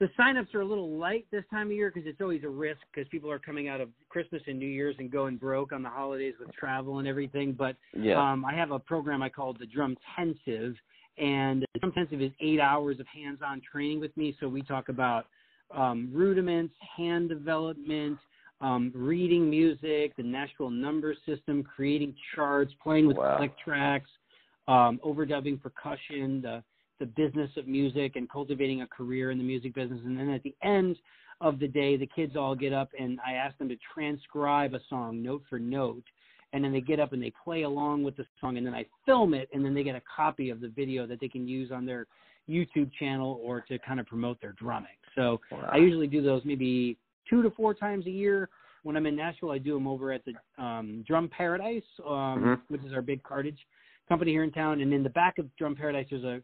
[0.01, 2.81] the signups are a little light this time of year because it's always a risk
[2.93, 5.89] because people are coming out of Christmas and New Year's and going broke on the
[5.89, 7.53] holidays with travel and everything.
[7.53, 8.15] But yeah.
[8.21, 10.77] um, I have a program I call the Drum Tensive,
[11.19, 14.37] and the Drum Intensive is eight hours of hands-on training with me.
[14.39, 15.27] So we talk about
[15.75, 18.19] um, rudiments, hand development,
[18.61, 23.37] um, reading music, the Nashville number system, creating charts, playing with Wow.
[23.37, 24.11] click tracks,
[24.69, 26.63] um, overdubbing percussion, the
[26.99, 30.01] the business of music, and cultivating a career in the music business.
[30.05, 30.97] And then at the end
[31.41, 34.81] of the day, the kids all get up and I ask them to transcribe a
[34.89, 36.05] song note for note.
[36.53, 38.87] And then they get up and they play along with the song, and then I
[39.05, 41.71] film it, and then they get a copy of the video that they can use
[41.71, 42.07] on their
[42.49, 44.97] YouTube channel or to kind of promote their drumming.
[45.15, 45.69] So Wow.
[45.71, 46.97] I usually do those maybe
[47.29, 48.49] two to four times a year.
[48.83, 52.61] When I'm in Nashville, I do them over at the um, Drum Paradise, um, Mhm.
[52.69, 53.67] which is our big cartage
[54.09, 54.81] company here in town.
[54.81, 56.43] And in the back of Drum Paradise, there's a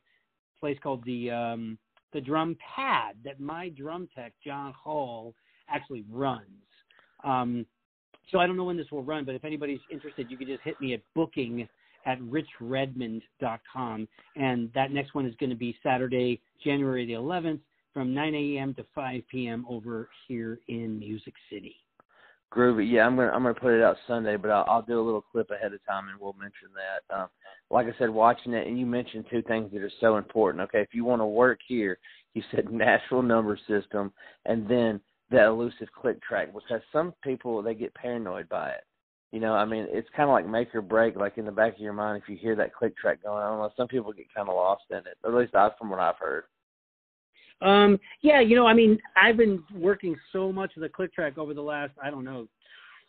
[0.65, 1.77] place called the um,
[2.15, 5.35] the Drum Pad that my drum tech John Hall
[5.69, 6.47] actually runs.
[7.23, 7.67] Um,
[8.33, 10.63] so I don't know when this will run, but if anybody's interested, you can just
[10.63, 11.69] hit me at booking
[12.07, 14.09] at richredmond.com.
[14.37, 17.61] And that next one is going to be Saturday, January the 11th
[17.93, 18.73] from 9 a.m.
[18.75, 19.67] to 5 p.m.
[19.69, 21.77] over here in Music City.
[22.53, 22.91] Groovy.
[22.91, 25.23] Yeah, I'm gonna I'm gonna put it out Sunday, but I'll, I'll do a little
[25.23, 27.15] clip ahead of time and we'll mention that.
[27.15, 27.29] Um,
[27.71, 30.63] like I said, watching it, and you mentioned two things that are so important.
[30.65, 31.99] Okay, if you want to work here,
[32.35, 34.13] you said Nashville number system,
[34.47, 35.01] and then
[35.31, 38.85] the elusive click track, because some people they get paranoid by it.
[39.33, 41.17] You know, I mean, it's kind of like make or break.
[41.17, 43.69] Like in the back of your mind, if you hear that click track going, know.
[43.77, 45.19] Some people get kind of lost in it.
[45.25, 46.45] At least I, from what I've heard.
[47.61, 51.39] Um, yeah, you know, I mean, I've been working so much with the click track
[51.39, 52.47] over the last, I don't know,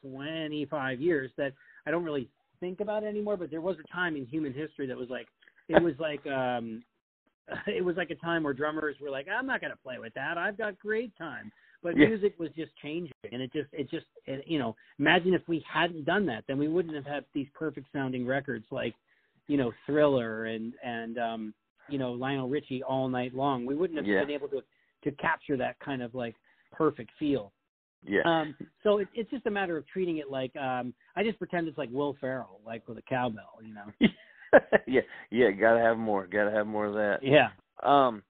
[0.02, 1.54] 25 years that
[1.86, 3.38] I don't really think about it anymore.
[3.38, 5.28] But there was a time in human history that was like,
[5.68, 6.84] it was like, um,
[7.68, 10.14] it was like a time where drummers were like, I'm not going to play with
[10.14, 10.38] that.
[10.38, 11.52] I've got great time.
[11.84, 12.08] But Yeah.
[12.08, 15.64] music was just changing, and it just, it just, it, you know, imagine if we
[15.72, 18.96] hadn't done that, then we wouldn't have had these perfect sounding records like,
[19.48, 21.54] you know, Thriller and and um,
[21.90, 23.66] you know, Lionel Richie all night long.
[23.66, 24.22] We wouldn't have Yeah.
[24.22, 24.64] been able to
[25.04, 26.36] to capture that kind of like
[26.72, 27.52] perfect feel.
[28.04, 28.22] Yeah.
[28.26, 31.68] Um, so it, it's just a matter of treating it like um, I just pretend
[31.68, 34.10] it's like Will Ferrell, like with a cowbell, you know.
[34.88, 35.02] yeah,
[35.32, 35.52] yeah.
[35.52, 36.28] Gotta have more.
[36.28, 37.20] Gotta have more of that.
[37.22, 37.50] Yeah.
[37.84, 38.24] Um,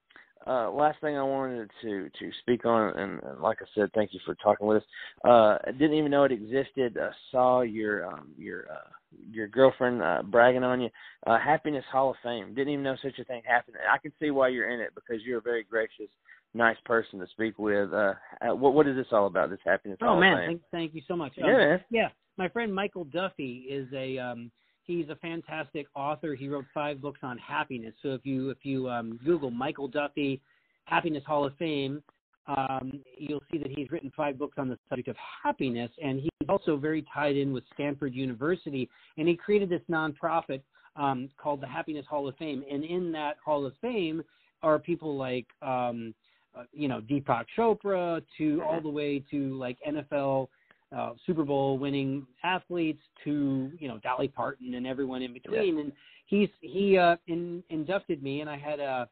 [0.46, 4.14] uh, last thing I wanted to to speak on, and, and like I said, thank
[4.14, 4.88] you for talking with us.
[5.24, 6.96] Uh, I didn't even know it existed.
[6.96, 8.90] Uh, saw your um, your uh,
[9.30, 10.88] your girlfriend uh, bragging on you.
[11.26, 12.54] Uh, Happiness Hall of Fame.
[12.54, 13.76] Didn't even know such a thing happened.
[13.90, 16.08] I can see why you're in it because you're a very gracious,
[16.54, 17.92] nice person to speak with.
[17.92, 19.50] Uh, uh, what what is this all about?
[19.50, 20.44] This Happiness Hall Oh man, of Fame.
[20.44, 21.32] Oh thank, thank you so much.
[21.36, 21.84] yeah, Um, man.
[21.90, 22.08] yeah.
[22.38, 24.50] My friend Michael Duffy is a um,
[24.84, 26.34] he's a fantastic author.
[26.34, 27.94] He wrote five books on happiness.
[28.02, 30.40] So if you if you um, Google Michael Duffy
[30.84, 32.02] Happiness Hall of Fame,
[32.48, 36.48] um, you'll see that he's written five books on the subject of happiness, and he's
[36.48, 38.88] also very tied in with Stanford University.
[39.16, 40.62] And he created this nonprofit
[40.96, 42.64] um, called the Happiness Hall of Fame.
[42.70, 44.22] And in that Hall of Fame
[44.62, 46.14] are people like um,
[46.56, 50.48] uh, you know Deepak Chopra to all the way to like NFL
[50.96, 55.78] uh, Super Bowl winning athletes to you know Dolly Parton and everyone in between.
[55.78, 55.92] And
[56.26, 59.08] he's he uh, in, inducted me, and I had a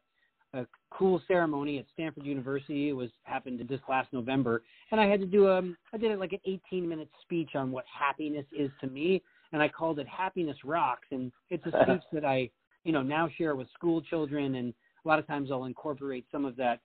[0.55, 2.89] a cool ceremony at Stanford University.
[2.89, 6.18] It was happened this last November, and I had to do um I did it
[6.18, 9.22] like an 18 minute speech on what happiness is to me,
[9.52, 11.09] and I called it Happiness Rocks.
[11.10, 12.51] And it's a speech that I
[12.85, 14.72] you know now share with school children, and
[15.05, 16.81] a lot of times I'll incorporate some of that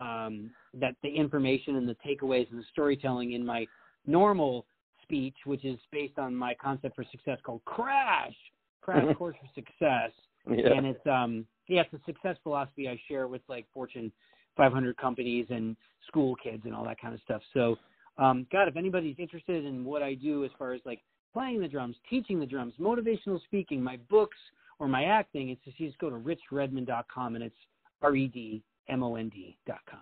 [0.00, 3.66] um that the information and the takeaways and the storytelling in my
[4.06, 4.66] normal
[5.02, 8.34] speech, which is based on my concept for success called Crash,
[8.82, 10.10] Crash Course for Success
[10.48, 10.74] Yeah.
[10.74, 14.10] and it's um yeah it's a success philosophy i share with like fortune
[14.56, 15.76] 500 companies and
[16.06, 17.76] school kids and all that kind of stuff so
[18.18, 21.00] um god if anybody's interested in what i do as far as like
[21.32, 24.38] playing the drums teaching the drums motivational speaking my books
[24.78, 27.56] or my acting it's just you just go to richredmond.com and it's
[28.02, 30.00] R E D M O N D.com.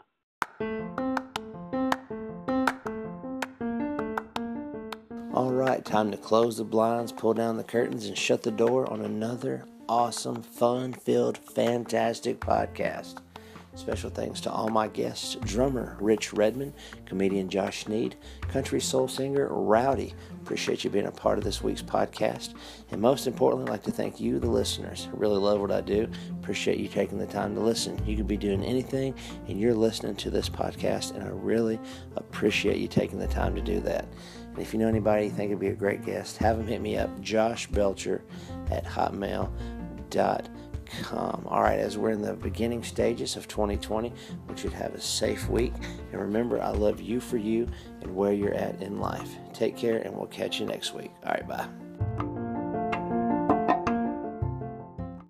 [5.32, 8.90] All right, time to close the blinds, pull down the curtains, and shut the door
[8.92, 13.18] on another awesome, fun filled, fantastic podcast.
[13.76, 16.74] Special thanks to all my guests drummer Rich Redmond,
[17.06, 20.14] comedian Josh Need, country soul singer Rowdy.
[20.42, 22.54] Appreciate you being a part of this week's podcast.
[22.92, 25.08] And most importantly, I'd like to thank you, the listeners.
[25.12, 26.08] I really love what I do.
[26.40, 28.00] Appreciate you taking the time to listen.
[28.06, 29.14] You could be doing anything,
[29.48, 31.80] and you're listening to this podcast, and I really
[32.14, 34.06] appreciate you taking the time to do that.
[34.52, 36.80] And if you know anybody you think would be a great guest, have them hit
[36.80, 38.22] me up, Josh Belcher
[38.70, 38.84] at
[40.14, 41.46] hotmail.com.
[41.46, 44.12] All right, as we're in the beginning stages of 2020,
[44.48, 45.72] we should have a safe week.
[46.12, 47.68] And remember, I love you for you
[48.02, 49.30] and where you're at in life.
[49.52, 51.10] Take care, and we'll catch you next week.
[51.24, 51.83] All right, bye.